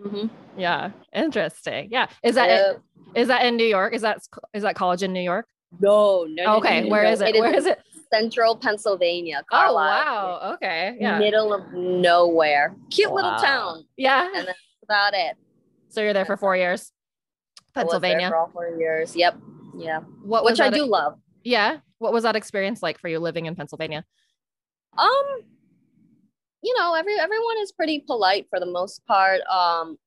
Mhm. 0.01 0.29
Yeah. 0.57 0.91
Interesting. 1.13 1.89
Yeah. 1.91 2.07
Is 2.23 2.35
that 2.35 2.49
Uh, 2.49 2.79
is 3.15 3.27
that 3.27 3.45
in 3.45 3.55
New 3.57 3.65
York? 3.65 3.93
Is 3.93 4.01
that 4.01 4.19
is 4.53 4.63
that 4.63 4.75
college 4.75 5.03
in 5.03 5.13
New 5.13 5.21
York? 5.21 5.45
no, 5.79 6.25
no, 6.29 6.43
no, 6.43 6.55
Okay. 6.57 6.81
no, 6.81 6.89
Where 6.89 7.03
no. 7.03 7.11
is 7.11 7.21
it? 7.21 7.33
Where 7.35 7.53
is 7.53 7.65
it? 7.65 7.79
Central 8.13 8.57
Pennsylvania, 8.57 9.41
Oh 9.41 9.45
Carlisle. 9.49 10.05
wow. 10.05 10.53
Okay. 10.55 10.97
Yeah. 10.99 11.17
Middle 11.17 11.53
of 11.53 11.71
nowhere. 11.71 12.75
Cute 12.89 13.11
little 13.13 13.35
town. 13.37 13.85
Yeah. 13.95 14.27
And 14.35 14.47
that's 14.47 14.59
about 14.83 15.13
it. 15.13 15.37
So 15.87 16.01
you're 16.01 16.11
there 16.13 16.25
for 16.25 16.35
four 16.35 16.57
years. 16.57 16.91
I 17.73 17.83
was 17.85 17.91
there 17.91 17.99
Pennsylvania. 18.01 18.29
for 18.29 18.35
all 18.35 18.49
four 18.51 18.67
years. 18.77 19.15
Yep. 19.15 19.37
Yeah. 19.77 20.01
What 20.23 20.43
Which 20.43 20.59
I 20.59 20.69
that- 20.69 20.75
do 20.75 20.83
love. 20.85 21.17
Yeah. 21.45 21.77
What 21.99 22.11
was 22.11 22.23
that 22.23 22.35
experience 22.35 22.83
like 22.83 22.99
for 22.99 23.07
you 23.07 23.19
living 23.19 23.45
in 23.45 23.55
Pennsylvania? 23.55 24.03
Um, 24.97 25.25
you 26.61 26.77
know, 26.77 26.93
every 26.95 27.17
everyone 27.17 27.57
is 27.59 27.71
pretty 27.71 27.99
polite 27.99 28.47
for 28.49 28.59
the 28.59 28.65
most 28.65 29.05
part. 29.05 29.39
Um, 29.49 29.97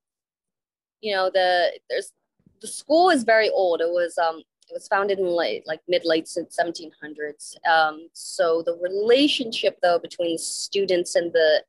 you 1.00 1.14
know, 1.14 1.30
the 1.32 1.72
there's 1.88 2.12
the 2.60 2.66
school 2.68 3.10
is 3.10 3.24
very 3.24 3.50
old. 3.50 3.80
It 3.80 3.90
was 3.90 4.16
um 4.18 4.38
it 4.68 4.72
was 4.72 4.88
founded 4.88 5.18
in 5.18 5.26
late 5.26 5.66
like 5.66 5.80
mid 5.88 6.04
late 6.04 6.26
seventeen 6.28 6.90
hundreds. 7.02 7.56
Um, 7.70 8.08
so 8.12 8.62
the 8.64 8.76
relationship 8.76 9.78
though 9.82 9.98
between 9.98 10.32
the 10.34 10.38
students 10.38 11.14
and 11.14 11.32
the 11.32 11.62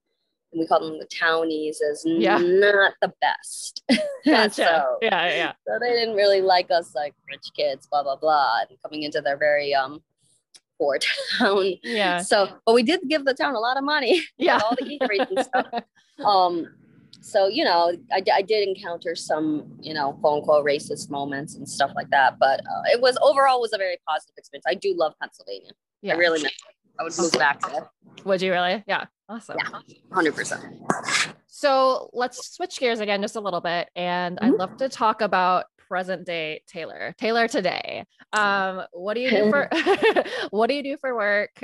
we 0.57 0.65
call 0.65 0.79
them 0.79 0.97
the 0.99 1.05
townies 1.07 1.81
is 1.81 2.03
Yeah. 2.05 2.37
not 2.37 2.93
the 3.01 3.11
best. 3.19 3.83
Gotcha. 4.25 4.49
so, 4.53 4.97
yeah. 5.01 5.27
Yeah. 5.27 5.53
so 5.67 5.77
they 5.81 5.89
didn't 5.91 6.15
really 6.15 6.39
like 6.41 6.71
us 6.71 6.95
like 6.95 7.13
rich 7.29 7.47
kids, 7.57 7.87
blah 7.87 8.03
blah 8.03 8.15
blah, 8.15 8.61
and 8.69 8.77
coming 8.81 9.03
into 9.03 9.19
their 9.21 9.35
very 9.37 9.73
um 9.75 10.01
poor 10.77 10.97
town. 11.37 11.73
Yeah. 11.83 12.21
So, 12.21 12.47
but 12.65 12.73
we 12.73 12.83
did 12.83 13.01
give 13.09 13.25
the 13.25 13.33
town 13.33 13.55
a 13.55 13.59
lot 13.59 13.75
of 13.77 13.83
money, 13.83 14.23
Yeah. 14.37 14.59
all 14.63 14.75
the 14.77 14.83
eateries 14.85 15.29
and 15.29 15.45
stuff. 15.45 15.83
Um, 16.23 16.73
so 17.25 17.47
you 17.47 17.63
know, 17.63 17.91
I, 18.13 18.21
I 18.31 18.41
did 18.43 18.67
encounter 18.67 19.15
some, 19.15 19.65
you 19.81 19.95
know, 19.95 20.13
quote 20.13 20.41
unquote 20.41 20.65
racist 20.65 21.09
moments 21.09 21.55
and 21.55 21.67
stuff 21.67 21.91
like 21.95 22.09
that, 22.11 22.37
but 22.39 22.59
uh, 22.59 22.83
it 22.93 23.01
was 23.01 23.17
overall 23.21 23.59
was 23.59 23.73
a 23.73 23.77
very 23.77 23.97
positive 24.07 24.35
experience. 24.37 24.65
I 24.67 24.75
do 24.75 24.93
love 24.95 25.13
Pennsylvania. 25.19 25.71
yeah. 26.03 26.13
I 26.13 26.17
really 26.17 26.43
miss 26.43 26.51
it. 26.51 26.75
I 26.99 27.03
would 27.03 27.17
move 27.17 27.31
back 27.33 27.59
there, 27.61 27.89
Would 28.23 28.41
you 28.41 28.51
really? 28.51 28.83
Yeah. 28.87 29.05
Awesome. 29.27 29.57
Yeah. 29.59 29.79
hundred 30.13 30.35
percent. 30.35 30.63
So 31.47 32.11
let's 32.13 32.51
switch 32.55 32.79
gears 32.79 32.99
again 32.99 33.21
just 33.23 33.35
a 33.35 33.41
little 33.41 33.59
bit. 33.59 33.89
And 33.95 34.37
I'd 34.41 34.53
love 34.53 34.77
to 34.77 34.87
talk 34.87 35.21
about 35.21 35.65
present 35.87 36.25
day 36.25 36.61
Taylor. 36.67 37.15
Taylor 37.17 37.47
today. 37.47 38.05
Um, 38.33 38.83
what 38.91 39.15
do 39.15 39.21
you 39.21 39.31
do 39.31 39.49
for 39.49 39.67
what 40.51 40.67
do 40.67 40.75
you 40.75 40.83
do 40.83 40.97
for 41.01 41.15
work? 41.15 41.59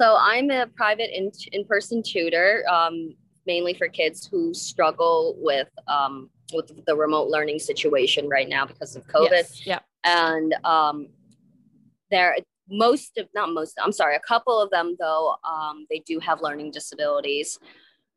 So 0.00 0.16
I'm 0.20 0.50
a 0.50 0.68
private 0.68 1.10
in 1.12 1.32
in 1.50 1.64
person 1.64 2.00
tutor, 2.02 2.62
um, 2.70 3.14
mainly 3.46 3.74
for 3.74 3.88
kids 3.88 4.26
who 4.26 4.52
struggle 4.54 5.36
with 5.38 5.68
um, 5.88 6.30
with 6.52 6.84
the 6.86 6.94
remote 6.96 7.28
learning 7.28 7.58
situation 7.58 8.28
right 8.28 8.48
now 8.48 8.64
because 8.66 8.96
of 8.96 9.06
COVID. 9.08 9.30
Yes. 9.30 9.66
Yeah. 9.66 9.78
and 10.04 10.54
um, 10.64 11.08
there 12.10 12.36
most 12.68 13.16
of 13.18 13.28
not 13.32 13.48
most 13.52 13.78
i'm 13.80 13.92
sorry 13.92 14.16
a 14.16 14.20
couple 14.20 14.60
of 14.60 14.68
them 14.70 14.96
though 14.98 15.36
um, 15.44 15.86
they 15.88 16.00
do 16.00 16.18
have 16.18 16.40
learning 16.42 16.70
disabilities 16.72 17.58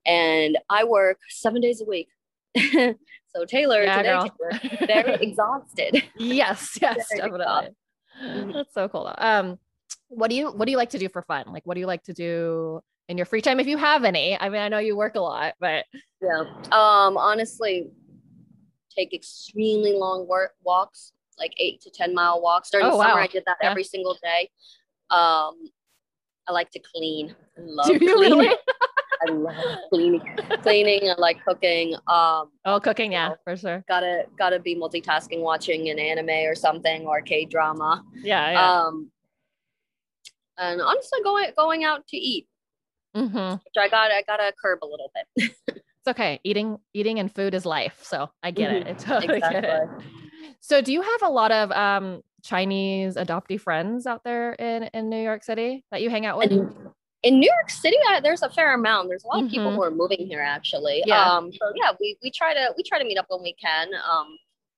and 0.08 0.58
i 0.70 0.84
work 0.84 1.20
seven 1.30 1.62
days 1.62 1.82
a 1.82 1.86
week 1.86 2.08
so 2.58 3.46
taylor 3.48 3.84
Yeah, 3.84 3.98
today. 3.98 4.30
Taylor, 4.40 4.88
very 4.88 5.14
exhausted 5.22 6.04
yes, 6.18 6.78
yes, 6.82 7.08
Very 7.12 7.30
definitely. 7.30 7.76
Mhm. 8.24 8.54
That's 8.54 8.74
so 8.74 8.90
cool. 8.90 9.14
Um, 9.18 9.60
what 10.10 10.30
do 10.30 10.36
you 10.36 10.52
what 10.52 10.66
do 10.66 10.72
you 10.72 10.78
like 10.78 10.90
to 10.90 10.98
do 11.00 11.08
for 11.10 11.22
fun? 11.22 11.46
Like 11.54 11.64
what 11.66 11.76
do 11.76 11.80
you 11.80 11.86
like 11.88 12.04
to 12.04 12.14
do 12.14 12.82
in 13.10 13.18
your 13.18 13.26
free 13.26 13.42
time 13.42 13.60
if 13.60 13.68
you 13.68 13.76
have 13.76 14.06
any? 14.06 14.40
I 14.40 14.48
mean, 14.50 14.62
I 14.62 14.70
know 14.70 14.78
you 14.78 14.96
work 14.96 15.16
a 15.16 15.20
lot, 15.20 15.56
but 15.60 15.86
yeah 16.22 16.42
um 16.74 17.18
honestly 17.18 17.88
take 18.94 19.14
extremely 19.14 19.94
long 19.94 20.28
work 20.28 20.52
walks 20.64 21.14
like 21.38 21.54
eight 21.58 21.80
to 21.80 21.90
ten 21.90 22.14
mile 22.14 22.42
walks 22.42 22.70
during 22.70 22.86
Oh, 22.88 22.90
the 22.92 22.98
summer 22.98 23.16
wow. 23.16 23.22
i 23.22 23.28
did 23.28 23.44
that 23.46 23.56
Yeah. 23.62 23.70
every 23.70 23.86
single 23.86 24.18
day 24.22 24.50
um 25.12 25.56
i 26.46 26.52
like 26.52 26.70
to 26.72 26.80
clean 26.80 27.34
I 27.58 27.62
love 27.62 27.88
do 27.88 27.94
you 27.94 28.14
cleaning. 28.18 28.38
really? 28.38 28.56
i 29.22 29.32
love 29.32 29.56
cleaning 29.88 30.22
cleaning 30.62 31.10
i 31.10 31.16
like 31.18 31.42
cooking 31.46 31.96
um 32.08 32.50
Oh, 32.66 32.82
cooking, 32.82 33.14
yeah, 33.14 33.36
for 33.46 33.56
sure. 33.56 33.86
gotta 33.88 34.26
gotta 34.38 34.60
be 34.60 34.76
multitasking 34.76 35.40
watching 35.40 35.90
an 35.90 36.00
anime 36.00 36.46
or 36.50 36.56
something 36.56 37.08
or 37.08 37.22
k 37.22 37.46
drama 37.46 38.04
Yeah, 38.22 38.52
yeah. 38.52 38.78
um 38.82 39.10
and 40.58 40.82
honestly 40.82 41.20
going 41.24 41.50
going 41.56 41.86
out 41.86 42.06
to 42.08 42.18
eat 42.18 42.49
mm-hmm. 43.16 43.54
which 43.54 43.78
i 43.78 43.88
got 43.90 44.12
i 44.12 44.22
gotta 44.28 44.52
curb 44.62 44.80
a 44.84 44.86
little 44.86 45.12
bit 45.14 45.52
It's 46.00 46.08
okay. 46.08 46.40
Eating 46.46 46.80
eating 46.94 47.20
and 47.20 47.30
food 47.30 47.54
is 47.54 47.66
life. 47.66 48.00
So 48.04 48.30
I 48.42 48.52
get 48.52 48.72
it. 48.72 48.88
I 48.88 48.94
totally 48.94 49.42
get 49.42 49.66
it. 49.66 49.82
So 50.62 50.82
do 50.82 50.94
you 50.94 51.02
have 51.02 51.22
a 51.24 51.30
lot 51.30 51.52
of 51.52 51.72
um 51.74 52.22
Chinese 52.42 53.16
adoptee 53.18 53.60
friends 53.60 54.08
out 54.08 54.24
there 54.24 54.54
in 54.54 54.84
in 54.94 55.10
New 55.10 55.22
York 55.22 55.44
City 55.44 55.84
that 55.92 56.02
you 56.02 56.10
hang 56.10 56.26
out 56.26 56.38
with? 56.38 56.54
And 56.54 56.74
in 57.22 57.40
New 57.42 57.52
York 57.54 57.70
City, 57.70 57.98
I, 58.10 58.22
there's 58.22 58.44
a 58.44 58.50
fair 58.50 58.74
amount. 58.74 59.10
There's 59.10 59.26
a 59.26 59.28
lot 59.28 59.44
of 59.44 59.50
people 59.52 59.72
Mhm. 59.72 59.76
who 59.76 59.84
are 59.84 59.92
moving 59.92 60.26
here 60.26 60.40
actually. 60.40 61.04
Yeah. 61.06 61.22
Um, 61.22 61.52
so 61.52 61.74
yeah, 61.76 61.92
we, 62.00 62.18
we 62.24 62.32
try 62.32 62.54
to 62.54 62.74
we 62.78 62.84
try 62.84 62.98
to 62.98 63.04
meet 63.04 63.18
up 63.18 63.26
when 63.28 63.42
we 63.44 63.54
can. 63.62 63.90
Um, 64.10 64.28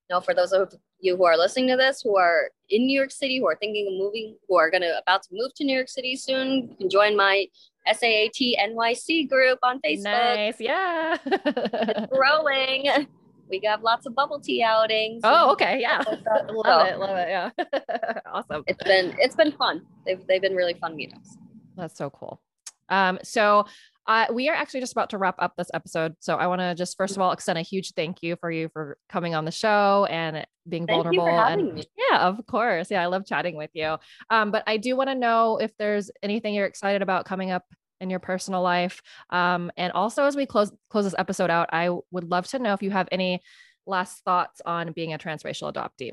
you 0.10 0.16
know, 0.16 0.22
for 0.22 0.34
those 0.34 0.54
of 0.54 0.74
you 1.00 1.16
who 1.16 1.26
are 1.26 1.38
listening 1.38 1.68
to 1.68 1.78
this, 1.78 2.02
who 2.02 2.18
are 2.18 2.50
in 2.70 2.88
New 2.88 2.98
York 2.98 3.12
City, 3.12 3.38
who 3.38 3.48
are 3.48 3.56
thinking 3.56 3.88
of 3.88 3.94
moving, 3.94 4.38
who 4.48 4.58
are 4.58 4.72
gonna 4.72 4.94
about 5.00 5.22
to 5.24 5.30
move 5.32 5.54
to 5.58 5.64
New 5.64 5.76
York 5.76 5.88
City 5.88 6.16
soon, 6.16 6.70
you 6.72 6.76
can 6.78 6.90
join 6.90 7.16
my 7.16 7.46
SAAT 7.88 8.56
NYC 8.60 9.30
group 9.30 9.60
on 9.64 9.80
Facebook. 9.82 10.04
Nice. 10.04 10.60
Yeah. 10.60 11.18
It's 11.26 12.12
growing. 12.14 13.08
We 13.50 13.62
have 13.66 13.84
lots 13.84 14.06
of 14.06 14.16
bubble 14.16 14.40
tea 14.40 14.64
outings. 14.64 15.22
oh, 15.24 15.52
okay. 15.52 15.80
Yeah. 15.82 16.02
like 16.08 16.52
love 16.52 16.66
So 16.66 16.80
it. 16.86 17.00
Love 17.00 17.18
it. 17.18 17.30
Yeah. 17.30 17.50
awesome. 18.26 18.64
It's 18.68 18.84
been 18.84 19.14
it's 19.20 19.36
been 19.36 19.52
fun. 19.52 19.82
They've 20.06 20.26
they've 20.28 20.42
been 20.42 20.56
really 20.56 20.76
fun 20.76 20.96
meetups. 20.96 21.36
That's 21.76 21.98
so 21.98 22.10
cool. 22.10 22.42
Um, 22.90 23.20
so 23.24 23.66
uh, 24.12 24.26
we 24.34 24.50
are 24.50 24.56
actually 24.56 24.82
just 24.82 24.92
about 24.92 25.10
to 25.12 25.18
wrap 25.18 25.36
up 25.40 25.54
this 25.58 25.72
episode. 25.74 26.16
So 26.20 26.36
I 26.36 26.48
want 26.48 26.60
to 26.60 26.76
just 26.76 26.98
first 26.98 27.16
of 27.16 27.22
all 27.22 27.32
extend 27.32 27.58
a 27.58 27.62
huge 27.62 27.94
thank 27.94 28.22
you 28.22 28.36
for 28.36 28.52
you 28.52 28.68
for 28.74 28.98
coming 29.08 29.36
on 29.36 29.46
the 29.46 29.52
show 29.52 30.06
and 30.10 30.46
being 30.68 30.86
Thank 30.86 30.98
you 30.98 31.04
vulnerable. 31.04 31.26
for 31.28 31.32
having 31.32 31.68
and 31.70 31.76
me. 31.76 31.86
yeah, 32.10 32.20
of 32.20 32.46
course. 32.46 32.92
Yeah, 32.92 33.02
I 33.02 33.06
love 33.06 33.26
chatting 33.26 33.56
with 33.56 33.70
you. 33.74 33.98
Um, 34.30 34.52
but 34.52 34.64
I 34.68 34.76
do 34.76 34.98
want 34.98 35.10
to 35.10 35.16
know 35.16 35.58
if 35.58 35.72
there's 35.78 36.12
anything 36.22 36.54
you're 36.54 36.66
excited 36.66 37.02
about 37.02 37.26
coming 37.26 37.52
up 37.52 37.64
in 38.02 38.10
your 38.10 38.20
personal 38.20 38.62
life. 38.62 39.02
Um, 39.30 39.72
and 39.78 39.94
also 39.94 40.26
as 40.26 40.36
we 40.36 40.46
close 40.46 40.74
close 40.90 41.06
this 41.06 41.16
episode 41.18 41.50
out, 41.50 41.70
I 41.72 41.90
would 42.12 42.30
love 42.30 42.48
to 42.48 42.60
know 42.60 42.74
if 42.74 42.84
you 42.84 42.92
have 42.92 43.08
any 43.14 43.42
last 43.88 44.26
thoughts 44.26 44.62
on 44.66 44.92
being 44.92 45.14
a 45.14 45.18
transracial 45.18 45.72
adoptee. 45.72 46.12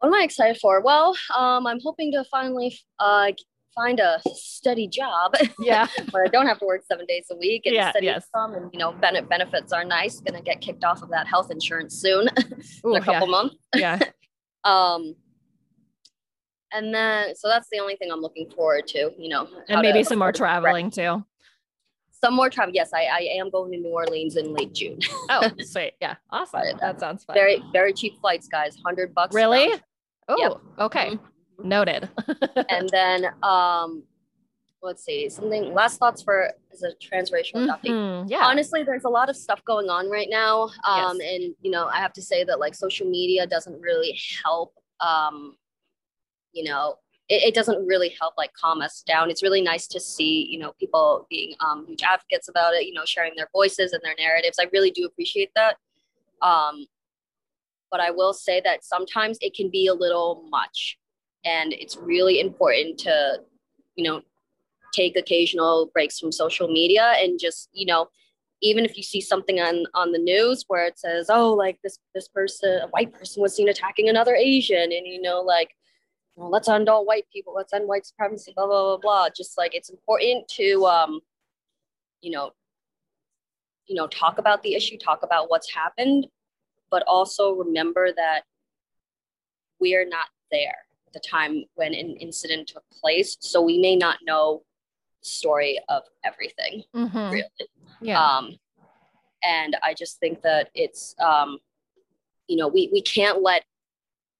What 0.00 0.08
am 0.08 0.14
I 0.14 0.24
excited 0.24 0.58
for? 0.60 0.82
Well, 0.82 1.16
um, 1.36 1.66
I'm 1.68 1.78
hoping 1.80 2.10
to 2.12 2.24
finally 2.24 2.76
uh, 2.98 3.30
find 3.74 4.00
a 4.00 4.20
steady 4.34 4.86
job. 4.88 5.34
Yeah. 5.60 5.86
where 6.10 6.24
I 6.24 6.28
don't 6.28 6.46
have 6.46 6.58
to 6.60 6.66
work 6.66 6.82
seven 6.84 7.06
days 7.06 7.26
a 7.30 7.36
week 7.36 7.66
and 7.66 7.74
Yeah, 7.74 7.90
steady 7.90 8.06
yes. 8.06 8.26
income 8.34 8.54
and 8.54 8.70
you 8.72 8.78
know 8.78 8.92
benefit 8.92 9.28
benefits 9.28 9.72
are 9.72 9.84
nice. 9.84 10.20
Gonna 10.20 10.42
get 10.42 10.60
kicked 10.60 10.84
off 10.84 11.02
of 11.02 11.08
that 11.10 11.26
health 11.26 11.50
insurance 11.50 11.94
soon 11.94 12.28
Ooh, 12.86 12.90
in 12.96 13.02
a 13.02 13.04
couple 13.04 13.26
yeah. 13.28 13.30
months. 13.30 13.56
yeah. 13.74 13.98
Um 14.64 15.16
and 16.72 16.94
then 16.94 17.34
so 17.34 17.48
that's 17.48 17.68
the 17.70 17.78
only 17.80 17.96
thing 17.96 18.10
I'm 18.12 18.20
looking 18.20 18.48
forward 18.50 18.86
to, 18.88 19.10
you 19.18 19.28
know. 19.28 19.48
And 19.68 19.82
maybe 19.82 20.00
to- 20.00 20.04
some 20.04 20.18
more 20.18 20.32
traveling 20.32 20.90
too. 20.90 21.24
Some 22.24 22.34
more 22.36 22.48
travel. 22.48 22.72
Yes, 22.72 22.90
I, 22.94 23.06
I 23.06 23.18
am 23.40 23.50
going 23.50 23.72
to 23.72 23.78
New 23.78 23.88
Orleans 23.90 24.36
in 24.36 24.54
late 24.54 24.72
June. 24.72 25.00
Oh, 25.28 25.50
sweet. 25.58 25.94
Yeah. 26.00 26.14
Awesome. 26.30 26.60
Right. 26.60 26.78
That 26.80 27.00
sounds 27.00 27.24
fun. 27.24 27.34
very, 27.34 27.60
very 27.72 27.92
cheap 27.92 28.16
flights, 28.20 28.46
guys. 28.46 28.76
Hundred 28.86 29.12
bucks. 29.12 29.34
Really? 29.34 29.72
Oh, 30.28 30.36
Yep. 30.38 30.52
okay. 30.78 31.06
Mhm. 31.10 31.20
Noted. 31.62 32.08
and 32.68 32.88
then 32.90 33.26
um 33.42 34.02
let's 34.82 35.04
see 35.04 35.28
something 35.28 35.72
last 35.72 35.98
thoughts 35.98 36.22
for 36.22 36.50
as 36.72 36.82
a 36.82 36.90
transracial 36.94 37.54
adoptee 37.54 37.90
Mhm, 37.90 38.30
Yeah. 38.30 38.44
honestly 38.44 38.82
there's 38.82 39.04
a 39.04 39.08
lot 39.08 39.30
of 39.30 39.36
stuff 39.36 39.64
going 39.64 39.88
on 39.88 40.10
right 40.10 40.28
now 40.28 40.64
um 40.84 41.18
Yes. 41.20 41.28
and 41.32 41.54
you 41.60 41.70
know 41.70 41.86
i 41.86 41.98
have 41.98 42.12
to 42.14 42.22
say 42.22 42.42
that 42.44 42.58
like 42.58 42.74
social 42.74 43.08
media 43.08 43.46
doesn't 43.46 43.80
really 43.80 44.18
help 44.44 44.74
um 45.00 45.56
you 46.52 46.64
know 46.64 46.96
it, 47.28 47.42
it 47.48 47.54
doesn't 47.54 47.86
really 47.86 48.12
help 48.20 48.34
like 48.36 48.52
calm 48.54 48.80
us 48.82 49.02
down 49.06 49.30
it's 49.30 49.42
really 49.42 49.62
nice 49.62 49.86
to 49.86 50.00
see 50.00 50.46
you 50.50 50.58
know 50.58 50.72
people 50.80 51.26
being 51.30 51.54
um 51.60 51.86
huge 51.86 52.02
advocates 52.02 52.48
about 52.48 52.74
it 52.74 52.84
you 52.86 52.92
know 52.92 53.04
sharing 53.04 53.32
their 53.36 53.48
voices 53.52 53.92
and 53.92 54.02
their 54.02 54.14
narratives 54.18 54.58
i 54.60 54.66
really 54.72 54.90
do 54.90 55.04
appreciate 55.06 55.50
that 55.54 55.76
um 56.42 56.84
but 57.90 58.00
i 58.00 58.10
will 58.10 58.32
say 58.32 58.60
that 58.64 58.84
sometimes 58.84 59.38
it 59.40 59.54
can 59.54 59.70
be 59.70 59.86
a 59.86 59.94
little 59.94 60.44
much 60.50 60.98
and 61.44 61.72
it's 61.72 61.96
really 61.96 62.40
important 62.40 62.98
to 62.98 63.40
you 63.96 64.04
know 64.04 64.22
take 64.94 65.16
occasional 65.16 65.90
breaks 65.92 66.18
from 66.18 66.30
social 66.32 66.68
media 66.68 67.14
and 67.18 67.40
just 67.40 67.68
you 67.72 67.86
know 67.86 68.08
even 68.60 68.84
if 68.84 68.96
you 68.96 69.02
see 69.02 69.20
something 69.20 69.60
on 69.60 69.84
on 69.94 70.12
the 70.12 70.18
news 70.18 70.64
where 70.68 70.86
it 70.86 70.98
says 70.98 71.26
oh 71.28 71.52
like 71.52 71.78
this 71.82 71.98
this 72.14 72.28
person 72.28 72.80
a 72.82 72.88
white 72.88 73.12
person 73.12 73.42
was 73.42 73.54
seen 73.54 73.68
attacking 73.68 74.08
another 74.08 74.34
asian 74.34 74.92
and 74.92 75.06
you 75.06 75.20
know 75.20 75.40
like 75.40 75.70
well, 76.34 76.50
let's 76.50 76.68
end 76.68 76.88
all 76.88 77.04
white 77.04 77.26
people 77.32 77.54
let's 77.54 77.72
end 77.72 77.86
white 77.86 78.06
supremacy 78.06 78.52
blah 78.56 78.66
blah 78.66 78.96
blah 78.96 78.96
blah. 78.96 79.28
Just 79.36 79.58
like 79.58 79.74
it's 79.74 79.90
important 79.90 80.48
to 80.56 80.86
um 80.86 81.20
you 82.22 82.30
know 82.30 82.52
you 83.86 83.94
know 83.94 84.06
talk 84.06 84.38
about 84.38 84.62
the 84.62 84.74
issue 84.74 84.96
talk 84.96 85.22
about 85.22 85.50
what's 85.50 85.72
happened 85.72 86.26
but 86.90 87.02
also 87.06 87.52
remember 87.52 88.12
that 88.16 88.42
we're 89.80 90.08
not 90.08 90.28
there 90.50 90.76
the 91.12 91.20
time 91.20 91.64
when 91.74 91.94
an 91.94 92.16
incident 92.16 92.68
took 92.68 92.84
place 92.90 93.36
so 93.40 93.60
we 93.60 93.78
may 93.78 93.96
not 93.96 94.18
know 94.24 94.62
the 95.22 95.28
story 95.28 95.78
of 95.88 96.02
everything 96.24 96.84
Mhm. 96.94 97.30
really 97.32 97.68
Yeah. 98.00 98.20
um, 98.38 98.58
and 99.42 99.76
I 99.82 99.94
just 99.94 100.18
think 100.20 100.42
that 100.42 100.70
it's, 100.74 101.14
um, 101.18 101.58
you 102.46 102.56
know, 102.56 102.68
we, 102.68 102.88
we 102.92 103.02
can't 103.02 103.42
let 103.42 103.64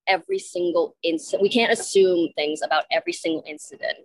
every 0.07 0.39
single 0.39 0.95
incident, 1.03 1.41
we 1.43 1.49
can't 1.49 1.71
assume 1.71 2.29
things 2.35 2.61
about 2.61 2.85
every 2.91 3.13
single 3.13 3.43
incident, 3.45 3.97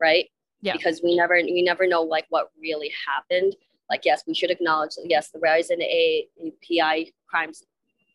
right? 0.00 0.30
Yeah. 0.62 0.72
Because 0.72 1.02
we 1.02 1.14
never, 1.16 1.34
we 1.34 1.62
never 1.62 1.86
know 1.86 2.02
like 2.02 2.26
what 2.30 2.50
really 2.60 2.90
happened. 3.06 3.54
Like, 3.90 4.04
yes, 4.04 4.22
we 4.26 4.34
should 4.34 4.50
acknowledge 4.50 4.94
that, 4.96 5.06
yes, 5.08 5.30
the 5.30 5.38
rise 5.38 5.70
in 5.70 5.80
A- 5.82 6.26
API 6.46 7.12
crimes 7.26 7.62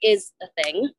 is 0.04 0.32
a 0.42 0.48
thing, 0.64 0.90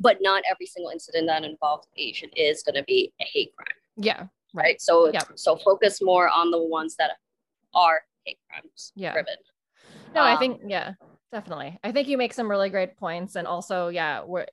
but 0.00 0.18
not 0.20 0.42
every 0.50 0.66
single 0.66 0.90
incident 0.90 1.26
that 1.26 1.44
involves 1.44 1.86
Asian 1.96 2.30
is 2.36 2.62
going 2.62 2.76
to 2.76 2.84
be 2.84 3.12
a 3.20 3.24
hate 3.24 3.52
crime 3.56 3.66
yeah. 3.98 4.26
right? 4.54 4.80
So 4.80 5.10
Yeah. 5.12 5.24
so 5.34 5.56
focus 5.56 6.00
more 6.00 6.28
on 6.28 6.50
the 6.50 6.62
ones 6.62 6.96
that 6.96 7.12
are 7.74 8.02
hate 8.24 8.38
crimes 8.48 8.92
Yeah. 8.94 9.12
driven. 9.12 9.36
No, 10.14 10.22
I 10.22 10.32
Um, 10.32 10.38
think 10.38 10.60
yeah, 10.66 10.94
definitely. 11.32 11.78
I 11.84 11.92
think 11.92 12.08
you 12.08 12.16
make 12.16 12.32
some 12.32 12.50
really 12.50 12.70
great 12.70 12.96
points, 12.96 13.36
and 13.36 13.46
also 13.46 13.88
yeah, 13.88 14.22
we're. 14.24 14.46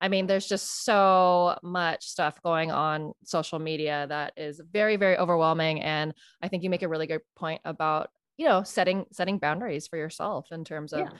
I 0.00 0.08
mean, 0.08 0.26
there's 0.26 0.46
just 0.46 0.84
so 0.84 1.56
much 1.62 2.04
stuff 2.06 2.42
going 2.42 2.70
on 2.70 3.12
social 3.24 3.58
media 3.58 4.04
that 4.08 4.34
is 4.36 4.60
very, 4.70 4.96
very 4.96 5.16
overwhelming, 5.16 5.80
and 5.80 6.12
I 6.42 6.48
think 6.48 6.62
you 6.62 6.68
make 6.68 6.82
a 6.82 6.88
really 6.88 7.06
good 7.06 7.22
point 7.36 7.62
about 7.64 8.10
you 8.36 8.46
know 8.46 8.64
setting 8.64 9.06
setting 9.12 9.38
boundaries 9.38 9.86
for 9.86 9.96
yourself 9.96 10.52
in 10.52 10.64
terms 10.64 10.92
of 10.92 11.00
Yeah. 11.00 11.10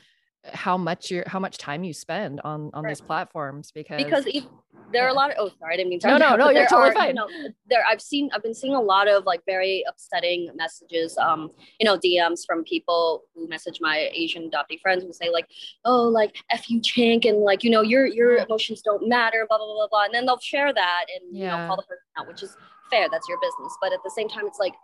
How 0.53 0.76
much 0.76 1.11
you 1.11 1.22
how 1.26 1.38
much 1.38 1.59
time 1.59 1.84
you 1.84 1.92
spend 1.92 2.40
on 2.45 2.70
on 2.74 2.86
these 2.86 3.01
platforms 3.01 3.70
because 3.72 4.05
because 4.05 4.26
if, 4.26 4.45
there 4.92 5.05
are 5.05 5.09
a 5.09 5.14
lot 5.14 5.30
of 5.30 5.36
oh 5.38 5.51
sorry 5.59 5.74
I 5.74 5.76
didn't 5.76 5.90
mean 5.90 6.01
to 6.01 6.09
No, 6.09 6.16
no, 6.18 6.36
no, 6.36 6.51
you're 6.51 6.66
totally 6.66 6.90
are, 6.90 6.95
fine. 6.95 7.09
You 7.09 7.14
know, 7.14 7.28
there 7.68 7.84
I've 7.88 8.01
seen 8.03 8.30
I've 8.32 8.42
been 8.42 8.55
seeing 8.55 8.74
a 8.74 8.80
lot 8.80 9.09
of 9.09 9.24
like 9.24 9.40
very 9.47 9.84
upsetting 9.88 10.51
messages, 10.55 11.16
um, 11.18 11.51
you 11.80 11.86
know, 11.86 11.99
DMs 11.99 12.45
from 12.47 12.64
people 12.64 13.22
who 13.34 13.49
message 13.49 13.78
my 13.80 14.11
Asian 14.12 14.51
adoptee 14.51 14.80
friends 14.80 15.03
who 15.03 15.12
say 15.12 15.30
like, 15.30 15.47
oh, 15.84 16.03
like 16.03 16.36
f 16.51 16.68
you 16.68 16.80
chink 16.80 17.24
and 17.28 17.38
like 17.38 17.64
you 17.64 17.70
know 17.70 17.82
your 17.82 18.07
your 18.07 18.36
emotions 18.36 18.82
don't 18.82 19.09
matter, 19.09 19.47
blah 19.49 19.59
blah 19.59 19.66
blah 19.66 19.88
blah, 19.88 20.05
and 20.05 20.14
then 20.14 20.26
they'll 20.26 20.38
share 20.38 20.72
that 20.72 21.07
and 21.14 21.36
you 21.36 21.47
know 21.47 21.57
Yeah. 21.57 21.66
call 21.66 21.76
the 21.76 21.82
person 21.82 22.05
out, 22.18 22.28
which 22.28 22.42
is 22.42 22.57
fair. 22.90 23.09
That's 23.11 23.28
your 23.28 23.38
business, 23.40 23.76
but 23.80 23.92
at 23.92 24.01
the 24.05 24.11
same 24.11 24.28
time, 24.28 24.47
it's 24.47 24.59
like, 24.59 24.74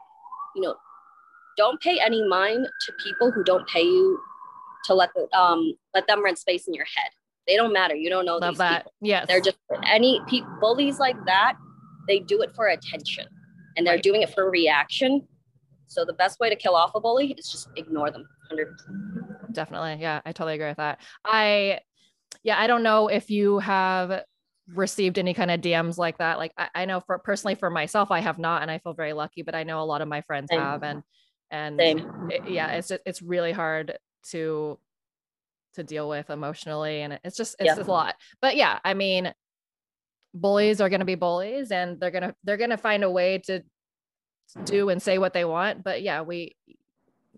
you 0.56 0.62
know, 0.62 0.74
don't 1.56 1.80
pay 1.80 2.00
any 2.04 2.26
mind 2.26 2.66
to 2.86 2.92
people 3.04 3.30
who 3.30 3.44
don't 3.44 3.66
pay 3.68 3.82
you 3.82 4.18
to 4.86 4.94
let 4.94 5.10
the 5.14 5.28
um 5.36 5.74
let 5.94 6.06
them 6.06 6.22
rent 6.24 6.38
space 6.38 6.66
in 6.68 6.74
your 6.74 6.84
head. 6.86 7.10
They 7.46 7.56
don't 7.56 7.72
matter. 7.72 7.94
You 7.94 8.10
don't 8.10 8.24
know 8.26 8.36
love 8.36 8.52
these 8.52 8.58
that. 8.58 8.78
people. 8.80 8.92
Yes, 9.00 9.26
They're 9.28 9.40
just 9.40 9.58
any 9.86 10.20
pe- 10.28 10.40
bullies 10.60 10.98
like 10.98 11.16
that. 11.26 11.54
They 12.08 12.20
do 12.20 12.42
it 12.42 12.52
for 12.54 12.66
attention, 12.68 13.26
and 13.76 13.86
they're 13.86 13.94
Right. 13.94 14.02
doing 14.02 14.22
it 14.22 14.30
for 14.30 14.50
reaction. 14.50 15.26
So 15.86 16.04
the 16.04 16.12
best 16.12 16.38
way 16.38 16.48
to 16.50 16.56
kill 16.56 16.76
off 16.76 16.92
a 16.94 17.00
bully 17.00 17.32
is 17.32 17.50
just 17.50 17.68
ignore 17.76 18.10
them. 18.10 18.26
Hundred. 18.48 18.74
definitely 19.52 19.98
yeah 20.00 20.20
i 20.26 20.32
totally 20.32 20.54
agree 20.54 20.66
with 20.66 20.76
that 20.78 21.00
i 21.24 21.78
yeah 22.42 22.58
i 22.58 22.66
don't 22.66 22.82
know 22.82 23.06
if 23.06 23.30
you 23.30 23.60
have 23.60 24.24
received 24.74 25.18
any 25.20 25.34
kind 25.34 25.52
of 25.52 25.60
dms 25.60 25.98
like 25.98 26.18
that 26.18 26.36
like 26.38 26.52
i, 26.58 26.68
I 26.74 26.84
know 26.84 27.00
for 27.00 27.18
personally 27.20 27.54
for 27.54 27.70
myself 27.70 28.10
i 28.10 28.18
have 28.20 28.38
not 28.40 28.62
and 28.62 28.70
i 28.70 28.78
feel 28.78 28.92
very 28.92 29.12
lucky 29.12 29.42
but 29.42 29.54
i 29.54 29.62
know 29.62 29.80
a 29.82 29.84
lot 29.84 30.02
of 30.02 30.08
my 30.08 30.20
friends 30.22 30.48
Same. 30.50 30.60
have 30.60 30.82
and 30.82 31.02
and 31.52 31.78
Same. 31.78 32.28
it- 32.28 32.48
yeah 32.48 32.72
it's 32.72 32.88
just 32.88 33.02
it's 33.06 33.22
really 33.22 33.52
hard 33.52 33.96
to 34.24 34.78
to 35.74 35.84
deal 35.84 36.08
with 36.08 36.30
emotionally 36.30 37.02
and 37.02 37.20
it's 37.24 37.36
just 37.36 37.56
it's 37.60 37.68
Yeah. 37.68 37.74
just 37.76 37.88
a 37.88 37.92
lot. 37.92 38.16
But 38.40 38.56
yeah 38.56 38.80
i 38.84 38.94
mean 38.94 39.32
bullies 40.34 40.80
are 40.80 40.88
going 40.88 41.00
to 41.00 41.06
be 41.06 41.16
bullies 41.16 41.70
and 41.72 41.98
they're 42.00 42.10
going 42.10 42.22
to 42.22 42.34
they're 42.44 42.56
going 42.56 42.70
to 42.70 42.76
find 42.76 43.02
a 43.02 43.10
way 43.10 43.38
to 43.38 43.62
do 44.64 44.88
and 44.88 45.02
say 45.02 45.18
what 45.18 45.32
they 45.32 45.44
want 45.44 45.82
but 45.84 46.02
yeah 46.02 46.22
we 46.22 46.56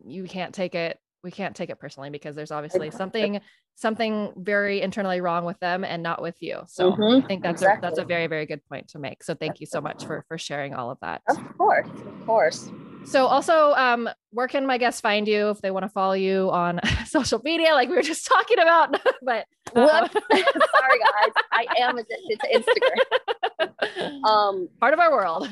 you 0.05 0.25
can't 0.25 0.55
take 0.55 0.75
it 0.75 0.99
we 1.23 1.31
can't 1.31 1.55
take 1.57 1.71
it 1.71 1.79
personally 1.79 2.11
because 2.11 2.35
there's 2.35 2.51
obviously 2.51 2.91
something 2.91 3.41
something 3.77 4.33
very 4.37 4.81
internally 4.83 5.21
wrong 5.21 5.45
with 5.45 5.59
them 5.61 5.85
and 5.85 6.03
not 6.03 6.21
with 6.21 6.37
you. 6.43 6.61
So 6.67 6.91
i 6.91 6.95
Mhm, 6.97 7.27
think 7.29 7.43
that's 7.43 7.63
a 7.63 7.73
that's 7.81 7.99
a 7.99 8.05
very 8.05 8.27
very 8.27 8.45
good 8.47 8.65
point 8.67 8.89
to 8.89 8.99
make. 8.99 9.23
So 9.23 9.35
thank 9.35 9.61
you 9.61 9.67
so 9.67 9.81
much 9.81 10.05
for 10.07 10.25
for 10.29 10.37
sharing 10.39 10.75
all 10.75 10.91
of 10.91 10.99
that. 11.01 11.23
Of 11.29 11.39
course, 11.57 11.89
of 12.07 12.15
course. 12.27 12.73
So 13.05 13.27
also 13.27 13.73
um 13.73 14.09
where 14.31 14.49
can 14.49 14.67
my 14.67 14.79
guests 14.79 15.01
find 15.01 15.29
you 15.29 15.51
if 15.51 15.61
they 15.61 15.71
want 15.71 15.85
to 15.85 15.89
follow 15.89 16.15
you 16.15 16.51
on 16.51 16.81
social 17.07 17.41
media 17.45 17.73
like 17.75 17.89
we 17.89 17.97
were 17.97 18.03
just 18.03 18.27
talking 18.27 18.59
about 18.59 18.93
but 19.23 19.47
um. 19.75 20.09
Sorry, 20.33 20.99
guys. 20.99 21.33
I 21.53 21.67
am 21.79 21.99
addicted 21.99 22.41
to 22.41 22.49
Instagram. 22.59 24.25
Um, 24.25 24.69
part 24.81 24.95
of 24.95 25.01
our 25.01 25.11
world 25.11 25.49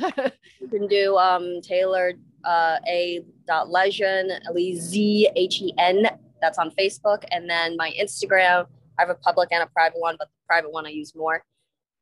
you 0.60 0.68
can 0.68 0.86
do 0.86 1.16
um 1.16 1.60
Taylor 1.62 2.14
uh, 2.44 2.78
a 2.86 3.20
dot 3.46 3.68
Lezhen 3.68 4.30
L 4.46 4.58
E 4.58 4.76
Z 4.76 5.30
H 5.36 5.60
E 5.60 5.74
N. 5.78 6.06
That's 6.40 6.58
on 6.58 6.70
Facebook, 6.70 7.24
and 7.30 7.48
then 7.48 7.76
my 7.76 7.92
Instagram. 8.00 8.66
I 8.98 9.02
have 9.02 9.10
a 9.10 9.14
public 9.14 9.50
and 9.52 9.62
a 9.62 9.66
private 9.66 9.98
one, 9.98 10.16
but 10.18 10.28
the 10.28 10.46
private 10.46 10.72
one 10.72 10.86
I 10.86 10.90
use 10.90 11.14
more. 11.14 11.42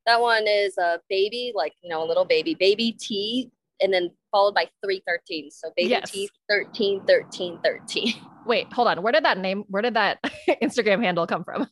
That 0.07 0.21
one 0.21 0.47
is 0.49 0.77
a 0.79 1.01
baby, 1.09 1.53
like 1.55 1.73
you 1.83 1.91
know, 1.91 2.03
a 2.03 2.07
little 2.07 2.25
baby, 2.25 2.55
baby 2.55 2.93
T, 2.93 3.51
and 3.81 3.93
then 3.93 4.11
followed 4.31 4.55
by 4.55 4.68
three 4.85 5.03
thirteen. 5.07 5.51
So 5.51 5.70
baby 5.76 5.91
Yes. 5.91 6.11
T 6.11 6.29
13, 6.49 7.05
13, 7.07 7.59
13. 7.64 8.14
wait 8.47 8.72
hold 8.72 8.89
on 8.89 9.03
where 9.03 9.12
did 9.12 9.24
that 9.24 9.37
name 9.39 9.64
where 9.68 9.83
did 9.83 9.95
that 9.95 10.18
instagram 10.62 11.03
handle 11.03 11.26
come 11.26 11.45
from 11.45 11.68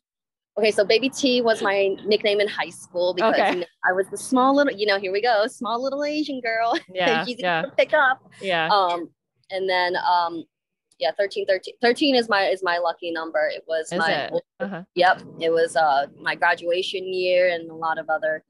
Okay, 0.59 0.71
so 0.71 0.87
baby 0.87 1.11
T 1.11 1.43
was 1.43 1.61
my 1.61 1.89
nickname 2.07 2.41
in 2.41 2.49
high 2.49 2.71
school 2.71 3.13
because 3.13 3.35
Okay. 3.35 3.53
you 3.53 3.61
know, 3.61 3.67
I 3.85 3.93
was 3.93 4.07
the 4.09 4.17
small 4.17 4.57
little, 4.57 4.73
you 4.73 4.87
know, 4.87 4.99
here 4.99 5.13
we 5.13 5.21
go, 5.21 5.47
small 5.49 5.83
little 5.83 6.03
Asian 6.03 6.41
girl. 6.41 6.79
yeah 6.95 7.23
Easy 7.27 7.43
yeah 7.43 7.61
to 7.61 7.71
pick 7.73 7.93
up. 7.93 8.23
yeah 8.41 8.69
um 8.69 9.11
and 9.51 9.69
then 9.69 9.97
um 9.97 10.45
yeah 10.99 11.11
13 11.19 11.45
13 11.47 11.75
13 11.83 12.15
is 12.15 12.31
my 12.31 12.47
is 12.47 12.63
my 12.63 12.79
lucky 12.79 13.11
number 13.11 13.51
it 13.55 13.65
was 13.69 13.93
is 13.93 13.99
my 13.99 14.11
it 14.13 14.33
uh-huh. 14.61 14.83
yep 14.95 15.21
it 15.41 15.51
was 15.51 15.77
uh 15.77 16.07
my 16.23 16.35
graduation 16.35 17.13
year 17.13 17.49
and 17.51 17.71
a 17.71 17.75
lot 17.75 17.99
of 17.99 18.09
other 18.09 18.43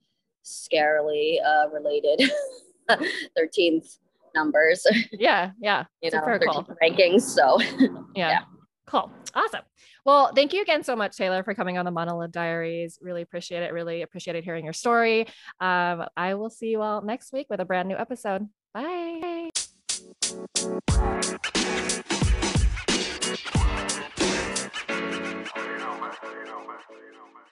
scarily 0.44 1.38
uh 1.44 1.68
related 1.70 2.22
13th 3.38 3.98
numbers. 4.34 4.86
Yeah, 5.12 5.52
yeah. 5.60 5.84
you 6.02 6.10
know, 6.10 6.20
rankings. 6.20 7.22
So 7.22 7.58
yeah. 8.14 8.30
yeah. 8.30 8.40
Cool. 8.86 9.10
Awesome. 9.34 9.62
Well, 10.04 10.32
thank 10.34 10.52
you 10.52 10.62
again 10.62 10.84
so 10.84 10.94
much, 10.94 11.16
Taylor, 11.16 11.42
for 11.42 11.54
coming 11.54 11.78
on 11.78 11.84
the 11.84 11.90
Monolith 11.90 12.30
Diaries. 12.30 12.98
Really 13.02 13.22
appreciate 13.22 13.62
it. 13.62 13.72
Really 13.72 14.02
appreciated 14.02 14.44
hearing 14.44 14.64
your 14.64 14.72
story. 14.72 15.26
Um, 15.60 16.04
I 16.16 16.34
will 16.34 16.50
see 16.50 16.68
you 16.68 16.82
all 16.82 17.02
next 17.02 17.32
week 17.32 17.48
with 17.50 17.60
a 17.60 17.64
brand 17.64 17.88
new 17.88 17.96
episode. 17.96 18.48
Bye. 18.72 19.50
you 27.06 27.12
know, 27.12 27.26
man. 27.34 27.46